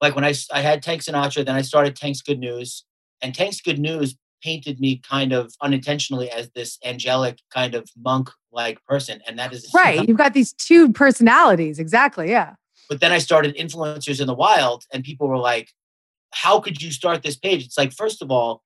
like 0.00 0.16
when 0.16 0.24
I, 0.24 0.34
I 0.52 0.60
had 0.60 0.82
Tank 0.82 1.02
Sinatra, 1.02 1.46
then 1.46 1.54
I 1.54 1.62
started 1.62 1.94
Tank's 1.94 2.22
Good 2.22 2.40
News, 2.40 2.84
and 3.20 3.34
Tank's 3.34 3.60
Good 3.60 3.78
News 3.78 4.16
painted 4.42 4.80
me 4.80 4.98
kind 4.98 5.32
of 5.32 5.54
unintentionally 5.60 6.30
as 6.30 6.50
this 6.50 6.78
angelic 6.84 7.38
kind 7.52 7.74
of 7.74 7.88
monk 7.96 8.30
like 8.52 8.84
person, 8.84 9.20
and 9.26 9.38
that 9.38 9.52
is 9.52 9.70
Right. 9.74 10.04
You've 10.08 10.18
got 10.18 10.34
these 10.34 10.52
two 10.52 10.92
personalities. 10.92 11.78
Exactly. 11.78 12.28
Yeah. 12.30 12.54
but 12.88 13.00
then 13.00 13.12
I 13.12 13.18
started 13.18 13.56
influencers 13.56 14.20
in 14.20 14.26
the 14.26 14.34
wild, 14.34 14.84
and 14.92 15.02
people 15.04 15.28
were 15.28 15.38
like, 15.38 15.70
"How 16.32 16.60
could 16.60 16.82
you 16.82 16.90
start 16.90 17.22
this 17.22 17.36
page?" 17.36 17.64
It's 17.64 17.78
like, 17.78 17.92
first 17.92 18.20
of 18.22 18.30
all, 18.30 18.62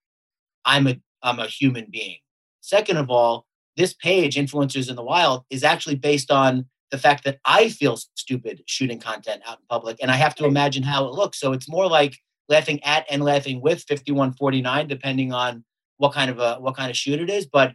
I'm 0.65 0.87
a 0.87 1.01
I'm 1.23 1.39
a 1.39 1.47
human 1.47 1.87
being. 1.91 2.19
Second 2.61 2.97
of 2.97 3.11
all, 3.11 3.47
this 3.77 3.95
page, 3.95 4.37
Influencers 4.37 4.89
in 4.89 4.97
the 4.97 5.03
Wild, 5.05 5.45
is 5.51 5.63
actually 5.63 5.95
based 5.97 6.31
on 6.31 6.67
the 6.91 6.99
fact 6.99 7.25
that 7.25 7.39
I 7.45 7.69
feel 7.69 7.97
stupid 8.15 8.63
shooting 8.67 8.99
content 8.99 9.43
out 9.47 9.59
in 9.59 9.65
public 9.69 9.97
and 10.01 10.11
I 10.11 10.15
have 10.17 10.35
to 10.37 10.45
imagine 10.47 10.83
how 10.83 11.05
it 11.07 11.13
looks. 11.13 11.39
So 11.39 11.53
it's 11.53 11.69
more 11.69 11.87
like 11.89 12.19
laughing 12.49 12.83
at 12.85 13.07
and 13.11 13.23
laughing 13.23 13.61
with 13.61 13.85
5149, 13.89 14.87
depending 14.87 15.33
on 15.33 15.65
what 15.99 16.13
kind 16.13 16.31
of 16.31 16.39
a 16.39 16.57
what 16.57 16.77
kind 16.77 16.91
of 16.91 16.97
shoot 16.97 17.21
it 17.21 17.31
is. 17.31 17.47
But 17.47 17.75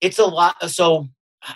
it's 0.00 0.18
a 0.18 0.24
lot. 0.24 0.70
So 0.70 1.08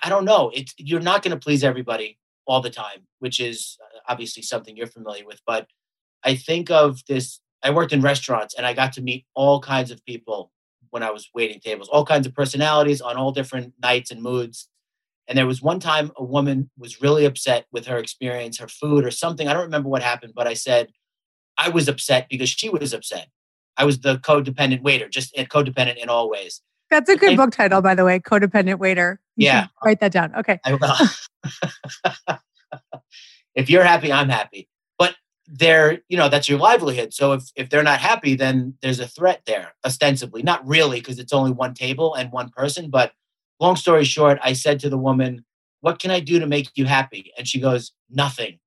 I 0.03 0.09
don't 0.09 0.25
know. 0.25 0.51
It's 0.55 0.75
you're 0.79 1.01
not 1.01 1.23
going 1.23 1.37
to 1.37 1.43
please 1.43 1.65
everybody 1.65 2.19
all 2.47 2.61
the 2.61 2.71
time, 2.71 3.07
which 3.19 3.41
is 3.41 3.77
uh, 3.83 3.99
obviously 4.09 4.43
something 4.43 4.77
you're 4.77 4.87
familiar 4.87 5.27
with. 5.27 5.41
But 5.47 5.69
I 6.25 6.37
think 6.37 6.71
of 6.71 7.03
this. 7.07 7.41
I 7.63 7.71
worked 7.71 7.93
in 7.93 8.01
restaurants 8.01 8.55
and 8.55 8.67
I 8.67 8.75
got 8.75 8.93
to 8.93 9.03
meet 9.03 9.27
all 9.35 9.61
kinds 9.61 9.91
of 9.91 10.05
people 10.05 10.53
when 10.91 11.03
I 11.03 11.11
was 11.11 11.29
waiting 11.35 11.59
tables, 11.59 11.89
all 11.89 12.05
kinds 12.05 12.27
of 12.27 12.35
personalities 12.35 13.01
on 13.01 13.17
all 13.17 13.33
different 13.33 13.75
nights 13.83 14.11
and 14.11 14.23
moods. 14.23 14.69
And 15.27 15.37
there 15.37 15.47
was 15.47 15.61
one 15.61 15.81
time 15.81 16.13
a 16.17 16.23
woman 16.23 16.71
was 16.79 17.03
really 17.03 17.25
upset 17.25 17.67
with 17.73 17.87
her 17.87 17.99
experience, 17.99 18.59
her 18.59 18.69
food, 18.69 19.05
or 19.05 19.11
something. 19.11 19.49
I 19.49 19.53
don't 19.53 19.65
remember 19.65 19.89
what 19.89 20.03
happened, 20.03 20.35
but 20.37 20.47
I 20.47 20.55
said, 20.55 20.89
I 21.59 21.69
was 21.71 21.89
upset 21.89 22.29
because 22.29 22.49
she 22.49 22.69
was 22.69 22.93
upset. 22.93 23.29
I 23.77 23.85
was 23.85 24.01
the 24.01 24.19
codependent 24.19 24.83
waiter, 24.83 25.09
just 25.09 25.35
codependent 25.35 25.97
in 25.97 26.09
all 26.09 26.31
ways. 26.31 26.63
That's 26.91 27.11
a 27.11 27.17
good 27.17 27.37
book 27.37 27.51
title, 27.51 27.83
by 27.83 27.95
the 27.95 28.05
way, 28.05 28.21
Codependent 28.21 28.79
Waiter. 28.79 29.21
You 29.37 29.47
yeah. 29.47 29.67
Write 29.85 30.01
that 30.01 30.13
down. 30.13 30.35
Okay. 30.37 30.61
if 33.55 33.69
you're 33.69 33.83
happy, 33.83 34.13
I'm 34.13 34.29
happy. 34.29 34.69
But 34.99 35.17
they're, 35.47 35.99
you 36.09 36.17
know, 36.17 36.29
that's 36.29 36.49
your 36.49 36.59
livelihood. 36.59 37.13
So 37.13 37.33
if, 37.33 37.51
if 37.57 37.71
they're 37.71 37.83
not 37.83 38.01
happy, 38.01 38.37
then 38.37 38.75
there's 38.83 39.01
a 39.01 39.09
threat 39.09 39.43
there, 39.47 39.75
ostensibly. 39.85 40.43
Not 40.43 40.67
really, 40.67 41.01
because 41.01 41.19
it's 41.19 41.33
only 41.33 41.51
one 41.51 41.75
table 41.75 42.15
and 42.15 42.31
one 42.31 42.51
person, 42.51 42.89
but 42.89 43.13
long 43.59 43.75
story 43.75 44.05
short, 44.05 44.39
I 44.43 44.53
said 44.53 44.79
to 44.81 44.89
the 44.89 44.99
woman, 44.99 45.45
What 45.81 45.99
can 45.99 46.13
I 46.13 46.21
do 46.21 46.39
to 46.39 46.47
make 46.47 46.71
you 46.77 46.85
happy? 46.85 47.33
And 47.37 47.49
she 47.49 47.59
goes, 47.61 47.93
Nothing, 48.09 48.61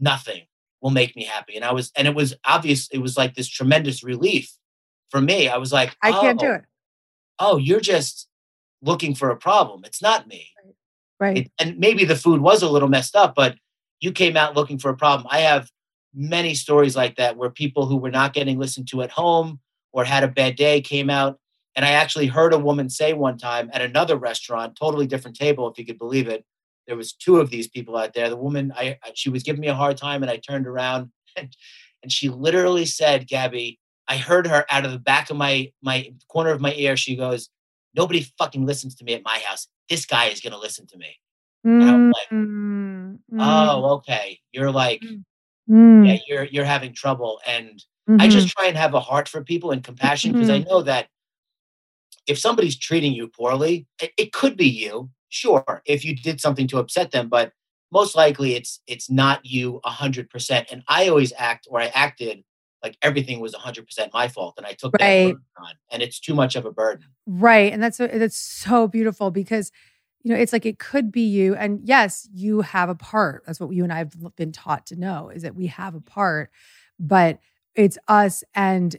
nothing 0.00 0.44
will 0.80 0.90
make 0.90 1.16
me 1.16 1.24
happy. 1.24 1.56
And 1.56 1.64
I 1.64 1.72
was, 1.72 1.90
and 1.96 2.06
it 2.06 2.14
was 2.14 2.34
obvious, 2.44 2.88
it 2.90 2.98
was 2.98 3.16
like 3.16 3.34
this 3.34 3.48
tremendous 3.48 4.02
relief 4.02 4.52
for 5.10 5.20
me. 5.20 5.48
I 5.48 5.56
was 5.56 5.72
like, 5.72 5.96
I 6.02 6.12
can't 6.12 6.40
oh, 6.42 6.46
do 6.46 6.50
"Oh, 6.50 6.54
it. 6.54 6.64
Oh, 7.38 7.56
you're 7.56 7.80
just 7.80 8.28
looking 8.82 9.14
for 9.14 9.30
a 9.30 9.36
problem. 9.36 9.84
It's 9.84 10.02
not 10.02 10.26
me. 10.26 10.50
Right. 11.18 11.38
It, 11.38 11.52
and 11.58 11.78
maybe 11.78 12.04
the 12.04 12.16
food 12.16 12.40
was 12.40 12.62
a 12.62 12.68
little 12.68 12.88
messed 12.88 13.16
up, 13.16 13.34
but 13.34 13.56
you 14.00 14.12
came 14.12 14.36
out 14.36 14.54
looking 14.54 14.78
for 14.78 14.90
a 14.90 14.96
problem. 14.96 15.26
I 15.30 15.40
have 15.40 15.70
many 16.14 16.54
stories 16.54 16.96
like 16.96 17.16
that 17.16 17.36
where 17.36 17.50
people 17.50 17.86
who 17.86 17.96
were 17.96 18.10
not 18.10 18.32
getting 18.32 18.58
listened 18.58 18.88
to 18.88 19.02
at 19.02 19.10
home 19.10 19.60
or 19.92 20.04
had 20.04 20.24
a 20.24 20.28
bad 20.28 20.56
day 20.56 20.80
came 20.80 21.08
out 21.08 21.38
and 21.76 21.84
I 21.84 21.90
actually 21.90 22.26
heard 22.26 22.54
a 22.54 22.58
woman 22.58 22.88
say 22.88 23.12
one 23.12 23.36
time 23.36 23.68
at 23.72 23.82
another 23.82 24.16
restaurant, 24.16 24.76
totally 24.76 25.06
different 25.06 25.36
table, 25.36 25.70
if 25.70 25.78
you 25.78 25.84
could 25.84 25.98
believe 25.98 26.26
it. 26.26 26.44
There 26.86 26.96
was 26.96 27.12
two 27.12 27.38
of 27.38 27.50
these 27.50 27.68
people 27.68 27.96
out 27.96 28.14
there. 28.14 28.28
The 28.28 28.36
woman, 28.36 28.72
I 28.76 28.98
she 29.14 29.30
was 29.30 29.42
giving 29.42 29.60
me 29.60 29.68
a 29.68 29.74
hard 29.74 29.96
time, 29.96 30.22
and 30.22 30.30
I 30.30 30.36
turned 30.36 30.66
around 30.66 31.10
and, 31.36 31.54
and 32.02 32.12
she 32.12 32.28
literally 32.28 32.86
said, 32.86 33.26
"Gabby, 33.26 33.78
I 34.08 34.16
heard 34.16 34.46
her 34.46 34.64
out 34.70 34.84
of 34.84 34.92
the 34.92 34.98
back 34.98 35.30
of 35.30 35.36
my 35.36 35.72
my 35.82 36.12
corner 36.28 36.50
of 36.50 36.60
my 36.60 36.72
ear. 36.74 36.96
She 36.96 37.16
goes, 37.16 37.48
"Nobody 37.94 38.26
fucking 38.38 38.64
listens 38.66 38.94
to 38.96 39.04
me 39.04 39.14
at 39.14 39.24
my 39.24 39.38
house. 39.38 39.68
This 39.88 40.06
guy 40.06 40.26
is 40.26 40.40
gonna 40.40 40.58
listen 40.58 40.86
to 40.88 40.98
me." 40.98 41.16
And 41.80 41.90
I'm 41.90 42.04
like, 42.06 42.28
Mm, 42.32 43.12
mm, 43.12 43.18
"Oh, 43.38 43.94
okay." 43.96 44.40
You're 44.52 44.70
like, 44.70 45.00
mm, 45.02 45.22
yeah, 46.04 46.18
you're 46.26 46.44
you're 46.44 46.64
having 46.64 46.92
trouble, 46.92 47.40
and 47.46 47.82
I 48.18 48.28
mhm. 48.28 48.30
just 48.30 48.48
try 48.48 48.66
and 48.66 48.76
have 48.76 48.94
a 48.94 49.00
heart 49.00 49.28
for 49.28 49.42
people 49.42 49.72
and 49.72 49.82
compassion 49.82 50.32
because 50.32 50.50
I 50.50 50.58
know 50.58 50.82
that 50.82 51.08
if 52.26 52.38
somebody's 52.38 52.76
treating 52.76 53.12
you 53.12 53.28
poorly, 53.28 53.86
it, 54.00 54.12
it 54.16 54.32
could 54.32 54.56
be 54.56 54.68
you, 54.68 55.10
sure, 55.28 55.82
if 55.86 56.04
you 56.04 56.14
did 56.14 56.40
something 56.40 56.66
to 56.68 56.78
upset 56.78 57.10
them, 57.10 57.28
but 57.28 57.52
most 57.92 58.16
likely 58.16 58.54
it's 58.54 58.80
it's 58.86 59.10
not 59.10 59.44
you 59.44 59.80
a 59.84 59.90
hundred 59.90 60.28
percent. 60.30 60.68
And 60.70 60.82
I 60.88 61.08
always 61.08 61.32
act 61.36 61.68
or 61.70 61.80
I 61.80 61.86
acted 61.86 62.44
like 62.82 62.96
everything 63.02 63.40
was 63.40 63.54
a 63.54 63.58
hundred 63.58 63.86
percent 63.86 64.12
my 64.12 64.28
fault, 64.28 64.54
and 64.56 64.66
I 64.66 64.72
took 64.72 64.92
that 64.98 65.04
Right. 65.04 65.24
burden 65.26 65.44
on, 65.58 65.74
and 65.90 66.02
it's 66.02 66.20
too 66.20 66.34
much 66.34 66.56
of 66.56 66.66
a 66.66 66.72
burden. 66.72 67.06
Right. 67.26 67.72
And 67.72 67.82
that's 67.82 67.98
that's 67.98 68.36
so 68.36 68.88
beautiful 68.88 69.30
because 69.30 69.72
you 70.22 70.32
know, 70.32 70.38
it's 70.40 70.52
like 70.52 70.66
it 70.66 70.80
could 70.80 71.12
be 71.12 71.20
you 71.20 71.54
and 71.54 71.80
yes, 71.84 72.28
you 72.34 72.60
have 72.62 72.88
a 72.88 72.96
part. 72.96 73.44
That's 73.46 73.60
what 73.60 73.72
you 73.72 73.84
and 73.84 73.92
I've 73.92 74.12
been 74.34 74.50
taught 74.50 74.86
to 74.86 74.96
know 74.96 75.28
is 75.28 75.42
that 75.42 75.54
we 75.54 75.68
have 75.68 75.94
a 75.94 76.00
part, 76.00 76.50
but 76.98 77.38
it's 77.76 77.96
us 78.08 78.42
and 78.52 78.96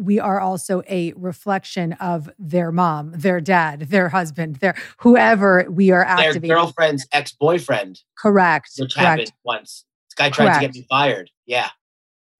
we 0.00 0.18
are 0.18 0.40
also 0.40 0.82
a 0.88 1.12
reflection 1.14 1.92
of 1.94 2.30
their 2.38 2.72
mom, 2.72 3.12
their 3.14 3.40
dad, 3.40 3.80
their 3.82 4.08
husband, 4.08 4.56
their 4.56 4.74
whoever 4.98 5.66
we 5.70 5.90
are 5.90 6.04
Their 6.16 6.34
girlfriend's 6.40 7.06
ex 7.12 7.32
boyfriend, 7.32 8.00
Correct. 8.16 8.70
which 8.78 8.94
Correct. 8.94 9.08
happened 9.08 9.32
once. 9.44 9.84
This 10.08 10.14
guy 10.14 10.30
tried 10.30 10.54
to 10.54 10.60
get 10.60 10.74
me 10.74 10.86
fired. 10.88 11.30
Yeah, 11.46 11.68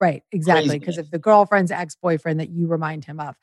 Right, 0.01 0.23
exactly. 0.33 0.79
Because 0.79 0.97
if 0.97 1.11
the 1.11 1.19
girlfriend's 1.19 1.71
ex 1.71 1.95
boyfriend 1.95 2.41
that 2.41 2.49
you 2.49 2.67
remind 2.67 3.05
him 3.05 3.21
of. 3.21 3.37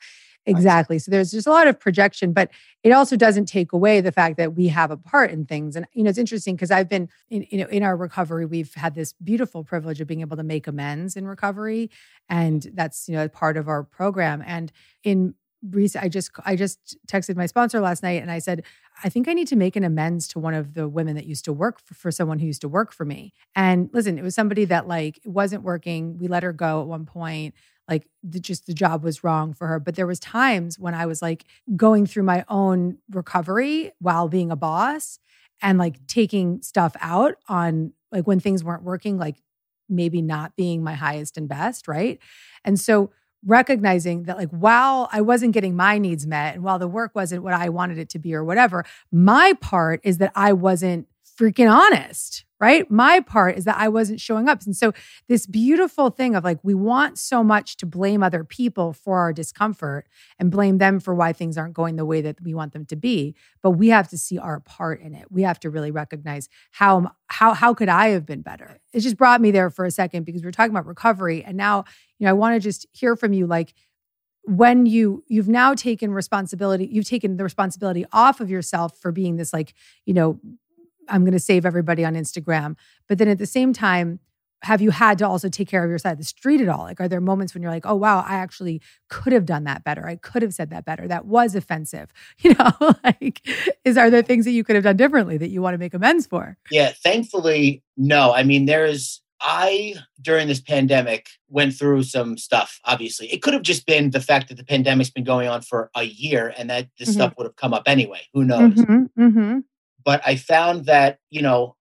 Exactly. 0.48 0.98
So 0.98 1.10
there's 1.10 1.30
just 1.30 1.46
a 1.46 1.50
lot 1.50 1.68
of 1.68 1.78
projection, 1.78 2.32
but 2.32 2.50
it 2.82 2.90
also 2.90 3.16
doesn't 3.16 3.46
take 3.46 3.72
away 3.72 4.00
the 4.00 4.12
fact 4.12 4.36
that 4.38 4.54
we 4.54 4.68
have 4.68 4.90
a 4.90 4.96
part 4.96 5.30
in 5.30 5.44
things. 5.44 5.76
And 5.76 5.86
you 5.92 6.02
know, 6.02 6.10
it's 6.10 6.18
interesting 6.18 6.56
because 6.56 6.70
I've 6.70 6.88
been, 6.88 7.08
in, 7.28 7.46
you 7.50 7.58
know, 7.58 7.66
in 7.66 7.82
our 7.82 7.96
recovery, 7.96 8.46
we've 8.46 8.72
had 8.74 8.94
this 8.94 9.12
beautiful 9.22 9.62
privilege 9.62 10.00
of 10.00 10.06
being 10.08 10.22
able 10.22 10.36
to 10.38 10.42
make 10.42 10.66
amends 10.66 11.16
in 11.16 11.26
recovery, 11.26 11.90
and 12.28 12.66
that's 12.74 13.08
you 13.08 13.14
know 13.16 13.28
part 13.28 13.56
of 13.56 13.68
our 13.68 13.84
program. 13.84 14.42
And 14.46 14.72
in 15.04 15.34
recent, 15.70 16.04
I 16.04 16.08
just 16.08 16.30
I 16.46 16.56
just 16.56 16.96
texted 17.06 17.36
my 17.36 17.46
sponsor 17.46 17.80
last 17.80 18.02
night, 18.02 18.22
and 18.22 18.30
I 18.30 18.38
said, 18.38 18.64
I 19.04 19.08
think 19.08 19.28
I 19.28 19.34
need 19.34 19.48
to 19.48 19.56
make 19.56 19.76
an 19.76 19.84
amends 19.84 20.28
to 20.28 20.38
one 20.38 20.54
of 20.54 20.74
the 20.74 20.88
women 20.88 21.14
that 21.16 21.26
used 21.26 21.44
to 21.44 21.52
work 21.52 21.80
for, 21.80 21.94
for 21.94 22.10
someone 22.10 22.38
who 22.38 22.46
used 22.46 22.62
to 22.62 22.68
work 22.68 22.92
for 22.92 23.04
me. 23.04 23.32
And 23.54 23.90
listen, 23.92 24.18
it 24.18 24.22
was 24.22 24.34
somebody 24.34 24.64
that 24.66 24.88
like 24.88 25.20
wasn't 25.24 25.62
working. 25.62 26.16
We 26.18 26.28
let 26.28 26.42
her 26.42 26.52
go 26.52 26.80
at 26.80 26.86
one 26.88 27.04
point. 27.06 27.54
Like 27.88 28.06
the, 28.22 28.38
just 28.38 28.66
the 28.66 28.74
job 28.74 29.02
was 29.02 29.24
wrong 29.24 29.54
for 29.54 29.66
her. 29.66 29.80
But 29.80 29.96
there 29.96 30.06
was 30.06 30.20
times 30.20 30.78
when 30.78 30.94
I 30.94 31.06
was 31.06 31.22
like 31.22 31.44
going 31.76 32.06
through 32.06 32.24
my 32.24 32.44
own 32.48 32.98
recovery 33.10 33.92
while 33.98 34.28
being 34.28 34.50
a 34.50 34.56
boss 34.56 35.18
and 35.62 35.78
like 35.78 36.06
taking 36.06 36.62
stuff 36.62 36.94
out 37.00 37.36
on 37.48 37.92
like 38.12 38.26
when 38.26 38.40
things 38.40 38.62
weren't 38.62 38.82
working, 38.82 39.18
like 39.18 39.36
maybe 39.88 40.22
not 40.22 40.54
being 40.56 40.82
my 40.82 40.94
highest 40.94 41.36
and 41.36 41.48
best, 41.48 41.88
right? 41.88 42.18
And 42.64 42.78
so 42.78 43.10
recognizing 43.44 44.24
that 44.24 44.36
like 44.36 44.50
while 44.50 45.08
I 45.12 45.20
wasn't 45.20 45.54
getting 45.54 45.76
my 45.76 45.98
needs 45.98 46.26
met 46.26 46.54
and 46.54 46.64
while 46.64 46.78
the 46.78 46.88
work 46.88 47.12
wasn't 47.14 47.42
what 47.42 47.54
I 47.54 47.68
wanted 47.68 47.98
it 47.98 48.08
to 48.10 48.18
be 48.18 48.34
or 48.34 48.44
whatever, 48.44 48.84
my 49.12 49.54
part 49.60 50.00
is 50.02 50.18
that 50.18 50.32
I 50.34 50.52
wasn't 50.52 51.06
freaking 51.38 51.70
honest, 51.70 52.44
right? 52.60 52.90
My 52.90 53.20
part 53.20 53.56
is 53.56 53.64
that 53.64 53.76
I 53.78 53.88
wasn't 53.88 54.20
showing 54.20 54.48
up. 54.48 54.62
And 54.62 54.76
so 54.76 54.92
this 55.28 55.46
beautiful 55.46 56.10
thing 56.10 56.34
of 56.34 56.44
like 56.44 56.58
we 56.62 56.74
want 56.74 57.18
so 57.18 57.44
much 57.44 57.76
to 57.78 57.86
blame 57.86 58.22
other 58.22 58.44
people 58.44 58.92
for 58.92 59.18
our 59.18 59.32
discomfort 59.32 60.06
and 60.38 60.50
blame 60.50 60.78
them 60.78 60.98
for 60.98 61.14
why 61.14 61.32
things 61.32 61.56
aren't 61.56 61.74
going 61.74 61.96
the 61.96 62.04
way 62.04 62.20
that 62.20 62.40
we 62.42 62.54
want 62.54 62.72
them 62.72 62.84
to 62.86 62.96
be, 62.96 63.34
but 63.62 63.72
we 63.72 63.88
have 63.88 64.08
to 64.08 64.18
see 64.18 64.38
our 64.38 64.60
part 64.60 65.00
in 65.00 65.14
it. 65.14 65.30
We 65.30 65.42
have 65.42 65.60
to 65.60 65.70
really 65.70 65.90
recognize 65.90 66.48
how 66.72 67.12
how 67.28 67.54
how 67.54 67.74
could 67.74 67.88
I 67.88 68.08
have 68.08 68.26
been 68.26 68.42
better? 68.42 68.78
It 68.92 69.00
just 69.00 69.16
brought 69.16 69.40
me 69.40 69.50
there 69.50 69.70
for 69.70 69.84
a 69.84 69.90
second 69.90 70.24
because 70.24 70.42
we 70.42 70.48
are 70.48 70.52
talking 70.52 70.72
about 70.72 70.86
recovery 70.86 71.44
and 71.44 71.56
now, 71.56 71.84
you 72.18 72.24
know, 72.24 72.30
I 72.30 72.34
want 72.34 72.54
to 72.54 72.60
just 72.60 72.86
hear 72.92 73.14
from 73.16 73.32
you 73.32 73.46
like 73.46 73.74
when 74.44 74.86
you 74.86 75.22
you've 75.28 75.48
now 75.48 75.74
taken 75.74 76.10
responsibility 76.10 76.88
you've 76.90 77.06
taken 77.06 77.36
the 77.36 77.44
responsibility 77.44 78.06
off 78.12 78.40
of 78.40 78.48
yourself 78.48 78.96
for 78.96 79.12
being 79.12 79.36
this 79.36 79.52
like 79.52 79.74
you 80.06 80.14
know 80.14 80.40
i'm 81.08 81.22
going 81.22 81.32
to 81.32 81.38
save 81.40 81.64
everybody 81.66 82.04
on 82.04 82.14
instagram 82.14 82.76
but 83.08 83.18
then 83.18 83.28
at 83.28 83.38
the 83.38 83.46
same 83.46 83.72
time 83.72 84.20
have 84.62 84.82
you 84.82 84.90
had 84.90 85.18
to 85.18 85.24
also 85.26 85.48
take 85.48 85.68
care 85.68 85.84
of 85.84 85.88
your 85.88 85.98
side 85.98 86.10
of 86.12 86.18
the 86.18 86.24
street 86.24 86.60
at 86.60 86.68
all 86.68 86.82
like 86.82 87.00
are 87.00 87.06
there 87.08 87.20
moments 87.20 87.54
when 87.54 87.62
you're 87.62 87.70
like 87.70 87.86
oh 87.86 87.94
wow 87.94 88.24
i 88.26 88.34
actually 88.34 88.80
could 89.08 89.32
have 89.32 89.46
done 89.46 89.62
that 89.64 89.84
better 89.84 90.06
i 90.06 90.16
could 90.16 90.42
have 90.42 90.52
said 90.52 90.68
that 90.70 90.84
better 90.84 91.06
that 91.06 91.26
was 91.26 91.54
offensive 91.54 92.12
you 92.38 92.54
know 92.54 92.72
like 93.04 93.46
is 93.84 93.96
are 93.96 94.10
there 94.10 94.22
things 94.22 94.44
that 94.44 94.50
you 94.50 94.64
could 94.64 94.74
have 94.74 94.82
done 94.84 94.96
differently 94.96 95.36
that 95.38 95.50
you 95.50 95.62
want 95.62 95.74
to 95.74 95.78
make 95.78 95.94
amends 95.94 96.26
for 96.26 96.56
Yeah, 96.70 96.92
thankfully, 96.92 97.82
no. 97.96 98.32
I 98.34 98.42
mean, 98.42 98.66
there's, 98.66 99.22
I, 99.40 99.94
during 100.20 100.48
this 100.48 100.60
pandemic, 100.60 101.28
went 101.48 101.72
through 101.74 102.02
some 102.02 102.36
stuff, 102.36 102.80
obviously. 102.84 103.32
It 103.32 103.40
could 103.42 103.54
have 103.54 103.62
just 103.62 103.86
been 103.86 104.10
the 104.10 104.20
fact 104.20 104.48
that 104.48 104.56
the 104.56 104.64
pandemic's 104.64 105.10
been 105.10 105.24
going 105.24 105.48
on 105.48 105.62
for 105.62 105.90
a 105.96 106.02
year 106.02 106.52
and 106.58 106.68
that 106.70 106.88
this 106.98 107.10
Mhm. 107.10 107.12
stuff 107.14 107.34
would 107.38 107.44
have 107.44 107.56
come 107.56 107.72
up 107.72 107.84
anyway. 107.86 108.20
Who 108.34 108.44
knows? 108.44 108.74
Mhm, 108.74 109.08
mhm. 109.16 109.64
But 110.08 110.22
I 110.24 110.36
found 110.36 110.86
that, 110.86 111.18
you 111.28 111.42
know, 111.42 111.76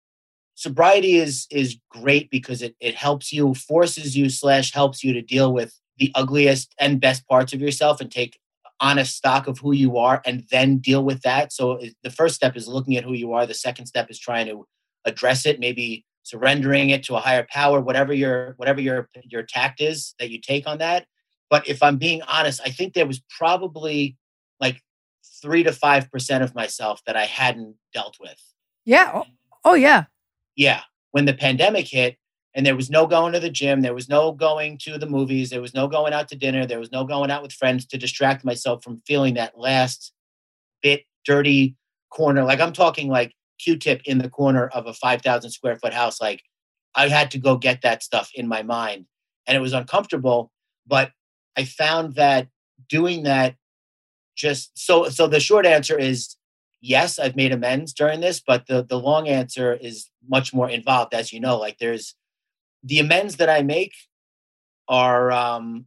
sobriety 0.56 1.18
is 1.18 1.46
is 1.52 1.78
great 1.92 2.32
because 2.32 2.64
it 2.64 2.76
it 2.80 2.96
helps 2.96 3.32
you, 3.32 3.54
forces 3.54 4.18
you, 4.18 4.30
slash 4.32 4.74
helps 4.74 5.04
you 5.04 5.14
to 5.14 5.22
deal 5.22 5.54
with 5.54 5.80
the 6.00 6.12
ugliest 6.16 6.74
and 6.80 7.00
best 7.00 7.28
parts 7.28 7.54
of 7.54 7.62
yourself 7.62 8.02
and 8.02 8.10
take 8.10 8.40
honest 8.80 9.16
stock 9.16 9.46
of 9.46 9.60
who 9.60 9.74
you 9.74 10.00
are 10.00 10.24
and 10.26 10.44
then 10.50 10.80
deal 10.80 11.04
with 11.04 11.22
that. 11.22 11.54
So 11.54 11.80
the 12.02 12.10
first 12.10 12.34
step 12.34 12.58
is 12.58 12.68
looking 12.68 12.98
at 12.98 13.04
who 13.04 13.14
you 13.14 13.34
are. 13.34 13.46
The 13.46 13.54
second 13.54 13.86
step 13.86 14.10
is 14.10 14.18
trying 14.18 14.48
to 14.48 14.66
address 15.06 15.46
it, 15.46 15.60
maybe 15.60 16.04
surrendering 16.24 16.90
it 16.90 17.04
to 17.04 17.16
a 17.16 17.20
higher 17.20 17.46
power, 17.52 17.80
whatever 17.80 18.12
your 18.12 18.56
whatever 18.58 18.82
your 18.82 19.08
your 19.24 19.44
tact 19.44 19.82
is 19.82 20.16
that 20.18 20.32
you 20.32 20.42
take 20.42 20.66
on 20.66 20.80
that. 20.80 21.06
But 21.52 21.68
if 21.68 21.84
I'm 21.84 21.98
being 21.98 22.24
honest, 22.24 22.60
I 22.66 22.72
think 22.72 22.96
there 22.96 23.06
was 23.06 23.22
probably 23.38 24.18
like 24.60 24.82
three 25.46 25.62
to 25.62 25.72
five 25.72 26.10
percent 26.10 26.44
of 26.44 26.56
myself 26.56 27.04
that 27.06 27.16
I 27.16 27.26
hadn't 27.26 27.76
dealt 27.94 28.18
with. 28.20 28.42
Yeah. 28.84 29.12
Oh, 29.14 29.26
oh 29.64 29.74
yeah. 29.76 30.06
Yeah. 30.56 30.82
When 31.12 31.26
the 31.26 31.36
pandemic 31.36 31.88
hit 31.88 32.18
and 32.56 32.66
there 32.66 32.76
was 32.76 32.90
no 32.90 33.06
going 33.06 33.32
to 33.34 33.40
the 33.40 33.52
gym, 33.52 33.82
there 33.82 33.94
was 33.94 34.10
no 34.10 34.32
going 34.32 34.80
to 34.80 34.98
the 34.98 35.06
movies, 35.06 35.52
there 35.52 35.62
was 35.62 35.76
no 35.76 35.88
going 35.88 36.14
out 36.14 36.28
to 36.30 36.36
dinner, 36.36 36.66
there 36.66 36.80
was 36.80 36.92
no 36.92 37.04
going 37.04 37.30
out 37.30 37.44
with 37.44 37.54
friends 37.54 37.86
to 37.86 37.98
distract 38.00 38.44
myself 38.44 38.84
from 38.84 39.04
feeling 39.06 39.36
that 39.36 39.56
last 39.56 40.14
bit 40.82 41.04
dirty 41.26 41.76
corner. 42.10 42.44
Like 42.44 42.60
I'm 42.60 42.74
talking 42.74 43.08
like 43.08 43.36
Q-tip 43.60 44.02
in 44.06 44.18
the 44.18 44.30
corner 44.30 44.68
of 44.70 44.88
a 44.88 44.94
5,000 44.94 45.52
square 45.52 45.76
foot 45.76 45.94
house. 45.94 46.20
Like 46.20 46.42
I 46.96 47.08
had 47.08 47.30
to 47.32 47.38
go 47.38 47.56
get 47.56 47.84
that 47.84 48.02
stuff 48.02 48.32
in 48.34 48.48
my 48.48 48.64
mind 48.64 49.06
and 49.46 49.56
it 49.56 49.62
was 49.62 49.74
uncomfortable, 49.74 50.52
but 50.88 51.12
I 51.56 51.66
found 51.66 52.16
that 52.16 52.48
doing 52.90 53.24
that 53.24 53.56
just 54.36 54.78
so 54.78 55.10
so 55.10 55.28
the 55.28 55.40
short 55.40 55.66
answer 55.66 55.98
is 55.98 56.36
yes 56.82 57.18
i've 57.18 57.36
made 57.36 57.52
amends 57.52 57.94
during 57.94 58.20
this 58.20 58.40
but 58.46 58.68
the 58.68 58.84
the 58.84 59.00
long 59.00 59.28
answer 59.28 59.74
is 59.74 60.10
much 60.28 60.54
more 60.54 60.70
involved 60.70 61.14
as 61.14 61.32
you 61.34 61.40
know 61.40 61.58
like 61.58 61.78
there's 61.80 62.16
the 62.84 63.00
amends 63.00 63.38
that 63.38 63.50
i 63.50 63.62
make 63.62 63.94
are 64.88 65.32
um 65.32 65.86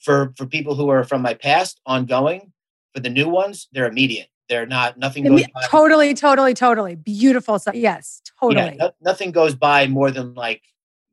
for 0.00 0.32
for 0.36 0.46
people 0.46 0.74
who 0.74 0.88
are 0.88 1.04
from 1.04 1.22
my 1.22 1.34
past 1.34 1.80
ongoing 1.86 2.52
for 2.94 3.00
the 3.00 3.10
new 3.10 3.28
ones 3.28 3.68
they're 3.72 3.86
immediate 3.88 4.28
they're 4.48 4.66
not 4.66 4.98
nothing 4.98 5.24
goes 5.24 5.44
by, 5.54 5.62
totally, 5.68 6.12
totally, 6.12 6.52
totally. 6.52 6.94
Beautiful. 6.94 7.58
So, 7.58 7.70
yes, 7.72 8.20
totally. 8.38 8.72
yeah, 8.72 8.74
no- 8.86 8.92
nothing 9.00 9.30
goes 9.30 9.54
by 9.54 9.86
more 9.86 10.10
than 10.10 10.34
like 10.34 10.60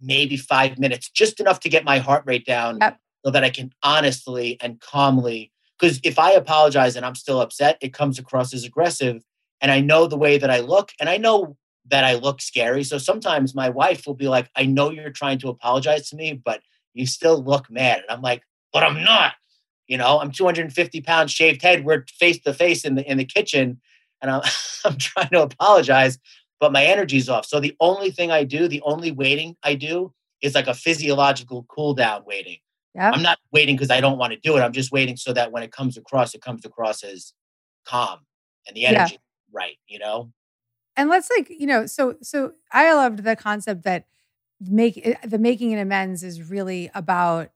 maybe 0.02 0.36
five 0.36 0.78
minutes 0.78 1.10
just 1.10 1.40
enough 1.40 1.60
to 1.62 1.70
get 1.70 1.86
my 1.86 2.00
heart 2.00 2.24
rate 2.26 2.46
down 2.46 2.78
Yep. 2.82 3.00
so 3.26 3.32
that 3.32 3.44
i 3.44 3.50
can 3.50 3.72
honestly 3.84 4.58
and 4.62 4.80
calmly 4.80 5.52
because 5.80 6.00
if 6.04 6.20
i 6.20 6.32
apologize 6.32 6.96
and 6.96 7.06
i'm 7.06 7.16
still 7.16 7.42
upset 7.42 7.78
it 7.82 7.94
comes 7.94 8.20
across 8.20 8.54
as 8.54 8.66
aggressive 8.66 9.24
and 9.62 9.72
i 9.72 9.80
know 9.80 10.08
the 10.08 10.18
way 10.18 10.38
that 10.38 10.50
i 10.50 10.60
look 10.60 10.92
and 11.00 11.10
i 11.10 11.18
know 11.18 11.56
that 11.90 12.04
i 12.04 12.14
look 12.16 12.42
scary. 12.42 12.84
So 12.84 12.98
sometimes 12.98 13.56
my 13.56 13.70
wife 13.70 14.06
will 14.06 14.16
be 14.16 14.28
like 14.28 14.50
i 14.56 14.66
know 14.66 14.92
you're 14.92 15.10
trying 15.10 15.40
to 15.40 15.50
apologize 15.50 16.10
to 16.10 16.16
me 16.16 16.34
but 16.34 16.62
you 16.94 17.06
still 17.06 17.44
look 17.44 17.70
mad. 17.70 18.00
And 18.00 18.10
i'm 18.10 18.22
like 18.22 18.44
but 18.72 18.84
i'm 18.84 19.04
not. 19.04 19.34
You 19.88 19.98
know 19.98 20.20
i'm 20.20 20.32
250 20.32 21.02
pounds 21.02 21.32
shaved 21.32 21.62
head. 21.62 21.84
We're 21.84 22.06
face 22.08 22.40
to 22.42 22.54
face 22.54 22.86
in 22.86 22.96
the 22.96 23.10
in 23.10 23.18
the 23.18 23.26
kitchen 23.26 23.82
and 24.22 24.32
i'm, 24.32 24.42
I'm 24.86 24.98
trying 24.98 25.30
to 25.30 25.44
apologize 25.44 26.20
but 26.60 26.74
my 26.74 26.84
energy's 26.84 27.30
off. 27.30 27.46
So 27.46 27.60
the 27.60 27.76
only 27.80 28.12
thing 28.12 28.32
i 28.32 28.44
do 28.44 28.68
the 28.68 28.82
only 28.82 29.12
waiting 29.12 29.56
i 29.64 29.76
do 29.76 30.14
is 30.42 30.56
like 30.56 30.68
a 30.68 30.74
physiological 30.74 31.66
cool 31.70 31.94
down 31.94 32.24
waiting 32.26 32.58
Yep. 32.96 33.14
i'm 33.16 33.22
not 33.22 33.38
waiting 33.52 33.76
because 33.76 33.92
i 33.92 34.02
don't 34.02 34.18
want 34.18 34.34
to 34.34 34.40
do 34.40 34.58
it 34.58 34.62
i'm 34.62 34.74
just 34.74 34.92
waiting 34.92 35.16
so 35.16 35.32
that 35.34 35.52
when 35.52 35.64
it 35.64 35.72
comes 35.72 35.98
across 35.98 36.34
it 36.34 36.42
comes 36.42 36.66
across 36.66 37.04
as 37.04 37.34
calm 37.86 38.20
and 38.68 38.76
the 38.76 38.86
energy 38.86 39.16
is 39.16 39.22
right 39.52 39.78
you 39.88 40.00
know 40.00 40.32
and 40.98 41.10
let's 41.10 41.30
like 41.36 41.50
you 41.50 41.66
know 41.66 41.86
so 41.86 42.16
so 42.22 42.54
i 42.72 42.92
loved 42.94 43.24
the 43.24 43.36
concept 43.36 43.84
that 43.84 44.06
make 44.60 45.00
eh, 45.04 45.16
the 45.24 45.38
making 45.40 45.74
an 45.74 45.80
amends 45.80 46.24
is 46.24 46.50
really 46.50 46.90
about 46.94 47.52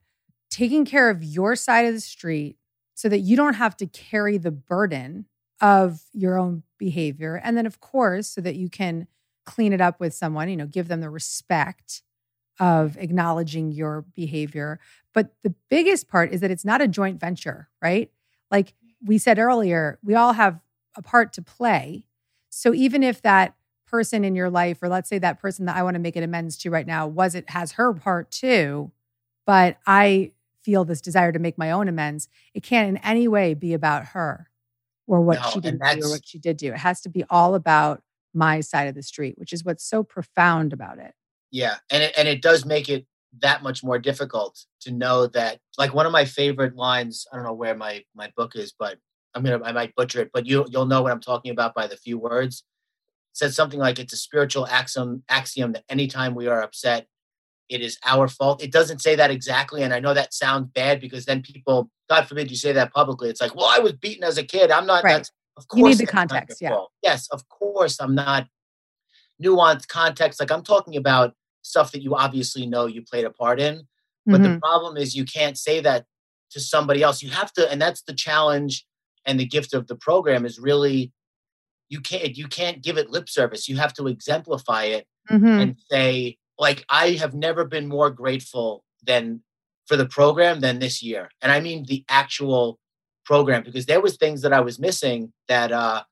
taking 0.50 0.86
care 0.86 1.10
of 1.10 1.24
your 1.24 1.56
side 1.56 1.86
of 1.86 1.94
the 1.94 2.00
street 2.00 2.58
so 2.94 3.10
that 3.10 3.20
you 3.20 3.36
don't 3.36 3.56
have 3.56 3.76
to 3.76 3.88
carry 3.88 4.38
the 4.38 4.52
burden 4.52 5.26
of 5.62 6.04
your 6.14 6.38
own 6.38 6.64
behavior 6.78 7.40
and 7.44 7.58
then 7.58 7.66
of 7.66 7.80
course 7.80 8.28
so 8.30 8.42
that 8.42 8.56
you 8.56 8.70
can 8.70 9.08
clean 9.46 9.74
it 9.74 9.82
up 9.82 10.00
with 10.00 10.14
someone 10.14 10.48
you 10.50 10.58
know 10.58 10.68
give 10.68 10.88
them 10.88 11.02
the 11.02 11.10
respect 11.10 12.02
of 12.60 12.98
acknowledging 12.98 13.72
your 13.72 14.06
behavior 14.16 14.80
but 15.14 15.34
the 15.44 15.54
biggest 15.70 16.08
part 16.08 16.32
is 16.32 16.42
that 16.42 16.52
it's 16.52 16.66
not 16.66 16.82
a 16.82 16.88
joint 16.88 17.20
venture 17.20 17.70
right 17.82 18.12
like 18.52 18.74
we 19.06 19.18
said 19.18 19.40
earlier 19.40 20.00
we 20.04 20.16
all 20.16 20.34
have 20.34 20.60
a 20.96 21.02
part 21.02 21.34
to 21.34 21.42
play 21.42 22.06
so 22.50 22.74
even 22.74 23.02
if 23.02 23.22
that 23.24 23.56
person 23.94 24.24
in 24.24 24.36
your 24.36 24.50
life, 24.50 24.82
or 24.82 24.90
let's 24.90 25.08
say 25.08 25.20
that 25.20 25.40
person 25.40 25.66
that 25.66 25.76
I 25.76 25.84
want 25.84 25.94
to 25.94 26.00
make 26.00 26.16
an 26.16 26.24
amends 26.24 26.58
to 26.58 26.72
right 26.72 26.88
now, 26.88 27.06
was 27.06 27.36
it 27.36 27.48
has 27.52 27.74
her 27.74 27.94
part 27.94 28.32
too, 28.32 28.92
but 29.46 29.78
I 29.86 30.32
feel 30.64 30.84
this 30.84 31.00
desire 31.00 31.32
to 31.32 31.38
make 31.38 31.60
my 31.60 31.70
own 31.70 31.88
amends, 31.88 32.28
it 32.56 32.64
can't 32.64 32.90
in 32.90 32.98
any 32.98 33.28
way 33.28 33.54
be 33.54 33.72
about 33.74 34.06
her 34.08 34.50
or 35.06 35.22
what 35.22 35.40
No, 35.42 35.50
she 35.50 35.60
didn't 35.60 35.80
do 35.80 36.06
or 36.06 36.10
what 36.10 36.26
she 36.26 36.40
did 36.40 36.58
do. 36.58 36.74
It 36.74 36.78
has 36.78 37.02
to 37.02 37.10
be 37.10 37.24
all 37.30 37.54
about 37.54 38.02
my 38.34 38.62
side 38.62 38.88
of 38.88 38.96
the 38.96 39.04
street, 39.04 39.38
which 39.38 39.54
is 39.54 39.64
what's 39.64 39.84
so 39.84 40.02
profound 40.02 40.74
about 40.74 40.98
it. 40.98 41.14
Yeah, 41.54 41.76
and 41.92 42.02
it, 42.02 42.14
and 42.18 42.28
it 42.28 42.42
does 42.42 42.66
make 42.66 42.90
it 42.90 43.06
that 43.42 43.62
much 43.62 43.84
more 43.84 44.00
difficult 44.00 44.66
to 44.82 44.92
know 44.92 45.28
that. 45.28 45.60
Like 45.78 45.94
one 45.94 46.08
of 46.08 46.12
my 46.12 46.26
favorite 46.26 46.76
lines. 46.76 47.28
I 47.32 47.36
don't 47.36 47.46
know 47.46 47.54
where 47.54 47.76
my 47.76 48.04
my 48.16 48.34
book 48.36 48.56
is, 48.56 48.74
but 48.78 48.98
I'm 49.36 49.44
gonna 49.44 49.64
I 49.64 49.72
might 49.72 49.96
butcher 49.96 50.22
it, 50.22 50.32
but 50.34 50.48
you 50.48 50.66
you'll 50.72 50.88
know 50.88 51.04
what 51.04 51.12
I'm 51.12 51.22
talking 51.22 51.52
about 51.52 51.76
by 51.76 51.86
the 51.86 51.96
few 51.96 52.18
words. 52.18 52.64
It 53.32 53.38
says 53.38 53.56
something 53.56 53.80
like 53.80 54.00
it's 54.00 54.14
a 54.14 54.18
spiritual 54.18 54.66
axiom 54.66 55.24
axiom 55.30 55.74
that 55.74 55.84
anytime 55.90 56.34
we 56.34 56.48
are 56.48 56.64
upset, 56.64 57.06
it 57.70 57.82
is 57.82 58.00
our 58.04 58.28
fault. 58.28 58.64
It 58.64 58.72
doesn't 58.72 59.04
say 59.04 59.14
that 59.16 59.30
exactly, 59.30 59.84
and 59.84 59.94
I 59.94 60.00
know 60.00 60.16
that 60.16 60.34
sounds 60.34 60.72
bad 60.74 61.00
because 61.00 61.26
then 61.26 61.44
people, 61.44 61.92
God 62.10 62.28
forbid, 62.28 62.50
you 62.50 62.58
say 62.58 62.72
that 62.72 62.92
publicly. 62.94 63.30
It's 63.30 63.42
like, 63.42 63.56
well, 63.56 63.70
I 63.70 63.78
was 63.78 63.94
beaten 63.94 64.24
as 64.24 64.40
a 64.40 64.44
kid. 64.44 64.72
I'm 64.72 64.88
not. 64.88 65.04
Right. 65.04 65.14
That's, 65.14 65.32
of 65.56 65.66
You 65.76 65.84
course, 65.84 66.00
need 66.00 66.08
the 66.08 66.12
context, 66.12 66.62
yeah. 66.62 66.70
fault. 66.70 66.92
Yes, 67.04 67.28
of 67.30 67.48
course, 67.48 67.98
I'm 68.00 68.16
not 68.16 68.48
nuanced 69.40 69.88
context. 69.88 70.40
Like 70.40 70.52
I'm 70.52 70.64
talking 70.64 70.96
about 70.96 71.36
stuff 71.64 71.92
that 71.92 72.02
you 72.04 72.16
obviously 72.16 72.66
know 72.68 72.86
you 72.86 73.02
played 73.02 73.26
a 73.26 73.32
part 73.32 73.60
in. 73.60 73.88
But 74.26 74.42
Mhm. 74.42 74.54
the 74.54 74.60
problem 74.60 74.96
is 74.98 75.16
you 75.16 75.26
can't 75.26 75.58
say 75.58 75.80
that 75.82 76.06
to 76.52 76.60
somebody 76.60 77.02
else. 77.02 77.22
You 77.24 77.32
have 77.32 77.52
to, 77.54 77.70
and 77.72 77.82
that's 77.82 78.04
the 78.04 78.14
challenge 78.14 78.86
and 79.26 79.40
the 79.40 79.46
gift 79.46 79.74
of 79.74 79.88
the 79.88 79.96
program 79.96 80.46
is 80.46 80.60
really 80.60 81.12
you 81.90 82.00
can't 82.02 82.38
you 82.38 82.48
can't 82.48 82.82
give 82.82 82.98
it 82.98 83.10
lip 83.10 83.30
service. 83.30 83.68
You 83.70 83.78
have 83.78 83.94
to 83.96 84.08
exemplify 84.08 84.84
it 84.86 85.08
Mhm. 85.30 85.62
and 85.62 85.76
say, 85.92 86.38
like, 86.58 86.86
I 86.90 87.12
have 87.12 87.34
never 87.34 87.66
been 87.66 87.88
more 87.88 88.10
grateful 88.10 88.84
than 89.04 89.44
for 89.88 89.96
the 89.98 90.06
program 90.06 90.62
than 90.62 90.80
this 90.80 91.04
year. 91.04 91.30
And 91.42 91.52
I 91.52 91.60
mean 91.60 91.84
the 91.86 92.04
actual 92.10 92.80
program 93.26 93.64
because 93.64 93.86
there 93.86 94.02
was 94.02 94.16
things 94.18 94.42
that 94.42 94.54
I 94.54 94.62
was 94.62 94.80
missing 94.80 95.34
that 95.48 95.72
uh 95.72 96.04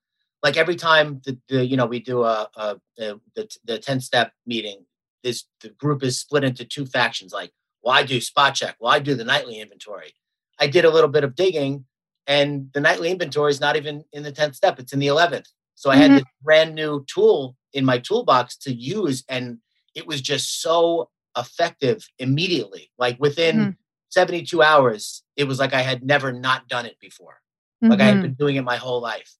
like 0.44 0.58
every 0.58 0.76
time 0.76 1.22
the, 1.26 1.38
the 1.50 1.66
you 1.66 1.78
know 1.78 1.86
we 1.86 2.00
do 2.00 2.24
a, 2.24 2.50
a, 2.56 2.78
a 3.00 3.16
the 3.36 3.50
the 3.66 3.80
10 3.80 4.02
step 4.02 4.34
meeting 4.46 4.86
this 5.24 5.46
the 5.62 5.70
group 5.70 6.04
is 6.04 6.20
split 6.20 6.44
into 6.44 6.66
two 6.66 6.86
factions 6.86 7.34
like 7.34 7.52
well 7.84 7.94
I 7.96 8.04
do 8.04 8.20
spot 8.22 8.56
check 8.56 8.76
well 8.80 8.92
I 8.92 9.00
do 9.00 9.16
the 9.16 9.24
nightly 9.24 9.60
inventory 9.60 10.14
I 10.60 10.68
did 10.68 10.86
a 10.86 10.90
little 10.90 11.10
bit 11.10 11.24
of 11.24 11.36
digging 11.36 11.86
and 12.28 12.70
the 12.74 12.80
nightly 12.82 13.12
inventory 13.12 13.52
is 13.52 13.60
not 13.62 13.76
even 13.76 14.04
in 14.14 14.24
the 14.24 14.32
10th 14.32 14.56
step 14.56 14.80
it's 14.80 14.94
in 14.94 15.00
the 15.00 15.08
11th 15.08 15.48
so 15.76 15.90
I 15.90 15.96
had 15.96 16.12
Mhm. 16.12 16.16
this 16.16 16.26
brand 16.42 16.76
new 16.76 17.06
tool 17.08 17.56
in 17.74 17.86
my 17.86 17.98
toolbox 17.98 18.58
to 18.58 18.74
use 18.74 19.24
and 19.30 19.60
it 19.96 20.08
was 20.08 20.22
just 20.22 20.62
so 20.62 21.10
effective 21.38 22.08
immediately 22.20 22.92
like 22.98 23.18
within 23.20 23.58
Mhm. 23.58 23.76
72 24.10 24.62
hours 24.62 25.24
it 25.38 25.46
was 25.46 25.60
like 25.60 25.74
I 25.74 25.82
had 25.82 26.04
never 26.04 26.32
not 26.34 26.68
done 26.68 26.86
it 26.86 27.00
before 27.00 27.42
like 27.90 28.00
I 28.02 28.06
had 28.06 28.22
been 28.22 28.34
doing 28.34 28.56
it 28.58 28.64
my 28.64 28.76
whole 28.78 29.02
life. 29.02 29.34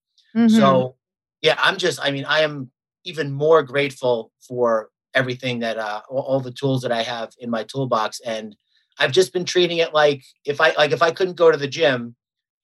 So 0.48 0.96
yeah, 1.42 1.56
I'm 1.62 1.78
just 1.78 2.00
I 2.02 2.12
mean, 2.12 2.26
I 2.26 2.42
am 2.42 2.72
even 3.04 3.32
more 3.32 3.62
grateful 3.64 4.32
for 4.48 4.90
everything 5.14 5.60
that 5.60 5.78
uh 5.78 6.02
all, 6.10 6.40
the 6.40 6.52
tools 6.52 6.82
that 6.84 6.92
I 6.92 7.02
have 7.04 7.32
in 7.40 7.50
my 7.50 7.64
toolbox 7.64 8.20
and 8.26 8.56
I've 9.00 9.12
just 9.12 9.34
been 9.34 9.46
treating 9.46 9.78
it 9.78 9.94
like 9.94 10.24
if 10.46 10.62
I 10.62 10.72
like 10.78 10.92
if 10.92 11.02
I 11.02 11.12
couldn't 11.12 11.36
go 11.38 11.52
to 11.52 11.58
the 11.58 11.68
gym, 11.68 12.16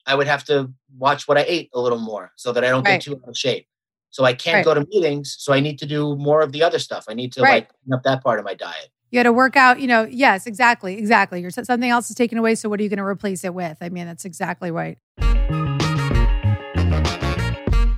I 0.06 0.14
would 0.14 0.26
have 0.26 0.44
to 0.44 0.72
watch 0.96 1.26
what 1.28 1.36
I 1.38 1.44
ate 1.46 1.70
a 1.74 1.80
little 1.80 1.98
more 1.98 2.32
so 2.36 2.52
that 2.52 2.64
I 2.64 2.70
don't 2.70 2.84
Right. 2.84 3.00
get 3.00 3.02
too 3.02 3.20
out 3.22 3.28
of 3.28 3.36
shape. 3.36 3.66
So 4.10 4.24
I 4.24 4.32
can't 4.32 4.56
Right. 4.56 4.64
go 4.64 4.74
to 4.74 4.86
meetings, 4.90 5.36
so 5.38 5.52
I 5.52 5.60
need 5.60 5.78
to 5.80 5.86
do 5.86 6.16
more 6.16 6.40
of 6.40 6.52
the 6.52 6.62
other 6.62 6.78
stuff. 6.78 7.04
I 7.08 7.14
need 7.14 7.32
to 7.34 7.42
Right. 7.42 7.50
like 7.50 7.68
clean 7.68 7.94
up 7.94 8.02
that 8.04 8.22
part 8.22 8.38
of 8.38 8.44
my 8.44 8.54
diet. 8.54 8.88
you 9.10 9.18
got 9.18 9.22
to 9.22 9.32
work 9.32 9.56
out, 9.56 9.80
you 9.80 9.86
know, 9.86 10.06
yes, 10.10 10.46
exactly. 10.46 10.98
Exactly. 10.98 11.40
You're 11.40 11.50
something 11.50 11.88
else 11.88 12.10
is 12.10 12.16
taken 12.16 12.36
away. 12.36 12.54
So 12.54 12.68
what 12.68 12.78
are 12.78 12.82
you 12.82 12.90
going 12.90 12.98
to 12.98 13.04
replace 13.04 13.42
it 13.42 13.54
with? 13.54 13.78
I 13.80 13.88
mean, 13.88 14.06
that's 14.06 14.26
exactly 14.26 14.70
right. 14.70 14.98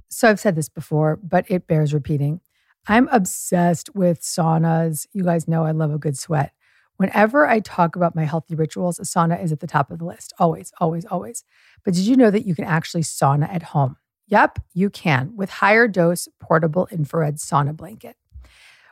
So 0.09 0.29
I've 0.29 0.39
said 0.41 0.55
this 0.55 0.69
before, 0.69 1.17
but 1.17 1.51
it 1.51 1.67
bears 1.67 1.93
repeating. 1.95 2.41
I'm 2.87 3.09
obsessed 3.09 3.95
with 3.95 4.21
saunas. 4.21 5.07
You 5.13 5.25
guys 5.25 5.47
know 5.47 5.65
I 5.65 5.71
love 5.73 5.93
a 5.93 5.99
good 5.99 6.19
sweat. 6.19 6.53
Whenever 6.97 7.47
I 7.47 7.61
talk 7.61 7.97
about 7.97 8.15
my 8.15 8.25
healthy 8.25 8.55
rituals, 8.55 8.99
a 8.99 9.03
sauna 9.03 9.43
is 9.43 9.53
at 9.53 9.61
the 9.61 9.67
top 9.67 9.91
of 9.91 9.99
the 9.99 10.05
list. 10.05 10.33
Always, 10.39 10.73
always, 10.81 11.07
always. 11.07 11.45
But 11.85 11.95
did 11.95 12.05
you 12.05 12.17
know 12.17 12.31
that 12.31 12.47
you 12.47 12.55
can 12.55 12.65
actually 12.65 13.03
sauna 13.03 13.49
at 13.49 13.63
home? 13.63 13.97
Yep, 14.27 14.61
you 14.75 14.91
can 14.91 15.35
with 15.35 15.51
higher 15.51 15.89
dose 15.89 16.29
portable 16.41 16.89
infrared 16.91 17.37
sauna 17.37 17.75
blanket. 17.75 18.17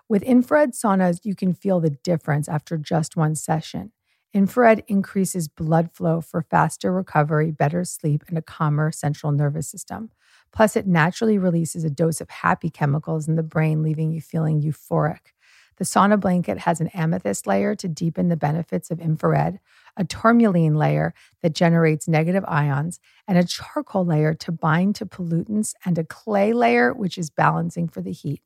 With 0.09 0.23
infrared 0.23 0.73
saunas, 0.73 1.21
you 1.25 1.35
can 1.35 1.53
feel 1.53 1.81
the 1.81 1.91
difference 1.91 2.49
after 2.49 2.79
just 2.79 3.17
one 3.17 3.35
session. 3.35 3.93
Infrared 4.33 4.85
increases 4.89 5.49
blood 5.49 5.91
flow 5.93 6.21
for 6.21 6.43
faster 6.43 6.93
recovery, 6.93 7.51
better 7.51 7.85
sleep, 7.85 8.25
and 8.29 8.39
a 8.39 8.43
calmer 8.43 8.91
central 8.91 9.33
nervous 9.33 9.69
system. 9.69 10.11
Plus, 10.53 10.77
it 10.77 10.87
naturally 10.87 11.39
releases 11.39 11.85
a 11.85 11.91
dose 11.91 12.21
of 12.21 12.31
happy 12.31 12.71
chemicals 12.71 13.29
in 13.29 13.37
the 13.37 13.43
brain, 13.43 13.83
leaving 13.83 14.13
you 14.13 14.21
feeling 14.21 14.61
euphoric. 14.61 15.33
The 15.77 15.85
sauna 15.85 16.19
blanket 16.19 16.59
has 16.59 16.81
an 16.81 16.89
amethyst 16.89 17.47
layer 17.47 17.77
to 17.77 17.87
deepen 17.87 18.29
the 18.29 18.37
benefits 18.37 18.91
of 18.91 19.01
infrared, 19.01 19.61
a 19.97 20.05
tourmaline 20.05 20.75
layer 20.75 21.15
that 21.43 21.55
generates 21.55 22.09
negative 22.09 22.45
ions, 22.49 22.99
and 23.29 23.39
a 23.39 23.45
charcoal 23.45 24.05
layer 24.05 24.35
to 24.35 24.51
bind 24.53 24.97
to 24.97 25.07
pollutants, 25.07 25.75
and 25.85 25.97
a 25.97 26.05
clay 26.05 26.53
layer, 26.53 26.93
which 26.93 27.17
is 27.17 27.31
balancing 27.31 27.89
for 27.89 28.01
the 28.01 28.13
heat. 28.13 28.43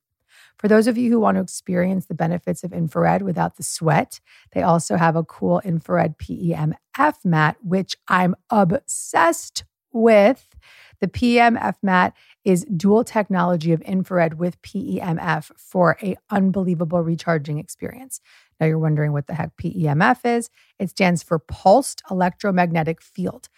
For 0.58 0.68
those 0.68 0.86
of 0.86 0.98
you 0.98 1.10
who 1.10 1.20
want 1.20 1.36
to 1.36 1.42
experience 1.42 2.06
the 2.06 2.14
benefits 2.14 2.62
of 2.64 2.72
infrared 2.72 3.22
without 3.22 3.56
the 3.56 3.62
sweat, 3.62 4.20
they 4.52 4.62
also 4.62 4.96
have 4.96 5.16
a 5.16 5.24
cool 5.24 5.60
infrared 5.64 6.18
PEMF 6.18 7.24
mat, 7.24 7.56
which 7.62 7.96
I'm 8.08 8.36
obsessed 8.50 9.64
with. 9.92 10.51
The 11.02 11.08
PEMF 11.08 11.74
mat 11.82 12.14
is 12.44 12.64
dual 12.76 13.02
technology 13.02 13.72
of 13.72 13.80
infrared 13.82 14.38
with 14.38 14.62
PEMF 14.62 15.50
for 15.58 15.98
a 16.00 16.16
unbelievable 16.30 17.02
recharging 17.02 17.58
experience. 17.58 18.20
Now 18.60 18.66
you're 18.66 18.78
wondering 18.78 19.12
what 19.12 19.26
the 19.26 19.34
heck 19.34 19.56
PEMF 19.56 20.24
is. 20.24 20.48
It 20.78 20.90
stands 20.90 21.24
for 21.24 21.40
pulsed 21.40 22.02
electromagnetic 22.08 23.02
field. 23.02 23.48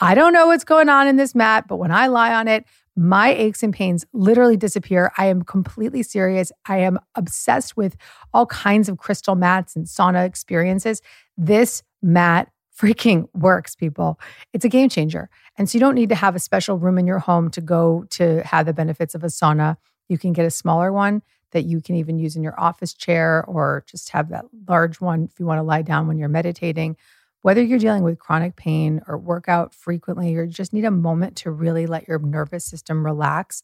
I 0.00 0.16
don't 0.16 0.32
know 0.32 0.48
what's 0.48 0.64
going 0.64 0.88
on 0.88 1.06
in 1.06 1.14
this 1.14 1.36
mat, 1.36 1.66
but 1.68 1.76
when 1.76 1.92
I 1.92 2.08
lie 2.08 2.34
on 2.34 2.48
it, 2.48 2.64
my 2.96 3.32
aches 3.32 3.62
and 3.62 3.72
pains 3.72 4.04
literally 4.12 4.56
disappear. 4.56 5.12
I 5.16 5.26
am 5.26 5.42
completely 5.42 6.02
serious. 6.02 6.50
I 6.66 6.78
am 6.78 6.98
obsessed 7.14 7.76
with 7.76 7.96
all 8.34 8.46
kinds 8.46 8.88
of 8.88 8.98
crystal 8.98 9.36
mats 9.36 9.76
and 9.76 9.86
sauna 9.86 10.26
experiences. 10.26 11.00
This 11.36 11.84
mat 12.02 12.50
freaking 12.78 13.28
works, 13.34 13.74
people. 13.74 14.20
It's 14.52 14.64
a 14.64 14.68
game 14.68 14.88
changer. 14.88 15.28
And 15.56 15.68
so 15.68 15.76
you 15.76 15.80
don't 15.80 15.94
need 15.94 16.10
to 16.10 16.14
have 16.14 16.36
a 16.36 16.40
special 16.40 16.78
room 16.78 16.98
in 16.98 17.06
your 17.06 17.18
home 17.18 17.50
to 17.50 17.60
go 17.60 18.04
to 18.10 18.42
have 18.44 18.66
the 18.66 18.72
benefits 18.72 19.14
of 19.14 19.24
a 19.24 19.28
sauna. 19.28 19.76
You 20.08 20.18
can 20.18 20.32
get 20.32 20.46
a 20.46 20.50
smaller 20.50 20.92
one 20.92 21.22
that 21.52 21.64
you 21.64 21.80
can 21.80 21.96
even 21.96 22.18
use 22.18 22.36
in 22.36 22.42
your 22.42 22.58
office 22.60 22.94
chair 22.94 23.44
or 23.46 23.84
just 23.88 24.10
have 24.10 24.28
that 24.28 24.44
large 24.68 25.00
one 25.00 25.24
if 25.24 25.40
you 25.40 25.46
want 25.46 25.58
to 25.58 25.62
lie 25.62 25.82
down 25.82 26.06
when 26.06 26.18
you're 26.18 26.28
meditating. 26.28 26.96
Whether 27.42 27.62
you're 27.62 27.78
dealing 27.78 28.02
with 28.02 28.18
chronic 28.18 28.56
pain 28.56 29.00
or 29.08 29.16
work 29.16 29.48
out 29.48 29.74
frequently 29.74 30.34
or 30.36 30.46
just 30.46 30.72
need 30.72 30.84
a 30.84 30.90
moment 30.90 31.36
to 31.38 31.50
really 31.50 31.86
let 31.86 32.06
your 32.06 32.18
nervous 32.18 32.64
system 32.64 33.04
relax, 33.04 33.62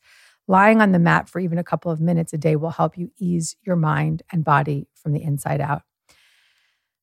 lying 0.49 0.81
on 0.81 0.93
the 0.93 0.99
mat 0.99 1.29
for 1.29 1.41
even 1.41 1.59
a 1.59 1.65
couple 1.65 1.91
of 1.91 2.01
minutes 2.01 2.33
a 2.33 2.39
day 2.39 2.57
will 2.57 2.71
help 2.71 2.97
you 2.97 3.11
ease 3.19 3.57
your 3.62 3.77
mind 3.77 4.23
and 4.33 4.45
body 4.45 4.89
from 4.95 5.12
the 5.12 5.23
inside 5.23 5.61
out. 5.61 5.83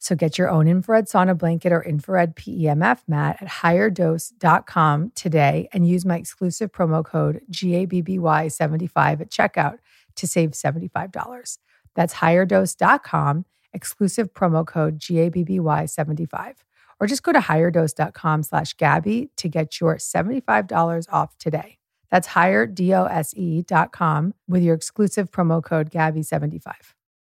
So 0.02 0.16
get 0.16 0.40
your 0.40 0.50
own 0.50 0.68
infrared 0.68 1.06
sauna 1.06 1.38
blanket 1.38 1.72
or 1.72 1.84
infrared 1.84 2.36
PEMF 2.36 3.02
mat 3.08 3.38
at 3.40 3.48
higherdose.com 3.48 5.12
today 5.14 5.70
and 5.72 5.88
use 5.88 6.06
my 6.06 6.18
exclusive 6.18 6.72
promo 6.72 7.06
code 7.06 7.42
GABBY75 7.52 9.22
at 9.22 9.30
checkout 9.30 9.78
to 10.16 10.28
save 10.28 10.52
$75. 10.52 11.60
That's 11.96 12.16
higherdose.com, 12.16 13.46
exclusive 13.74 14.34
promo 14.34 14.66
code 14.66 15.00
GABBY75. 15.00 16.54
Or 17.00 17.06
just 17.06 17.22
go 17.22 17.32
to 17.32 17.40
higherdose.com 17.40 18.42
slash 18.42 18.74
Gabby 18.74 19.30
to 19.38 19.48
get 19.48 19.80
your 19.80 19.98
$75 19.98 21.06
off 21.12 21.38
today. 21.38 21.78
That's 22.10 22.30
higherdose.com 22.30 24.34
with 24.48 24.64
your 24.64 24.76
exclusive 24.76 25.30
promo 25.30 25.64
code 25.64 25.92
Gabby75. 25.92 26.74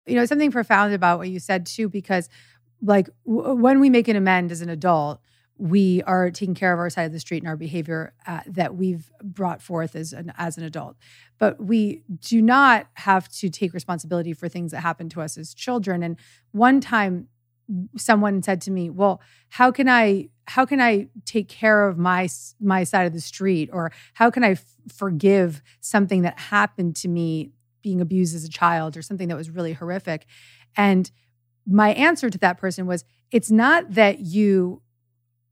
You 0.07 0.15
know, 0.15 0.25
something 0.25 0.51
profound 0.51 0.93
about 0.93 1.17
what 1.17 1.29
you 1.29 1.39
said 1.39 1.65
too, 1.65 1.89
because 1.89 2.29
like 2.85 3.09
w- 3.25 3.55
when 3.55 3.79
we 3.79 3.89
make 3.89 4.07
an 4.07 4.15
amend 4.15 4.51
as 4.51 4.61
an 4.61 4.69
adult, 4.69 5.19
we 5.57 6.03
are 6.03 6.31
taking 6.31 6.53
care 6.55 6.73
of 6.73 6.79
our 6.79 6.89
side 6.89 7.03
of 7.03 7.13
the 7.13 7.19
street 7.19 7.41
and 7.41 7.47
our 7.47 7.55
behavior 7.55 8.13
uh, 8.27 8.41
that 8.45 8.75
we've 8.75 9.09
brought 9.23 9.61
forth 9.61 9.95
as 9.95 10.11
an 10.13 10.33
as 10.37 10.57
an 10.57 10.63
adult. 10.63 10.97
But 11.37 11.63
we 11.63 12.03
do 12.19 12.41
not 12.41 12.87
have 12.95 13.29
to 13.39 13.49
take 13.49 13.73
responsibility 13.73 14.33
for 14.33 14.49
things 14.49 14.71
that 14.71 14.81
happened 14.81 15.11
to 15.11 15.21
us 15.21 15.37
as 15.37 15.53
children. 15.53 16.03
And 16.03 16.17
one 16.51 16.81
time, 16.81 17.27
someone 17.97 18.43
said 18.43 18.61
to 18.61 18.71
me, 18.71 18.89
"Well, 18.89 19.21
how 19.49 19.71
can 19.71 19.87
I 19.87 20.29
how 20.47 20.65
can 20.65 20.81
I 20.81 21.07
take 21.25 21.47
care 21.47 21.87
of 21.87 21.97
my 21.97 22.27
my 22.59 22.83
side 22.83 23.07
of 23.07 23.13
the 23.13 23.21
street, 23.21 23.69
or 23.71 23.91
how 24.13 24.29
can 24.29 24.43
I 24.43 24.51
f- 24.51 24.65
forgive 24.93 25.61
something 25.79 26.21
that 26.23 26.37
happened 26.37 26.95
to 26.97 27.07
me 27.07 27.51
being 27.81 28.01
abused 28.01 28.35
as 28.35 28.43
a 28.43 28.49
child, 28.49 28.97
or 28.97 29.01
something 29.01 29.29
that 29.29 29.37
was 29.37 29.49
really 29.49 29.73
horrific?" 29.73 30.25
And 30.75 31.09
my 31.65 31.93
answer 31.93 32.29
to 32.29 32.37
that 32.39 32.57
person 32.57 32.85
was 32.85 33.03
it's 33.31 33.51
not 33.51 33.93
that 33.93 34.19
you 34.19 34.81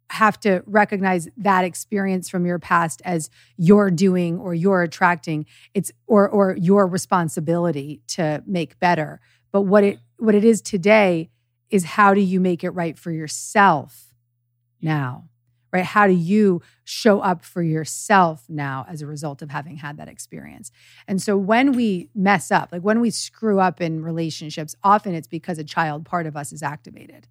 have 0.10 0.40
to 0.40 0.62
recognize 0.68 1.28
that 1.38 1.66
experience 1.66 2.30
from 2.30 2.46
your 2.46 2.60
past 2.60 3.02
as 3.04 3.32
your 3.58 3.90
doing 3.90 4.38
or 4.38 4.54
your 4.54 4.84
attracting. 4.84 5.46
It's 5.74 5.92
or 6.06 6.30
or 6.30 6.56
your 6.56 6.86
responsibility 6.86 8.02
to 8.10 8.44
make 8.46 8.80
better. 8.80 9.20
But 9.52 9.62
what 9.62 9.84
it 9.84 10.00
what 10.18 10.36
it 10.36 10.44
is 10.44 10.62
today 10.62 11.30
is 11.70 11.84
how 11.84 12.14
do 12.14 12.22
you 12.22 12.40
make 12.40 12.64
it 12.64 12.70
right 12.72 12.98
for 12.98 13.12
yourself 13.12 14.14
now 14.82 15.30
right? 15.74 15.84
How 15.84 16.06
do 16.06 16.14
you 16.14 16.62
show 16.84 17.20
up 17.20 17.44
for 17.44 17.64
yourself 17.64 18.46
now 18.48 18.86
as 18.88 19.02
a 19.02 19.08
result 19.08 19.42
of 19.42 19.50
having 19.50 19.78
had 19.78 19.98
that 19.98 20.08
experience? 20.08 20.72
And 21.08 21.22
so 21.22 21.36
when 21.36 21.74
we 21.74 22.10
mess 22.14 22.52
up 22.52 22.70
like 22.72 22.84
when 22.84 23.02
we 23.02 23.10
screw 23.10 23.60
up 23.60 23.82
in 23.82 24.04
relationships 24.04 24.76
often 24.84 25.16
it's 25.16 25.28
because 25.28 25.58
a 25.58 25.64
child 25.64 26.06
part 26.06 26.28
of 26.28 26.38
us 26.38 26.54
is 26.54 26.62
activated. 26.62 27.28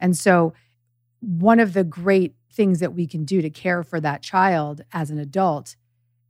And 0.00 0.16
so 0.16 0.54
one 1.20 1.60
of 1.60 1.74
the 1.74 1.84
great 1.84 2.34
things 2.50 2.80
that 2.80 2.94
we 2.94 3.06
can 3.06 3.24
do 3.24 3.42
to 3.42 3.50
care 3.50 3.82
for 3.82 4.00
that 4.00 4.22
child 4.22 4.80
as 4.92 5.10
an 5.10 5.18
adult 5.18 5.76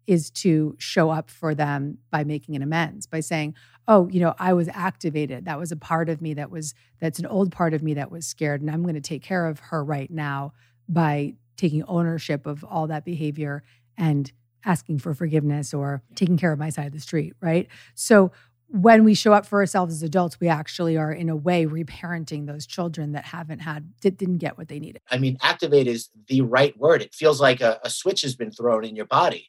is 0.07 0.31
to 0.31 0.75
show 0.79 1.11
up 1.11 1.31
for 1.31 1.55
them 1.55 1.99
by 2.11 2.25
making 2.25 2.57
an 2.57 2.63
amends 2.63 3.07
by 3.07 3.21
saying 3.21 3.55
oh 3.87 4.09
you 4.09 4.19
know 4.19 4.35
i 4.41 4.53
was 4.53 4.69
activated. 4.69 5.45
That 5.45 5.61
was 5.61 5.71
a 5.71 5.77
part 5.77 6.09
of 6.09 6.21
me 6.21 6.35
that 6.35 6.51
was 6.51 6.75
that's 7.01 7.21
an 7.21 7.27
old 7.27 7.53
part 7.53 7.73
of 7.73 7.85
me 7.85 7.95
that 7.95 8.11
was 8.11 8.27
scared 8.27 8.61
and 8.61 8.71
i'm 8.71 8.83
going 8.83 8.97
to 8.97 9.01
take 9.01 9.23
care 9.23 9.47
of 9.47 9.61
her 9.61 9.85
right 9.85 10.11
now 10.11 10.53
by 10.89 11.35
taking 11.63 11.85
ownership 11.85 12.45
of 12.45 12.65
all 12.65 12.89
that 12.89 13.05
behavior 13.05 13.63
and 13.97 14.33
asking 14.65 14.99
for 14.99 15.15
forgiveness 15.15 15.73
or 15.73 16.03
taking 16.17 16.37
care 16.37 16.51
of 16.53 16.59
my 16.59 16.71
side 16.71 16.87
of 16.89 16.93
the 16.93 16.99
street, 16.99 17.35
right? 17.41 17.69
So 17.95 18.33
when 18.67 19.05
we 19.05 19.15
show 19.15 19.33
up 19.33 19.47
for 19.47 19.61
ourselves 19.61 19.95
as 19.95 20.03
adults, 20.03 20.41
we 20.41 20.49
actually 20.49 20.97
are 20.97 21.13
in 21.13 21.29
a 21.29 21.37
way 21.37 21.65
reparenting 21.67 22.47
those 22.47 22.67
children 22.67 23.13
that 23.13 23.25
haven't 23.27 23.61
had 23.61 23.93
that 24.03 24.17
didn't 24.17 24.39
get 24.39 24.59
what 24.59 24.67
they 24.67 24.81
needed. 24.81 25.01
I 25.09 25.19
mean, 25.19 25.37
activate 25.41 25.87
is 25.87 26.09
the 26.27 26.41
right 26.41 26.77
word. 26.77 27.01
It 27.01 27.15
feels 27.15 27.41
like 27.41 27.61
a, 27.61 27.79
a 27.85 27.91
switch 27.91 28.23
has 28.23 28.35
been 28.35 28.51
thrown 28.51 28.85
in 28.85 28.97
your 28.97 29.07
body. 29.07 29.49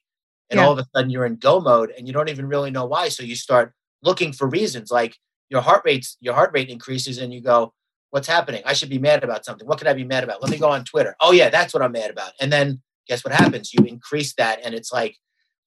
And 0.52 0.60
Yeah. 0.60 0.68
all 0.68 0.74
of 0.74 0.78
a 0.78 0.86
sudden 0.96 1.10
you're 1.10 1.26
in 1.26 1.38
go 1.38 1.60
mode 1.60 1.92
and 1.98 2.06
you 2.06 2.14
don't 2.14 2.30
even 2.30 2.46
really 2.48 2.70
know 2.70 2.86
why. 2.86 3.10
So 3.10 3.24
you 3.24 3.36
start 3.36 3.74
looking 4.04 4.34
for 4.34 4.48
reasons 4.48 4.92
like 4.92 5.18
your 5.50 5.62
heart 5.62 5.82
rates, 5.84 6.16
your 6.20 6.36
heart 6.36 6.52
rate 6.54 6.70
increases 6.70 7.18
and 7.18 7.34
you 7.34 7.42
go, 7.42 7.74
What's 8.14 8.28
happening? 8.28 8.62
I 8.64 8.74
should 8.74 8.92
be 8.92 9.00
mad 9.00 9.24
about 9.24 9.44
something. 9.44 9.68
What 9.68 9.80
could 9.80 9.88
I 9.88 9.94
be 9.94 10.04
mad 10.04 10.24
about? 10.24 10.40
Let 10.40 10.52
me 10.52 10.60
go 10.60 10.70
on 10.70 10.86
Twitter. 10.86 11.16
Oh 11.20 11.32
yeah, 11.32 11.50
that's 11.50 11.74
what 11.74 11.82
I'm 11.82 11.94
mad 11.94 12.12
about. 12.12 12.34
And 12.40 12.54
then 12.54 12.80
guess 13.08 13.26
what 13.26 13.34
happens? 13.34 13.74
You 13.74 13.84
increase 13.86 14.36
that. 14.36 14.60
And 14.64 14.76
it's 14.76 14.92
like 14.94 15.18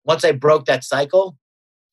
once 0.06 0.24
I 0.24 0.32
broke 0.32 0.64
that 0.64 0.82
cycle 0.82 1.36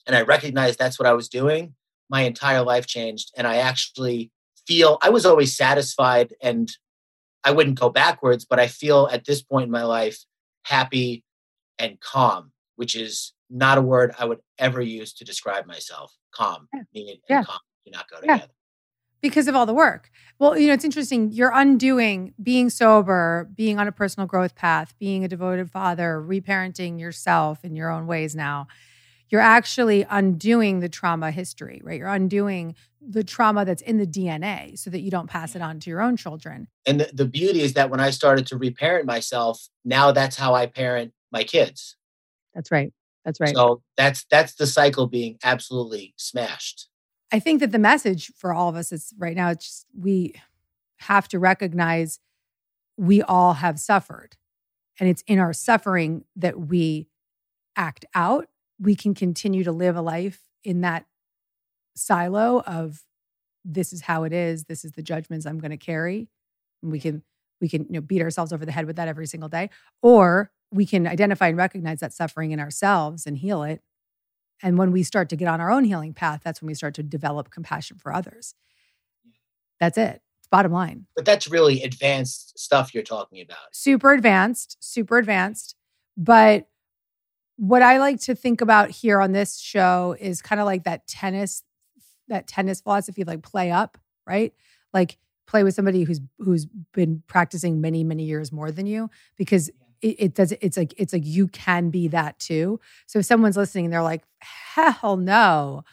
and 0.06 0.16
I 0.16 0.22
recognized 0.22 0.80
that's 0.80 0.98
what 0.98 1.06
I 1.06 1.12
was 1.12 1.28
doing, 1.28 1.76
my 2.10 2.22
entire 2.22 2.62
life 2.64 2.88
changed. 2.88 3.30
And 3.36 3.46
I 3.46 3.58
actually 3.58 4.32
feel 4.66 4.98
I 5.02 5.10
was 5.10 5.26
always 5.26 5.54
satisfied 5.54 6.34
and 6.42 6.72
I 7.44 7.52
wouldn't 7.52 7.78
go 7.78 7.90
backwards, 7.90 8.46
but 8.46 8.58
I 8.58 8.68
feel 8.68 9.10
at 9.12 9.26
this 9.26 9.42
point 9.44 9.66
in 9.66 9.72
my 9.72 9.84
life 9.84 10.24
happy 10.64 11.26
and 11.78 12.00
calm, 12.00 12.54
which 12.78 12.96
is 12.96 13.34
not 13.50 13.78
a 13.78 13.82
word 13.82 14.16
I 14.18 14.24
would 14.24 14.40
ever 14.58 14.82
use 14.82 15.12
to 15.16 15.26
describe 15.26 15.66
myself. 15.66 16.14
Calm, 16.34 16.70
Yeah. 16.74 16.84
and, 16.96 17.18
Yeah. 17.30 17.44
calm 17.44 17.60
do 17.86 17.92
not 17.92 18.10
go 18.10 18.20
Yeah. 18.24 18.36
together. 18.36 18.54
Because 19.22 19.48
of 19.48 19.56
all 19.56 19.66
the 19.66 19.74
work. 19.74 20.10
Well, 20.40 20.58
you 20.58 20.68
know, 20.68 20.74
it's 20.74 20.86
interesting. 20.86 21.32
You're 21.32 21.52
undoing 21.54 22.34
being 22.42 22.70
sober, 22.70 23.50
being 23.56 23.80
on 23.80 23.88
a 23.88 23.92
personal 23.92 24.28
growth 24.28 24.56
path, 24.56 24.94
being 25.00 25.24
a 25.24 25.28
devoted 25.28 25.72
father, 25.72 26.24
reparenting 26.26 27.00
yourself 27.00 27.66
in 27.66 27.76
your 27.76 27.90
own 27.90 28.06
ways 28.06 28.36
now. 28.36 28.68
You're 29.30 29.42
actually 29.42 30.06
undoing 30.10 30.80
the 30.80 30.88
trauma 30.88 31.32
history, 31.32 31.82
right? 31.84 31.98
You're 32.00 32.08
undoing 32.08 32.76
the 33.02 33.24
trauma 33.24 33.66
that's 33.66 33.82
in 33.82 33.98
the 33.98 34.06
DNA 34.06 34.78
so 34.78 34.90
that 34.90 35.02
you 35.02 35.12
don't 35.12 35.28
pass 35.28 35.56
it 35.56 35.62
on 35.62 35.80
to 35.82 35.90
your 35.90 36.02
own 36.02 36.18
children. 36.18 36.68
And 36.86 37.02
the, 37.02 37.10
the 37.12 37.26
beauty 37.26 37.62
is 37.62 37.74
that 37.74 37.90
when 37.90 38.00
I 38.00 38.12
started 38.12 38.48
to 38.48 38.58
reparent 38.58 39.06
myself, 39.06 39.68
now 39.84 40.12
that's 40.12 40.38
how 40.38 40.54
I 40.54 40.68
parent 40.68 41.14
my 41.32 41.44
kids. 41.44 41.96
That's 42.54 42.72
right. 42.72 42.94
That's 43.26 43.40
right. 43.42 43.54
So 43.54 43.82
that's 43.98 44.26
that's 44.32 44.56
the 44.56 44.66
cycle 44.66 45.08
being 45.08 45.38
absolutely 45.44 46.14
smashed. 46.16 46.88
I 47.32 47.40
think 47.40 47.60
that 47.60 47.72
the 47.72 47.80
message 47.80 48.32
for 48.38 48.54
all 48.54 48.70
of 48.70 48.76
us 48.76 48.92
is 48.92 49.14
right 49.18 49.36
now, 49.36 49.50
it's 49.50 49.66
just 49.66 49.86
we 49.98 50.34
have 51.00 51.28
to 51.30 51.40
recognize 51.40 52.20
we 52.98 53.22
all 53.22 53.54
have 53.56 53.80
suffered. 53.80 54.38
And 55.00 55.10
it's 55.10 55.24
in 55.28 55.38
our 55.38 55.54
suffering 55.54 56.24
that 56.36 56.60
we 56.60 57.08
act 57.76 58.06
out. 58.16 58.48
We 58.80 58.96
can 58.96 59.14
continue 59.14 59.64
to 59.64 59.72
live 59.72 59.96
a 59.96 60.02
life 60.02 60.42
in 60.64 60.82
that 60.82 61.06
silo 61.96 62.62
of 62.62 63.04
this 63.64 63.92
is 63.92 64.02
how 64.02 64.24
it 64.24 64.34
is, 64.34 64.66
this 64.66 64.86
is 64.86 64.94
the 64.94 65.04
judgments 65.04 65.46
I'm 65.46 65.60
going 65.60 65.72
to 65.72 65.78
carry. 65.78 66.30
And 66.82 66.92
we 66.92 67.00
can 67.00 67.24
we 67.60 67.68
can 67.68 67.84
you 67.84 67.94
know 67.94 68.02
beat 68.02 68.22
ourselves 68.22 68.54
over 68.54 68.66
the 68.66 68.72
head 68.72 68.86
with 68.86 68.96
that 68.96 69.08
every 69.08 69.28
single 69.28 69.50
day. 69.50 69.70
Or 70.02 70.52
we 70.72 70.86
can 70.86 71.08
identify 71.08 71.48
and 71.48 71.58
recognize 71.58 72.00
that 72.00 72.14
suffering 72.14 72.52
in 72.52 72.60
ourselves 72.60 73.26
and 73.26 73.38
heal 73.38 73.64
it 73.64 73.82
and 74.64 74.78
when 74.78 74.92
we 74.92 75.04
start 75.04 75.30
to 75.30 75.36
get 75.36 75.48
on 75.48 75.62
our 75.62 75.72
own 75.72 75.84
healing 75.84 76.14
path, 76.14 76.42
that's 76.44 76.62
when 76.62 76.68
we 76.68 76.74
start 76.74 76.96
to 76.96 77.04
develop 77.04 77.52
compassion 77.52 77.98
for 77.98 78.14
others. 78.14 78.56
That's 79.80 79.98
it. 79.98 80.22
bottom 80.50 80.72
line. 80.72 81.06
But 81.16 81.26
that's 81.26 81.48
really 81.48 81.84
advanced 81.84 82.58
stuff 82.58 82.94
you're 82.94 83.04
talking 83.04 83.42
about. 83.42 83.74
Super 83.74 84.14
advanced, 84.14 84.78
super 84.80 85.18
advanced. 85.18 85.76
But 86.16 86.68
what 87.58 87.82
I 87.82 87.98
like 88.00 88.20
to 88.22 88.36
think 88.36 88.62
about 88.62 88.90
here 88.90 89.20
on 89.20 89.34
this 89.34 89.60
show 89.60 90.16
is 90.20 90.42
kind 90.42 90.62
of 90.62 90.66
like 90.66 90.86
that 90.86 91.08
tennis, 91.08 91.64
that 92.28 92.48
tennis 92.48 92.82
philosophy 92.82 93.22
of 93.22 93.28
like 93.28 93.44
play 93.44 93.72
up, 93.72 93.98
right? 94.26 94.54
Like 94.94 95.18
play 95.48 95.64
with 95.64 95.74
somebody 95.76 96.04
who's 96.04 96.22
who's 96.40 96.66
been 96.94 97.24
practicing 97.28 97.82
many, 97.82 98.04
many 98.04 98.24
years 98.24 98.52
more 98.52 98.72
than 98.72 98.86
you 98.86 99.10
because 99.38 99.70
it, 100.02 100.16
it 100.20 100.34
does 100.36 100.52
it's 100.62 100.78
like 100.78 100.94
it's 100.98 101.14
like 101.14 101.26
you 101.26 101.48
can 101.48 101.90
be 101.90 102.08
that 102.10 102.40
too. 102.40 102.80
So 103.06 103.20
if 103.20 103.26
someone's 103.26 103.58
listening 103.58 103.86
and 103.86 103.94
they're 103.94 104.02
like, 104.02 104.24
hell 104.40 105.18
no, 105.18 105.84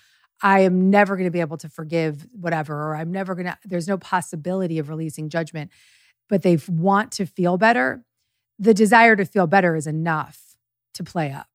I 0.42 0.60
am 0.60 0.90
never 0.90 1.16
going 1.16 1.26
to 1.26 1.30
be 1.30 1.40
able 1.40 1.56
to 1.58 1.68
forgive 1.68 2.26
whatever, 2.32 2.74
or 2.74 2.96
I'm 2.96 3.10
never 3.10 3.34
going 3.34 3.46
to, 3.46 3.56
there's 3.64 3.88
no 3.88 3.96
possibility 3.96 4.78
of 4.78 4.88
releasing 4.88 5.30
judgment, 5.30 5.70
but 6.28 6.42
they 6.42 6.58
want 6.68 7.12
to 7.12 7.26
feel 7.26 7.56
better. 7.56 8.04
The 8.58 8.74
desire 8.74 9.16
to 9.16 9.24
feel 9.24 9.46
better 9.46 9.74
is 9.74 9.86
enough 9.86 10.56
to 10.94 11.04
play 11.04 11.32
up. 11.32 11.48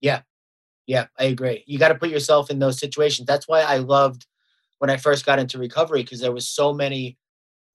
Yeah. 0.00 0.22
Yeah, 0.88 1.06
I 1.18 1.24
agree. 1.24 1.62
You 1.66 1.78
got 1.78 1.88
to 1.88 1.94
put 1.94 2.10
yourself 2.10 2.50
in 2.50 2.58
those 2.58 2.78
situations. 2.78 3.26
That's 3.26 3.46
why 3.46 3.60
I 3.60 3.76
loved 3.76 4.26
when 4.78 4.90
I 4.90 4.96
first 4.96 5.24
got 5.24 5.38
into 5.38 5.58
recovery 5.58 6.02
because 6.02 6.18
there 6.18 6.32
was 6.32 6.48
so 6.48 6.74
many 6.74 7.16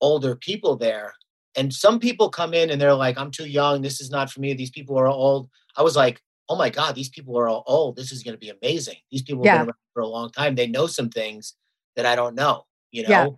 older 0.01 0.35
people 0.35 0.75
there. 0.75 1.13
And 1.57 1.73
some 1.73 1.99
people 1.99 2.29
come 2.29 2.53
in 2.53 2.69
and 2.69 2.79
they're 2.79 2.93
like, 2.93 3.17
I'm 3.17 3.31
too 3.31 3.47
young. 3.47 3.81
This 3.81 3.99
is 3.99 4.11
not 4.11 4.29
for 4.29 4.39
me. 4.39 4.53
These 4.53 4.69
people 4.69 4.97
are 4.97 5.07
old. 5.07 5.49
I 5.75 5.81
was 5.81 5.95
like, 5.95 6.21
oh 6.49 6.55
my 6.55 6.69
God, 6.69 6.95
these 6.95 7.09
people 7.09 7.37
are 7.37 7.49
all 7.49 7.63
old. 7.65 7.95
This 7.95 8.11
is 8.11 8.23
going 8.23 8.35
to 8.35 8.39
be 8.39 8.49
amazing. 8.61 8.97
These 9.11 9.23
people 9.23 9.43
Yeah. 9.43 9.53
have 9.53 9.59
been 9.61 9.67
around 9.69 9.93
for 9.93 10.01
a 10.03 10.07
long 10.07 10.31
time. 10.31 10.55
They 10.55 10.67
know 10.67 10.87
some 10.87 11.09
things 11.09 11.55
that 11.95 12.05
I 12.05 12.15
don't 12.15 12.35
know, 12.35 12.65
you 12.91 13.03
know? 13.03 13.09
Yeah. 13.09 13.29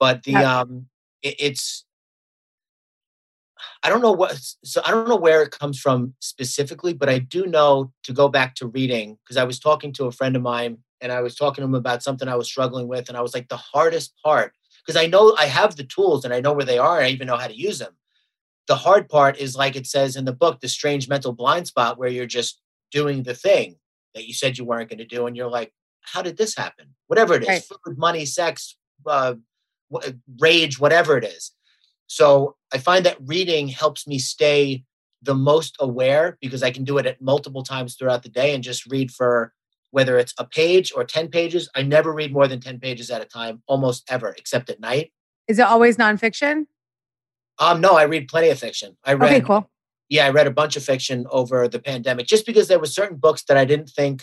But 0.00 0.24
the, 0.24 0.32
Yeah. 0.32 0.60
um, 0.60 0.88
it, 1.22 1.36
it's, 1.38 1.86
I 3.82 3.88
don't 3.88 4.02
know 4.02 4.12
what, 4.12 4.38
so 4.64 4.82
I 4.84 4.90
don't 4.90 5.08
know 5.08 5.16
where 5.16 5.42
it 5.42 5.52
comes 5.52 5.78
from 5.78 6.14
specifically, 6.20 6.92
but 6.92 7.08
I 7.08 7.18
do 7.18 7.46
know 7.46 7.92
to 8.02 8.12
go 8.12 8.28
back 8.28 8.54
to 8.56 8.66
reading 8.66 9.16
because 9.24 9.36
I 9.36 9.44
was 9.44 9.58
talking 9.58 9.92
to 9.94 10.06
a 10.06 10.12
friend 10.12 10.34
of 10.34 10.42
mine 10.42 10.78
and 11.00 11.12
I 11.12 11.20
was 11.20 11.34
talking 11.36 11.62
to 11.62 11.66
him 11.66 11.74
about 11.74 12.02
something 12.02 12.26
I 12.28 12.36
was 12.36 12.48
struggling 12.48 12.88
with. 12.88 13.08
And 13.08 13.16
I 13.16 13.20
was 13.22 13.32
like, 13.32 13.48
the 13.48 13.56
hardest 13.56 14.14
part, 14.24 14.54
because 14.84 15.00
I 15.00 15.06
know 15.06 15.34
I 15.38 15.46
have 15.46 15.76
the 15.76 15.84
tools 15.84 16.24
and 16.24 16.34
I 16.34 16.40
know 16.40 16.52
where 16.52 16.64
they 16.64 16.78
are 16.78 16.98
and 16.98 17.06
I 17.06 17.10
even 17.10 17.26
know 17.26 17.36
how 17.36 17.46
to 17.46 17.56
use 17.56 17.78
them. 17.78 17.94
The 18.66 18.76
hard 18.76 19.08
part 19.08 19.38
is 19.38 19.56
like 19.56 19.76
it 19.76 19.86
says 19.86 20.16
in 20.16 20.24
the 20.24 20.32
book, 20.32 20.60
the 20.60 20.68
strange 20.68 21.08
mental 21.08 21.32
blind 21.32 21.66
spot 21.66 21.98
where 21.98 22.08
you're 22.08 22.26
just 22.26 22.60
doing 22.90 23.22
the 23.22 23.34
thing 23.34 23.76
that 24.14 24.26
you 24.26 24.34
said 24.34 24.58
you 24.58 24.64
weren't 24.64 24.88
going 24.88 24.98
to 24.98 25.04
do. 25.04 25.26
And 25.26 25.36
you're 25.36 25.50
like, 25.50 25.72
how 26.02 26.22
did 26.22 26.36
this 26.36 26.56
happen? 26.56 26.94
Whatever 27.06 27.34
it 27.34 27.42
is 27.42 27.48
Right. 27.48 27.62
food, 27.62 27.98
money, 27.98 28.24
sex, 28.24 28.76
uh, 29.06 29.34
rage, 30.38 30.78
whatever 30.78 31.16
it 31.16 31.24
is. 31.24 31.52
So 32.06 32.56
I 32.72 32.78
find 32.78 33.04
that 33.06 33.18
reading 33.24 33.68
helps 33.68 34.06
me 34.06 34.18
stay 34.18 34.84
the 35.22 35.34
most 35.34 35.76
aware 35.78 36.38
because 36.40 36.62
I 36.62 36.70
can 36.70 36.84
do 36.84 36.98
it 36.98 37.06
at 37.06 37.20
multiple 37.20 37.62
times 37.62 37.94
throughout 37.94 38.22
the 38.22 38.28
day 38.28 38.54
and 38.54 38.64
just 38.64 38.86
read 38.86 39.10
for 39.10 39.52
whether 39.90 40.18
it's 40.18 40.34
a 40.38 40.44
page 40.44 40.92
or 40.94 41.04
10 41.04 41.28
pages. 41.28 41.68
I 41.74 41.82
never 41.82 42.12
read 42.12 42.32
more 42.32 42.46
than 42.48 42.60
10 42.60 42.78
pages 42.80 43.10
at 43.10 43.20
a 43.22 43.24
time, 43.24 43.62
almost 43.66 44.04
ever, 44.10 44.34
except 44.38 44.70
at 44.70 44.80
night. 44.80 45.12
Is 45.48 45.58
it 45.58 45.62
always 45.66 45.96
nonfiction? 45.96 46.66
Um, 47.58 47.80
no, 47.80 47.96
I 47.96 48.04
read 48.04 48.28
plenty 48.28 48.48
of 48.48 48.58
fiction. 48.58 48.96
I 49.04 49.14
read 49.14 49.32
Okay, 49.32 49.40
cool. 49.44 49.68
yeah, 50.08 50.26
I 50.26 50.30
read 50.30 50.46
a 50.46 50.50
bunch 50.50 50.76
of 50.76 50.82
fiction 50.84 51.26
over 51.30 51.68
the 51.68 51.78
pandemic 51.80 52.26
just 52.26 52.46
because 52.46 52.68
there 52.68 52.78
were 52.78 52.86
certain 52.86 53.16
books 53.18 53.42
that 53.44 53.56
I 53.56 53.64
didn't 53.64 53.90
think 53.90 54.22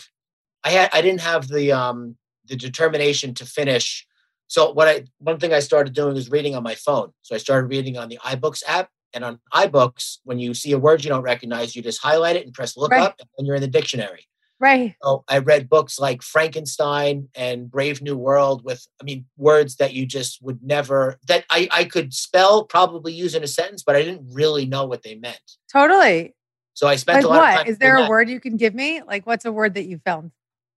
I 0.64 0.70
had 0.70 0.90
I 0.92 1.02
didn't 1.02 1.20
have 1.20 1.48
the 1.48 1.70
um 1.72 2.16
the 2.46 2.56
determination 2.56 3.34
to 3.34 3.46
finish. 3.46 4.06
So 4.48 4.72
what 4.72 4.88
I 4.88 5.04
one 5.18 5.38
thing 5.38 5.52
I 5.52 5.60
started 5.60 5.92
doing 5.94 6.14
was 6.14 6.30
reading 6.30 6.56
on 6.56 6.62
my 6.64 6.74
phone. 6.74 7.12
So 7.22 7.34
I 7.34 7.38
started 7.38 7.68
reading 7.68 7.96
on 7.96 8.08
the 8.08 8.18
iBooks 8.24 8.62
app 8.66 8.88
and 9.14 9.22
on 9.24 9.38
iBooks 9.54 10.18
when 10.24 10.38
you 10.40 10.52
see 10.54 10.72
a 10.72 10.78
word 10.78 11.04
you 11.04 11.10
don't 11.10 11.22
recognize 11.22 11.76
you 11.76 11.82
just 11.82 12.02
highlight 12.02 12.34
it 12.36 12.44
and 12.44 12.52
press 12.54 12.76
look 12.76 12.90
Right. 12.90 13.02
up 13.02 13.20
and 13.36 13.46
you're 13.46 13.56
in 13.56 13.62
the 13.62 13.68
dictionary. 13.68 14.26
Right. 14.60 14.96
So 15.02 15.24
I 15.28 15.38
read 15.38 15.68
books 15.68 16.00
like 16.00 16.22
Frankenstein 16.22 17.28
and 17.36 17.70
Brave 17.70 18.02
New 18.02 18.16
World 18.16 18.64
with, 18.64 18.86
I 19.00 19.04
mean, 19.04 19.24
words 19.36 19.76
that 19.76 19.94
you 19.94 20.04
just 20.04 20.42
would 20.42 20.62
never, 20.62 21.18
that 21.28 21.44
I, 21.48 21.68
I 21.70 21.84
could 21.84 22.12
spell, 22.12 22.64
probably 22.64 23.12
use 23.12 23.34
in 23.36 23.44
a 23.44 23.46
sentence, 23.46 23.84
but 23.84 23.94
I 23.94 24.02
didn't 24.02 24.32
really 24.32 24.66
know 24.66 24.84
what 24.84 25.04
they 25.04 25.14
meant. 25.14 25.40
Totally. 25.72 26.34
So 26.74 26.88
I 26.88 26.96
spent 26.96 27.16
Like 27.16 27.24
a 27.24 27.28
lot 27.28 27.48
of 27.48 27.54
time. 27.56 27.66
Is 27.68 27.78
there 27.78 27.96
a 27.96 28.00
that. 28.00 28.10
word 28.10 28.28
you 28.28 28.40
can 28.40 28.56
give 28.56 28.74
me? 28.74 29.02
Like 29.02 29.26
what's 29.26 29.44
a 29.44 29.52
word 29.52 29.74
that 29.74 29.86
you 29.86 30.00
found? 30.04 30.32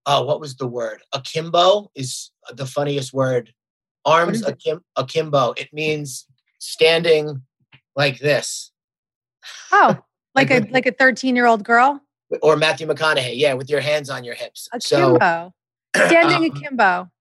Oh, 0.05 0.23
what 0.25 0.39
was 0.39 0.55
the 0.55 0.67
word? 0.67 1.01
Akimbo 1.13 1.91
is 1.95 2.31
the 2.53 2.65
funniest 2.65 3.13
word. 3.13 3.53
Arms 4.03 4.43
akim, 4.43 4.81
akimbo. 4.95 5.53
It 5.57 5.69
means 5.71 6.25
standing 6.59 7.43
like 7.95 8.19
this. 8.19 8.71
Oh, 9.71 9.97
like 10.35 10.49
Like 10.49 10.69
a 10.69 10.71
like 10.71 10.85
a 10.87 10.91
13 10.91 11.35
year 11.35 11.45
old 11.45 11.63
girl? 11.63 12.01
Or 12.41 12.55
Matthew 12.55 12.87
McConaughey, 12.87 13.33
yeah, 13.37 13.53
with 13.53 13.69
your 13.69 13.81
hands 13.81 14.09
on 14.09 14.23
your 14.23 14.35
hips. 14.35 14.69
So 14.79 15.15
Akimbo. 15.15 15.53
Standing 16.07 16.51
um, 16.51 16.57
akimbo. 16.57 17.11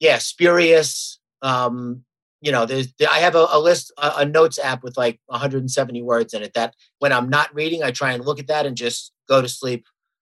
yeah, 0.00 0.18
spurious. 0.18 1.18
Um, 1.42 2.04
you 2.40 2.52
know, 2.52 2.66
there's 2.66 2.92
I 3.10 3.18
have 3.18 3.34
a, 3.34 3.46
a 3.50 3.58
list, 3.58 3.92
a, 3.98 4.12
a 4.18 4.24
notes 4.24 4.58
app 4.58 4.82
with 4.84 4.96
like 4.96 5.20
170 5.26 6.02
words 6.02 6.34
in 6.34 6.42
it. 6.42 6.54
That 6.54 6.74
when 7.00 7.12
I'm 7.12 7.28
not 7.28 7.52
reading, 7.54 7.82
I 7.82 7.90
try 7.90 8.12
and 8.12 8.24
look 8.24 8.38
at 8.38 8.46
that 8.48 8.66
and 8.66 8.76
just 8.76 9.12
go 9.28 9.40
to 9.42 9.48
sleep 9.48 9.84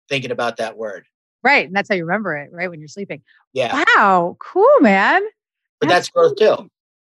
thinking 0.08 0.30
about 0.30 0.56
that 0.58 0.76
word. 0.76 1.04
Right. 1.42 1.66
And 1.66 1.74
that's 1.76 1.88
how 1.88 1.94
you 1.94 2.04
remember 2.04 2.36
it, 2.36 2.50
right? 2.52 2.68
When 2.68 2.80
you're 2.80 2.88
sleeping. 2.88 3.22
Yeah, 3.52 3.84
Wow. 3.94 4.36
Cool, 4.40 4.80
man. 4.80 5.22
but 5.80 5.88
that's 5.88 6.08
growth 6.10 6.34
really 6.40 6.56
too. 6.56 6.68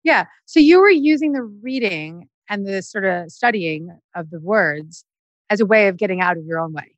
Yeah. 0.04 0.26
So 0.46 0.60
you 0.60 0.80
were 0.80 0.90
using 0.90 1.32
the 1.34 1.44
reading 1.44 2.28
and 2.50 2.68
the 2.68 2.82
sort 2.82 3.06
of 3.06 3.32
studying 3.32 3.98
of 4.16 4.30
the 4.30 4.40
words 4.40 5.06
as 5.50 5.60
a 5.60 5.66
way 5.66 5.88
of 5.88 5.98
getting 5.98 6.22
out 6.22 6.38
of 6.38 6.46
your 6.46 6.60
own 6.60 6.74
way. 6.74 6.96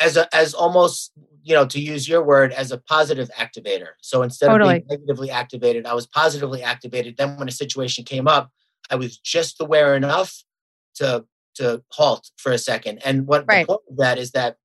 As 0.00 0.16
a 0.16 0.34
as 0.34 0.54
almost 0.54 1.12
you 1.42 1.54
know 1.54 1.66
to 1.66 1.80
use 1.80 2.08
your 2.08 2.22
word 2.22 2.52
as 2.52 2.72
a 2.72 2.78
positive 2.78 3.30
activator. 3.36 3.90
So 4.00 4.22
instead 4.22 4.50
of 4.50 4.58
being 4.60 4.86
negatively 4.88 5.30
activated 5.30 5.86
i 5.86 5.94
was 5.94 6.06
positively 6.06 6.62
activated. 6.62 7.16
Then 7.16 7.36
when 7.38 7.48
a 7.48 7.52
situation 7.52 8.04
came 8.04 8.26
up 8.28 8.50
i 8.90 8.96
was 8.96 9.18
just 9.18 9.60
aware 9.60 9.94
enough 9.94 10.42
to 10.96 11.24
to 11.56 11.82
halt 11.90 12.30
for 12.36 12.52
a 12.52 12.58
second. 12.58 12.98
And 13.04 13.26
what 13.26 13.44
Right. 13.46 13.62
the 13.62 13.66
point 13.66 13.82
of 13.90 13.96
that 13.98 14.18
is 14.18 14.32
that 14.32 14.56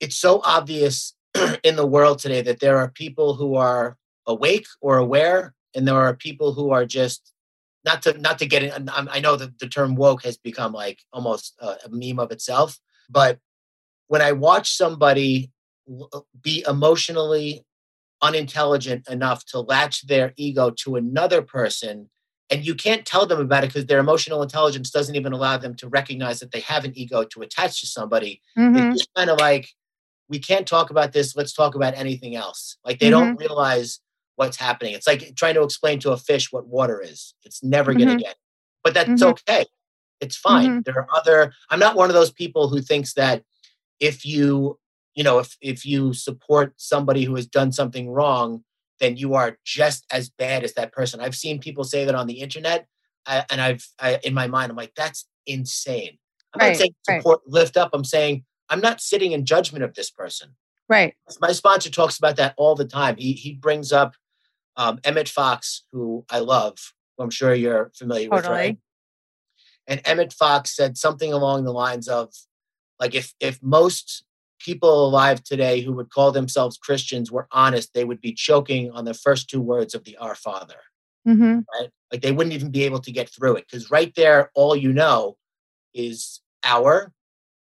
it's 0.00 0.16
so 0.16 0.40
obvious 0.44 1.14
in 1.62 1.76
the 1.76 1.86
world 1.86 2.18
today 2.18 2.42
that 2.42 2.60
there 2.60 2.78
are 2.78 2.88
people 2.88 3.34
who 3.34 3.54
are 3.54 3.96
awake 4.26 4.66
or 4.80 4.98
aware 4.98 5.54
and 5.74 5.86
there 5.86 5.96
are 5.96 6.14
people 6.14 6.52
who 6.52 6.70
are 6.70 6.84
just 6.84 7.32
not 7.84 8.02
to 8.02 8.18
not 8.18 8.38
to 8.40 8.46
get 8.46 8.62
in 8.64 8.88
I'm- 8.88 9.22
know 9.22 9.36
that 9.36 9.58
the 9.58 9.68
term 9.68 9.94
woke 9.94 10.24
has 10.24 10.36
become 10.36 10.72
like 10.72 10.98
almost 11.12 11.54
a 11.60 11.88
meme 11.90 12.18
of 12.18 12.32
itself 12.32 12.80
but 13.08 13.38
when 14.08 14.22
I 14.22 14.32
watch 14.32 14.76
somebody 14.76 15.50
uh, 16.12 16.20
be 16.42 16.64
emotionally 16.68 17.64
unintelligent 18.22 19.08
enough 19.08 19.44
to 19.46 19.60
latch 19.60 20.06
their 20.06 20.32
ego 20.36 20.70
to 20.70 20.96
another 20.96 21.42
person, 21.42 22.08
and 22.50 22.64
you 22.66 22.74
can't 22.74 23.04
tell 23.04 23.26
them 23.26 23.40
about 23.40 23.64
it 23.64 23.68
because 23.68 23.86
their 23.86 23.98
emotional 23.98 24.42
intelligence 24.42 24.90
doesn't 24.90 25.16
even 25.16 25.32
allow 25.32 25.56
them 25.56 25.74
to 25.76 25.88
recognize 25.88 26.40
that 26.40 26.52
they 26.52 26.60
have 26.60 26.84
an 26.84 26.92
ego 26.96 27.24
to 27.24 27.42
attach 27.42 27.80
to 27.80 27.86
somebody. 27.86 28.40
Mhm. 28.56 28.94
It's 28.94 29.06
kind 29.16 29.30
of 29.30 29.38
like, 29.38 29.68
we 30.28 30.38
can't 30.38 30.66
talk 30.66 30.90
about 30.90 31.12
this. 31.12 31.36
Let's 31.36 31.52
talk 31.52 31.74
about 31.74 31.94
anything 31.96 32.34
else. 32.34 32.78
Like 32.84 32.98
they 32.98 33.10
don't 33.10 33.36
realize 33.36 34.00
what's 34.36 34.56
happening. 34.56 34.94
It's 34.94 35.06
like 35.06 35.34
trying 35.34 35.54
to 35.54 35.62
explain 35.62 35.98
to 36.00 36.12
a 36.12 36.16
fish 36.16 36.52
what 36.52 36.66
water 36.66 37.00
is. 37.00 37.34
It's 37.44 37.62
never 37.62 37.92
going 37.94 38.08
Mhm. 38.08 38.18
to 38.18 38.24
get. 38.24 38.36
But 38.82 38.94
that's 38.94 39.22
Mhm. 39.22 39.30
okay. 39.32 39.66
It's 40.20 40.36
fine. 40.36 40.82
There 40.84 40.94
are 40.98 41.08
other. 41.14 41.52
I'm 41.70 41.78
not 41.78 41.96
one 41.96 42.08
of 42.10 42.14
those 42.14 42.30
people 42.32 42.68
who 42.68 42.80
thinks 42.80 43.12
that 43.14 43.42
if 44.00 44.24
you 44.24 44.78
you 45.14 45.24
know 45.24 45.38
if 45.38 45.56
if 45.60 45.84
you 45.86 46.12
support 46.12 46.74
somebody 46.76 47.24
who 47.24 47.34
has 47.34 47.46
done 47.46 47.72
something 47.72 48.10
wrong 48.10 48.62
then 49.00 49.16
you 49.16 49.34
are 49.34 49.58
just 49.64 50.06
as 50.10 50.28
bad 50.28 50.64
as 50.64 50.74
that 50.74 50.92
person 50.92 51.20
i've 51.20 51.34
seen 51.34 51.58
people 51.58 51.84
say 51.84 52.04
that 52.04 52.14
on 52.14 52.26
the 52.26 52.40
internet 52.40 52.86
I, 53.26 53.44
and 53.50 53.60
i've 53.60 53.86
I, 53.98 54.18
in 54.24 54.34
my 54.34 54.46
mind 54.46 54.70
i'm 54.70 54.76
like 54.76 54.94
that's 54.96 55.26
insane 55.46 56.18
i'm 56.54 56.60
Right, 56.60 56.68
not 56.70 56.76
saying 56.76 56.94
right. 57.08 57.20
support 57.20 57.40
lift 57.46 57.76
up 57.76 57.90
i'm 57.92 58.04
saying 58.04 58.44
i'm 58.68 58.80
not 58.80 59.00
sitting 59.00 59.32
in 59.32 59.44
judgment 59.44 59.84
of 59.84 59.94
this 59.94 60.10
person 60.10 60.50
Right. 60.88 61.14
my 61.40 61.50
sponsor 61.52 61.90
talks 61.90 62.16
about 62.18 62.36
that 62.36 62.54
all 62.56 62.74
the 62.76 62.84
time 62.84 63.16
he 63.16 63.32
he 63.32 63.52
brings 63.54 63.92
up 63.92 64.14
um, 64.76 64.98
emmett 65.04 65.28
fox 65.28 65.84
who 65.92 66.24
i 66.30 66.38
love 66.38 66.76
who 67.16 67.24
i'm 67.24 67.30
sure 67.30 67.54
you're 67.54 67.90
familiar 67.96 68.30
with 68.30 68.46
right 68.46 68.52
Totally. 68.52 68.78
and 69.88 70.00
Emmett 70.04 70.32
Fox 70.32 70.74
said 70.74 70.98
something 70.98 71.32
along 71.32 71.64
the 71.64 71.72
lines 71.72 72.08
of 72.08 72.32
like 73.00 73.14
if 73.14 73.34
if 73.40 73.62
most 73.62 74.24
people 74.58 75.06
alive 75.06 75.42
today 75.42 75.80
who 75.80 75.92
would 75.92 76.10
call 76.10 76.32
themselves 76.32 76.78
Christians 76.78 77.30
were 77.30 77.46
honest, 77.52 77.92
they 77.92 78.04
would 78.04 78.20
be 78.20 78.32
choking 78.32 78.90
on 78.90 79.04
the 79.04 79.14
first 79.14 79.48
two 79.50 79.60
words 79.60 79.94
of 79.94 80.04
the 80.04 80.16
Our 80.16 80.34
Father, 80.34 80.80
hmm 81.24 81.60
right? 81.72 81.90
Like 82.12 82.22
they 82.22 82.32
wouldn't 82.32 82.54
even 82.54 82.70
be 82.70 82.84
able 82.84 83.00
to 83.00 83.12
get 83.12 83.28
through 83.28 83.56
it 83.56 83.66
because 83.70 83.90
right 83.90 84.14
there, 84.14 84.50
all 84.54 84.74
you 84.76 84.92
know 84.92 85.36
is 85.94 86.40
our 86.64 87.12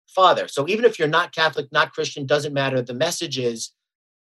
Father. 0.07 0.49
So 0.49 0.69
even 0.69 0.85
if 0.85 0.99
you're 0.99 1.09
not 1.09 1.35
Catholic, 1.35 1.71
not 1.73 1.93
Christian, 1.93 2.27
doesn't 2.27 2.55
matter. 2.55 2.81
The 2.83 2.95
message 2.95 3.39
is 3.39 3.73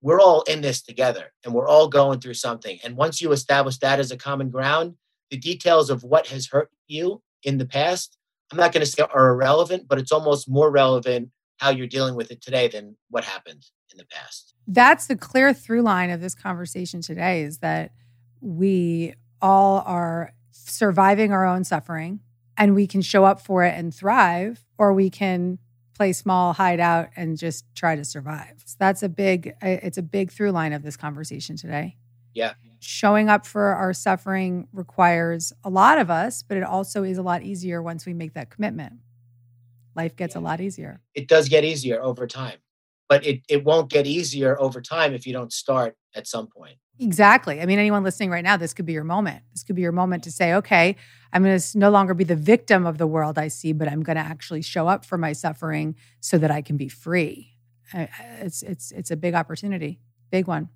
we're 0.03 0.21
all 0.21 0.43
in 0.43 0.61
this 0.61 0.83
together 0.83 1.33
and 1.45 1.55
we're 1.55 1.69
all 1.69 1.89
going 1.89 2.21
through 2.21 2.35
something. 2.35 2.79
And 2.85 2.97
once 2.97 3.23
you 3.23 3.33
establish 3.33 3.79
that 3.79 4.01
as 4.01 4.11
a 4.11 4.17
common 4.17 4.51
ground, 4.51 4.97
the 5.31 5.39
details 5.39 5.89
of 5.91 6.05
what 6.05 6.27
has 6.27 6.49
hurt 6.49 6.71
you 6.87 7.23
in 7.43 7.59
the 7.59 7.67
past, 7.67 8.19
I'm 8.51 8.59
not 8.59 8.73
going 8.73 8.85
to 8.85 8.91
say 8.91 9.03
are 9.03 9.31
irrelevant, 9.31 9.89
but 9.89 9.99
it's 9.99 10.13
almost 10.13 10.49
more 10.49 10.71
relevant 10.71 11.31
how 11.59 11.71
you're 11.71 11.87
dealing 11.87 12.15
with 12.15 12.31
it 12.31 12.43
today 12.43 12.69
than 12.69 12.97
what 13.11 13.25
happened 13.25 13.65
in 13.91 13.99
the 13.99 14.05
past. 14.07 14.55
That's 14.67 15.07
the 15.07 15.17
clear 15.17 15.55
through 15.55 15.83
line 15.83 16.11
of 16.11 16.21
this 16.21 16.35
conversation 16.35 17.01
today 17.01 17.43
is 17.43 17.59
that 17.59 17.93
we 18.41 19.15
all 19.41 19.83
are 19.87 20.33
surviving 20.51 21.33
our 21.33 21.47
own 21.47 21.65
suffering 21.65 22.21
and 22.57 22.75
we 22.75 22.87
can 22.87 23.03
show 23.03 23.25
up 23.25 23.41
for 23.41 23.65
it 23.65 23.75
and 23.77 23.95
thrive, 23.95 24.65
or 24.79 24.93
we 24.93 25.11
can 25.11 25.59
play 25.95 26.13
small, 26.13 26.53
hide 26.53 26.81
out, 26.81 27.09
and 27.17 27.37
just 27.37 27.65
try 27.75 27.97
to 27.97 28.05
survive. 28.05 28.63
So 28.65 28.77
that's 28.79 29.03
a 29.03 29.09
big, 29.09 29.55
it's 29.63 29.99
a 29.99 30.03
big 30.03 30.31
through 30.31 30.51
line 30.51 30.73
of 30.73 30.83
this 30.83 30.97
conversation 30.97 31.57
today. 31.57 31.97
Yeah. 32.33 32.55
Showing 32.87 33.31
up 33.31 33.47
for 33.47 33.63
our 33.63 33.95
suffering 33.95 34.69
requires 34.71 35.55
a 35.65 35.71
lot 35.71 35.99
of 35.99 36.11
us, 36.11 36.43
but 36.43 36.59
it 36.59 36.63
also 36.63 37.03
is 37.03 37.17
a 37.17 37.23
lot 37.23 37.43
easier 37.43 37.83
once 37.83 38.05
we 38.05 38.13
make 38.13 38.35
that 38.35 38.51
commitment. 38.51 38.95
Life 39.97 40.17
gets 40.17 40.37
a 40.37 40.41
lot 40.41 40.61
easier. 40.61 41.01
It 41.15 41.27
does 41.27 41.49
get 41.49 41.65
easier 41.65 42.03
over 42.03 42.27
time, 42.27 42.59
but 43.09 43.25
it, 43.25 43.41
it 43.49 43.65
won't 43.65 43.89
get 43.89 44.07
easier 44.07 44.61
over 44.61 44.83
time 44.83 45.15
if 45.15 45.27
you 45.27 45.33
don't 45.33 45.51
start 45.51 45.97
at 46.15 46.27
some 46.27 46.47
point. 46.47 46.77
Exactly. 47.01 47.63
I 47.63 47.65
mean, 47.65 47.79
anyone 47.79 48.05
listening 48.05 48.29
right 48.29 48.45
now, 48.45 48.59
this 48.59 48.75
could 48.75 48.85
be 48.85 48.93
your 48.93 49.03
moment. 49.03 49.43
This 49.53 49.65
could 49.65 49.77
be 49.77 49.83
your 49.83 49.91
moment 49.93 50.23
to 50.25 50.31
say, 50.31 50.53
okay, 50.53 50.97
I'm 51.33 51.43
going 51.43 51.59
to 51.59 51.79
no 51.79 51.89
longer 51.89 52.13
be 52.13 52.25
the 52.25 52.37
victim 52.37 52.85
of 52.85 52.99
the 52.99 53.07
world 53.07 53.39
I 53.39 53.49
see, 53.49 53.73
but 53.73 53.89
I'm 53.89 54.03
going 54.03 54.17
to 54.17 54.23
actually 54.23 54.61
show 54.61 54.89
up 54.89 55.07
for 55.07 55.17
my 55.17 55.33
suffering 55.33 55.97
so 56.21 56.37
that 56.37 56.51
I 56.51 56.61
can 56.61 56.77
be 56.77 56.89
free. 56.89 57.57
It's 57.95 58.63
it's 58.63 58.93
it's 58.93 59.11
a 59.11 59.17
big 59.17 59.35
opportunity, 59.35 60.01
big 60.31 60.47
one, 60.47 60.69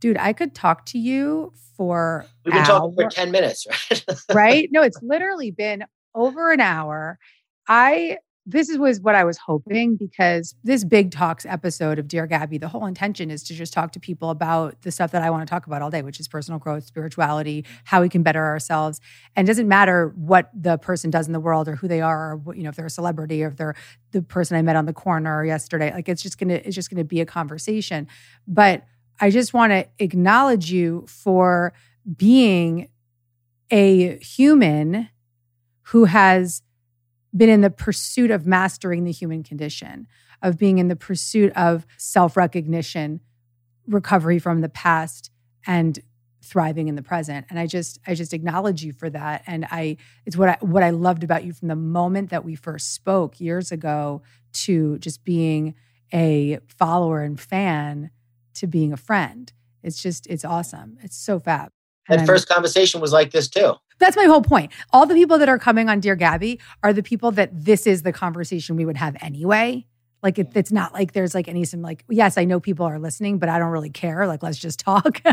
dude. 0.00 0.16
I 0.18 0.32
could 0.32 0.54
talk 0.54 0.86
to 0.86 0.98
you 0.98 1.52
for 1.76 2.24
we've 2.44 2.54
been 2.54 2.64
talking 2.64 2.94
for 2.94 3.08
ten 3.08 3.30
minutes, 3.30 3.66
right? 3.90 4.04
right? 4.32 4.68
No, 4.72 4.82
it's 4.82 5.00
literally 5.02 5.50
been 5.50 5.84
over 6.14 6.50
an 6.50 6.60
hour. 6.60 7.18
I 7.68 8.18
this 8.50 8.74
was 8.78 8.98
what 9.02 9.14
I 9.14 9.24
was 9.24 9.36
hoping 9.36 9.96
because 9.96 10.54
this 10.64 10.82
big 10.82 11.10
talks 11.10 11.44
episode 11.44 11.98
of 11.98 12.08
Dear 12.08 12.26
Gabby, 12.26 12.56
the 12.56 12.66
whole 12.66 12.86
intention 12.86 13.30
is 13.30 13.42
to 13.44 13.54
just 13.54 13.74
talk 13.74 13.92
to 13.92 14.00
people 14.00 14.30
about 14.30 14.80
the 14.80 14.90
stuff 14.90 15.10
that 15.10 15.20
I 15.20 15.28
want 15.28 15.46
to 15.46 15.50
talk 15.50 15.66
about 15.66 15.82
all 15.82 15.90
day, 15.90 16.00
which 16.00 16.18
is 16.18 16.26
personal 16.28 16.58
growth, 16.58 16.86
spirituality, 16.86 17.66
how 17.84 18.00
we 18.00 18.08
can 18.08 18.22
better 18.22 18.42
ourselves. 18.42 19.02
And 19.36 19.46
it 19.46 19.50
doesn't 19.50 19.68
matter 19.68 20.14
what 20.16 20.50
the 20.58 20.78
person 20.78 21.10
does 21.10 21.26
in 21.26 21.34
the 21.34 21.40
world 21.40 21.68
or 21.68 21.76
who 21.76 21.88
they 21.88 22.00
are, 22.00 22.40
or 22.46 22.54
you 22.54 22.62
know, 22.62 22.70
if 22.70 22.76
they're 22.76 22.86
a 22.86 22.90
celebrity 22.90 23.44
or 23.44 23.48
if 23.48 23.56
they're 23.56 23.74
the 24.12 24.22
person 24.22 24.56
I 24.56 24.62
met 24.62 24.76
on 24.76 24.86
the 24.86 24.94
corner 24.94 25.44
yesterday. 25.44 25.92
Like 25.92 26.08
it's 26.08 26.22
just 26.22 26.38
gonna, 26.38 26.54
it's 26.54 26.74
just 26.74 26.88
gonna 26.88 27.04
be 27.04 27.20
a 27.20 27.26
conversation. 27.26 28.08
But 28.46 28.86
I 29.20 29.30
just 29.30 29.52
want 29.52 29.72
to 29.72 29.86
acknowledge 29.98 30.70
you 30.70 31.04
for 31.08 31.72
being 32.16 32.88
a 33.70 34.18
human 34.18 35.08
who 35.82 36.04
has 36.04 36.62
been 37.36 37.48
in 37.48 37.60
the 37.60 37.70
pursuit 37.70 38.30
of 38.30 38.46
mastering 38.46 39.04
the 39.04 39.12
human 39.12 39.42
condition, 39.42 40.06
of 40.42 40.58
being 40.58 40.78
in 40.78 40.88
the 40.88 40.96
pursuit 40.96 41.52
of 41.54 41.86
self 41.96 42.36
recognition, 42.36 43.20
recovery 43.86 44.38
from 44.38 44.60
the 44.60 44.68
past, 44.68 45.30
and 45.66 45.98
thriving 46.42 46.88
in 46.88 46.94
the 46.94 47.02
present. 47.02 47.44
And 47.50 47.58
i 47.58 47.66
just 47.66 47.98
i 48.06 48.14
just 48.14 48.32
acknowledge 48.32 48.82
you 48.82 48.92
for 48.92 49.10
that. 49.10 49.42
And 49.46 49.66
i 49.70 49.96
it's 50.24 50.36
what 50.36 50.48
i 50.48 50.56
what 50.60 50.82
i 50.82 50.90
loved 50.90 51.24
about 51.24 51.44
you 51.44 51.52
from 51.52 51.68
the 51.68 51.76
moment 51.76 52.30
that 52.30 52.44
we 52.44 52.54
first 52.54 52.94
spoke 52.94 53.40
years 53.40 53.70
ago 53.70 54.22
to 54.52 54.98
just 54.98 55.24
being 55.24 55.74
a 56.12 56.58
follower 56.78 57.22
and 57.22 57.38
fan 57.38 58.10
to 58.58 58.66
being 58.66 58.92
a 58.92 58.96
friend. 58.96 59.52
It's 59.82 60.02
just 60.02 60.26
it's 60.26 60.44
awesome. 60.44 60.98
It's 61.02 61.16
so 61.16 61.38
fab. 61.38 61.70
That 62.08 62.26
first 62.26 62.48
conversation 62.48 63.00
was 63.00 63.12
like 63.12 63.32
this 63.32 63.48
too. 63.48 63.74
That's 63.98 64.16
my 64.16 64.24
whole 64.24 64.42
point. 64.42 64.72
All 64.92 65.06
the 65.06 65.14
people 65.14 65.38
that 65.38 65.48
are 65.48 65.58
coming 65.58 65.88
on 65.88 66.00
Dear 66.00 66.16
Gabby 66.16 66.60
are 66.82 66.92
the 66.92 67.02
people 67.02 67.30
that 67.32 67.50
this 67.52 67.86
is 67.86 68.02
the 68.02 68.12
conversation 68.12 68.76
we 68.76 68.86
would 68.86 68.96
have 68.96 69.16
anyway. 69.20 69.86
Like 70.22 70.38
it, 70.38 70.48
it's 70.54 70.72
not 70.72 70.92
like 70.94 71.12
there's 71.12 71.34
like 71.34 71.48
any 71.48 71.64
some 71.64 71.82
like 71.82 72.04
yes 72.08 72.36
I 72.38 72.44
know 72.44 72.60
people 72.60 72.86
are 72.86 72.98
listening 72.98 73.38
but 73.38 73.48
I 73.48 73.58
don't 73.58 73.70
really 73.70 73.90
care. 73.90 74.26
Like 74.26 74.42
let's 74.42 74.58
just 74.58 74.80
talk. 74.80 75.20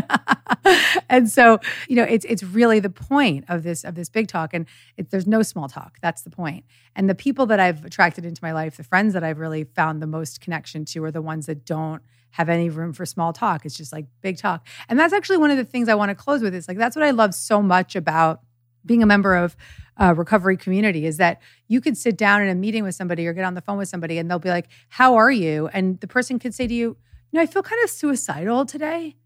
And 1.08 1.30
so 1.30 1.60
you 1.88 1.96
know 1.96 2.02
it's 2.02 2.24
it's 2.24 2.42
really 2.42 2.80
the 2.80 2.90
point 2.90 3.44
of 3.48 3.62
this 3.62 3.84
of 3.84 3.94
this 3.94 4.08
big 4.08 4.28
talk. 4.28 4.52
And 4.52 4.66
it, 4.96 5.10
there's 5.10 5.26
no 5.26 5.42
small 5.42 5.68
talk. 5.68 5.98
That's 6.02 6.22
the 6.22 6.30
point. 6.30 6.64
And 6.94 7.08
the 7.08 7.14
people 7.14 7.46
that 7.46 7.60
I've 7.60 7.84
attracted 7.84 8.24
into 8.24 8.42
my 8.42 8.52
life 8.52 8.76
the 8.76 8.84
friends 8.84 9.14
that 9.14 9.22
I've 9.22 9.38
really 9.38 9.64
found 9.64 10.02
the 10.02 10.06
most 10.06 10.40
connection 10.40 10.84
to 10.86 11.04
are 11.04 11.12
the 11.12 11.22
ones 11.22 11.46
that 11.46 11.64
don't 11.64 12.02
have 12.36 12.50
any 12.50 12.68
room 12.68 12.92
for 12.92 13.06
small 13.06 13.32
talk. 13.32 13.64
It's 13.64 13.74
just 13.74 13.94
like 13.94 14.04
big 14.20 14.36
talk. 14.36 14.66
And 14.90 15.00
that's 15.00 15.14
actually 15.14 15.38
one 15.38 15.50
of 15.50 15.56
the 15.56 15.64
things 15.64 15.88
I 15.88 15.94
want 15.94 16.10
to 16.10 16.14
close 16.14 16.42
with 16.42 16.54
is 16.54 16.68
like 16.68 16.76
that's 16.76 16.94
what 16.94 17.02
I 17.02 17.10
love 17.10 17.34
so 17.34 17.62
much 17.62 17.96
about 17.96 18.42
being 18.84 19.02
a 19.02 19.06
member 19.06 19.34
of 19.34 19.56
a 19.96 20.14
recovery 20.14 20.58
community 20.58 21.06
is 21.06 21.16
that 21.16 21.40
you 21.66 21.80
could 21.80 21.96
sit 21.96 22.18
down 22.18 22.42
in 22.42 22.50
a 22.50 22.54
meeting 22.54 22.84
with 22.84 22.94
somebody 22.94 23.26
or 23.26 23.32
get 23.32 23.44
on 23.46 23.54
the 23.54 23.62
phone 23.62 23.78
with 23.78 23.88
somebody 23.88 24.18
and 24.18 24.30
they'll 24.30 24.38
be 24.38 24.50
like, 24.50 24.68
"How 24.90 25.16
are 25.16 25.30
you?" 25.30 25.68
and 25.68 25.98
the 26.00 26.06
person 26.06 26.38
could 26.38 26.54
say 26.54 26.66
to 26.66 26.74
you, 26.74 26.98
"You 27.30 27.38
know, 27.38 27.40
I 27.40 27.46
feel 27.46 27.62
kind 27.62 27.82
of 27.82 27.88
suicidal 27.88 28.66
today." 28.66 29.16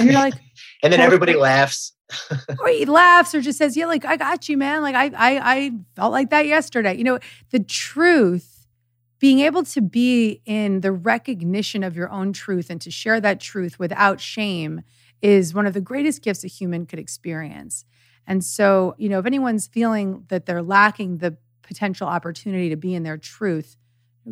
And 0.00 0.10
you're 0.10 0.18
like, 0.18 0.34
and 0.82 0.92
then 0.92 0.98
everybody 0.98 1.34
laughs. 1.34 1.92
or 2.58 2.68
he 2.68 2.84
laughs 2.84 3.32
or 3.32 3.40
just 3.40 3.58
says, 3.58 3.76
"Yeah, 3.76 3.86
like 3.86 4.04
I 4.04 4.16
got 4.16 4.48
you, 4.48 4.56
man. 4.56 4.82
Like 4.82 4.96
I 4.96 5.04
I 5.06 5.54
I 5.54 5.72
felt 5.94 6.10
like 6.10 6.30
that 6.30 6.46
yesterday." 6.46 6.96
You 6.96 7.04
know, 7.04 7.20
the 7.50 7.60
truth 7.60 8.55
being 9.18 9.40
able 9.40 9.62
to 9.64 9.80
be 9.80 10.42
in 10.44 10.80
the 10.80 10.92
recognition 10.92 11.82
of 11.82 11.96
your 11.96 12.10
own 12.10 12.32
truth 12.32 12.68
and 12.70 12.80
to 12.82 12.90
share 12.90 13.20
that 13.20 13.40
truth 13.40 13.78
without 13.78 14.20
shame 14.20 14.82
is 15.22 15.54
one 15.54 15.66
of 15.66 15.74
the 15.74 15.80
greatest 15.80 16.22
gifts 16.22 16.44
a 16.44 16.48
human 16.48 16.84
could 16.86 16.98
experience. 16.98 17.84
And 18.26 18.44
so, 18.44 18.94
you 18.98 19.08
know, 19.08 19.18
if 19.18 19.26
anyone's 19.26 19.66
feeling 19.66 20.24
that 20.28 20.46
they're 20.46 20.62
lacking 20.62 21.18
the 21.18 21.36
potential 21.62 22.06
opportunity 22.06 22.68
to 22.68 22.76
be 22.76 22.94
in 22.94 23.02
their 23.02 23.16
truth, 23.16 23.76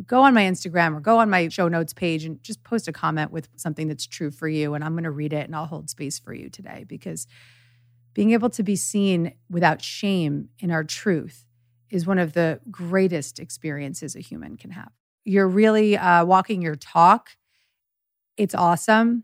go 0.05 0.21
on 0.21 0.33
my 0.33 0.43
Instagram 0.43 0.95
or 0.95 0.99
go 0.99 1.19
on 1.19 1.29
my 1.29 1.47
show 1.47 1.67
notes 1.67 1.93
page 1.93 2.25
and 2.25 2.41
just 2.43 2.63
post 2.63 2.87
a 2.87 2.91
comment 2.91 3.31
with 3.31 3.49
something 3.55 3.87
that's 3.87 4.05
true 4.05 4.29
for 4.29 4.47
you. 4.47 4.73
And 4.73 4.83
I'm 4.83 4.93
going 4.93 5.05
to 5.05 5.11
read 5.11 5.33
it 5.33 5.45
and 5.45 5.55
I'll 5.55 5.65
hold 5.65 5.89
space 5.89 6.19
for 6.19 6.33
you 6.33 6.49
today 6.49 6.85
because 6.87 7.27
being 8.13 8.31
able 8.31 8.49
to 8.51 8.63
be 8.63 8.75
seen 8.75 9.33
without 9.49 9.81
shame 9.81 10.49
in 10.59 10.71
our 10.71 10.83
truth 10.83 11.45
is 11.95 12.05
one 12.05 12.19
of 12.19 12.33
the 12.33 12.59
greatest 12.69 13.39
experiences 13.39 14.17
a 14.17 14.19
human 14.19 14.57
can 14.57 14.69
have. 14.69 14.91
You're 15.23 15.47
really 15.47 15.97
uh, 15.97 16.25
walking 16.25 16.61
your 16.61 16.75
talk. 16.75 17.29
It's 18.35 18.53
awesome. 18.53 19.23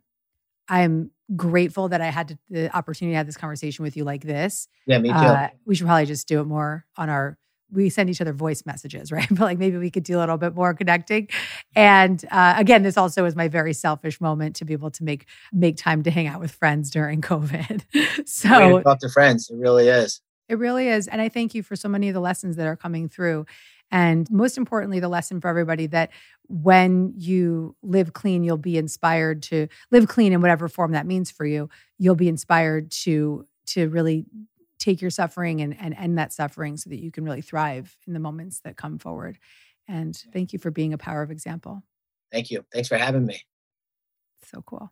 I'm 0.69 1.11
grateful 1.35 1.89
that 1.89 1.99
I 1.99 2.05
had 2.05 2.29
to, 2.29 2.37
the 2.49 2.75
opportunity 2.75 3.13
to 3.13 3.17
have 3.17 3.25
this 3.25 3.35
conversation 3.35 3.83
with 3.83 3.97
you 3.97 4.05
like 4.05 4.23
this. 4.23 4.69
Yeah, 4.87 4.99
me 4.99 5.09
too. 5.09 5.15
Uh, 5.15 5.49
we 5.65 5.75
should 5.75 5.85
probably 5.85 6.05
just 6.05 6.29
do 6.29 6.39
it 6.39 6.45
more 6.45 6.85
on 6.95 7.09
our. 7.09 7.37
We 7.73 7.89
send 7.89 8.09
each 8.09 8.21
other 8.21 8.33
voice 8.33 8.65
messages, 8.65 9.11
right? 9.17 9.27
But 9.29 9.41
like 9.41 9.57
maybe 9.57 9.77
we 9.77 9.91
could 9.91 10.03
do 10.03 10.17
a 10.17 10.19
little 10.19 10.37
bit 10.37 10.55
more 10.55 10.73
connecting. 10.73 11.27
And 11.75 12.23
uh, 12.31 12.53
again, 12.57 12.83
this 12.83 12.97
also 12.97 13.25
is 13.25 13.35
my 13.35 13.49
very 13.49 13.73
selfish 13.73 14.21
moment 14.21 14.55
to 14.57 14.65
be 14.65 14.71
able 14.71 14.91
to 14.91 15.03
make 15.03 15.27
make 15.51 15.75
time 15.75 16.03
to 16.03 16.11
hang 16.11 16.27
out 16.27 16.39
with 16.39 16.51
friends 16.51 16.89
during 16.89 17.21
COVID. 17.21 17.83
so 18.25 18.81
talk 18.81 18.99
to 18.99 19.09
friends, 19.09 19.49
it 19.49 19.57
really 19.57 19.89
is. 19.89 20.21
It 20.51 20.59
really 20.59 20.89
is. 20.89 21.07
And 21.07 21.21
I 21.21 21.29
thank 21.29 21.55
you 21.55 21.63
for 21.63 21.77
so 21.77 21.87
many 21.87 22.09
of 22.09 22.13
the 22.13 22.19
lessons 22.19 22.57
that 22.57 22.67
are 22.67 22.75
coming 22.75 23.07
through. 23.07 23.45
And 23.89 24.29
most 24.29 24.57
importantly, 24.57 24.99
the 24.99 25.07
lesson 25.07 25.39
for 25.39 25.47
everybody 25.47 25.87
that 25.87 26.11
when 26.49 27.13
you 27.15 27.73
live 27.81 28.11
clean, 28.11 28.43
you'll 28.43 28.57
be 28.57 28.77
inspired 28.77 29.43
to 29.43 29.69
live 29.91 30.09
clean 30.09 30.33
in 30.33 30.41
whatever 30.41 30.67
form 30.67 30.91
that 30.91 31.05
means 31.05 31.31
for 31.31 31.45
you. 31.45 31.69
You'll 31.97 32.15
be 32.15 32.27
inspired 32.27 32.91
to 33.03 33.47
to 33.67 33.87
really 33.87 34.25
take 34.77 35.01
your 35.01 35.09
suffering 35.09 35.61
and, 35.61 35.79
and 35.79 35.93
end 35.93 36.17
that 36.17 36.33
suffering 36.33 36.75
so 36.75 36.89
that 36.89 36.99
you 36.99 37.11
can 37.11 37.23
really 37.23 37.41
thrive 37.41 37.95
in 38.05 38.11
the 38.11 38.19
moments 38.19 38.59
that 38.65 38.75
come 38.75 38.99
forward. 38.99 39.37
And 39.87 40.21
thank 40.33 40.51
you 40.51 40.59
for 40.59 40.69
being 40.69 40.91
a 40.91 40.97
power 40.97 41.21
of 41.21 41.31
example. 41.31 41.81
Thank 42.29 42.51
you. 42.51 42.65
Thanks 42.73 42.89
for 42.89 42.97
having 42.97 43.25
me. 43.25 43.41
So 44.43 44.61
cool. 44.63 44.91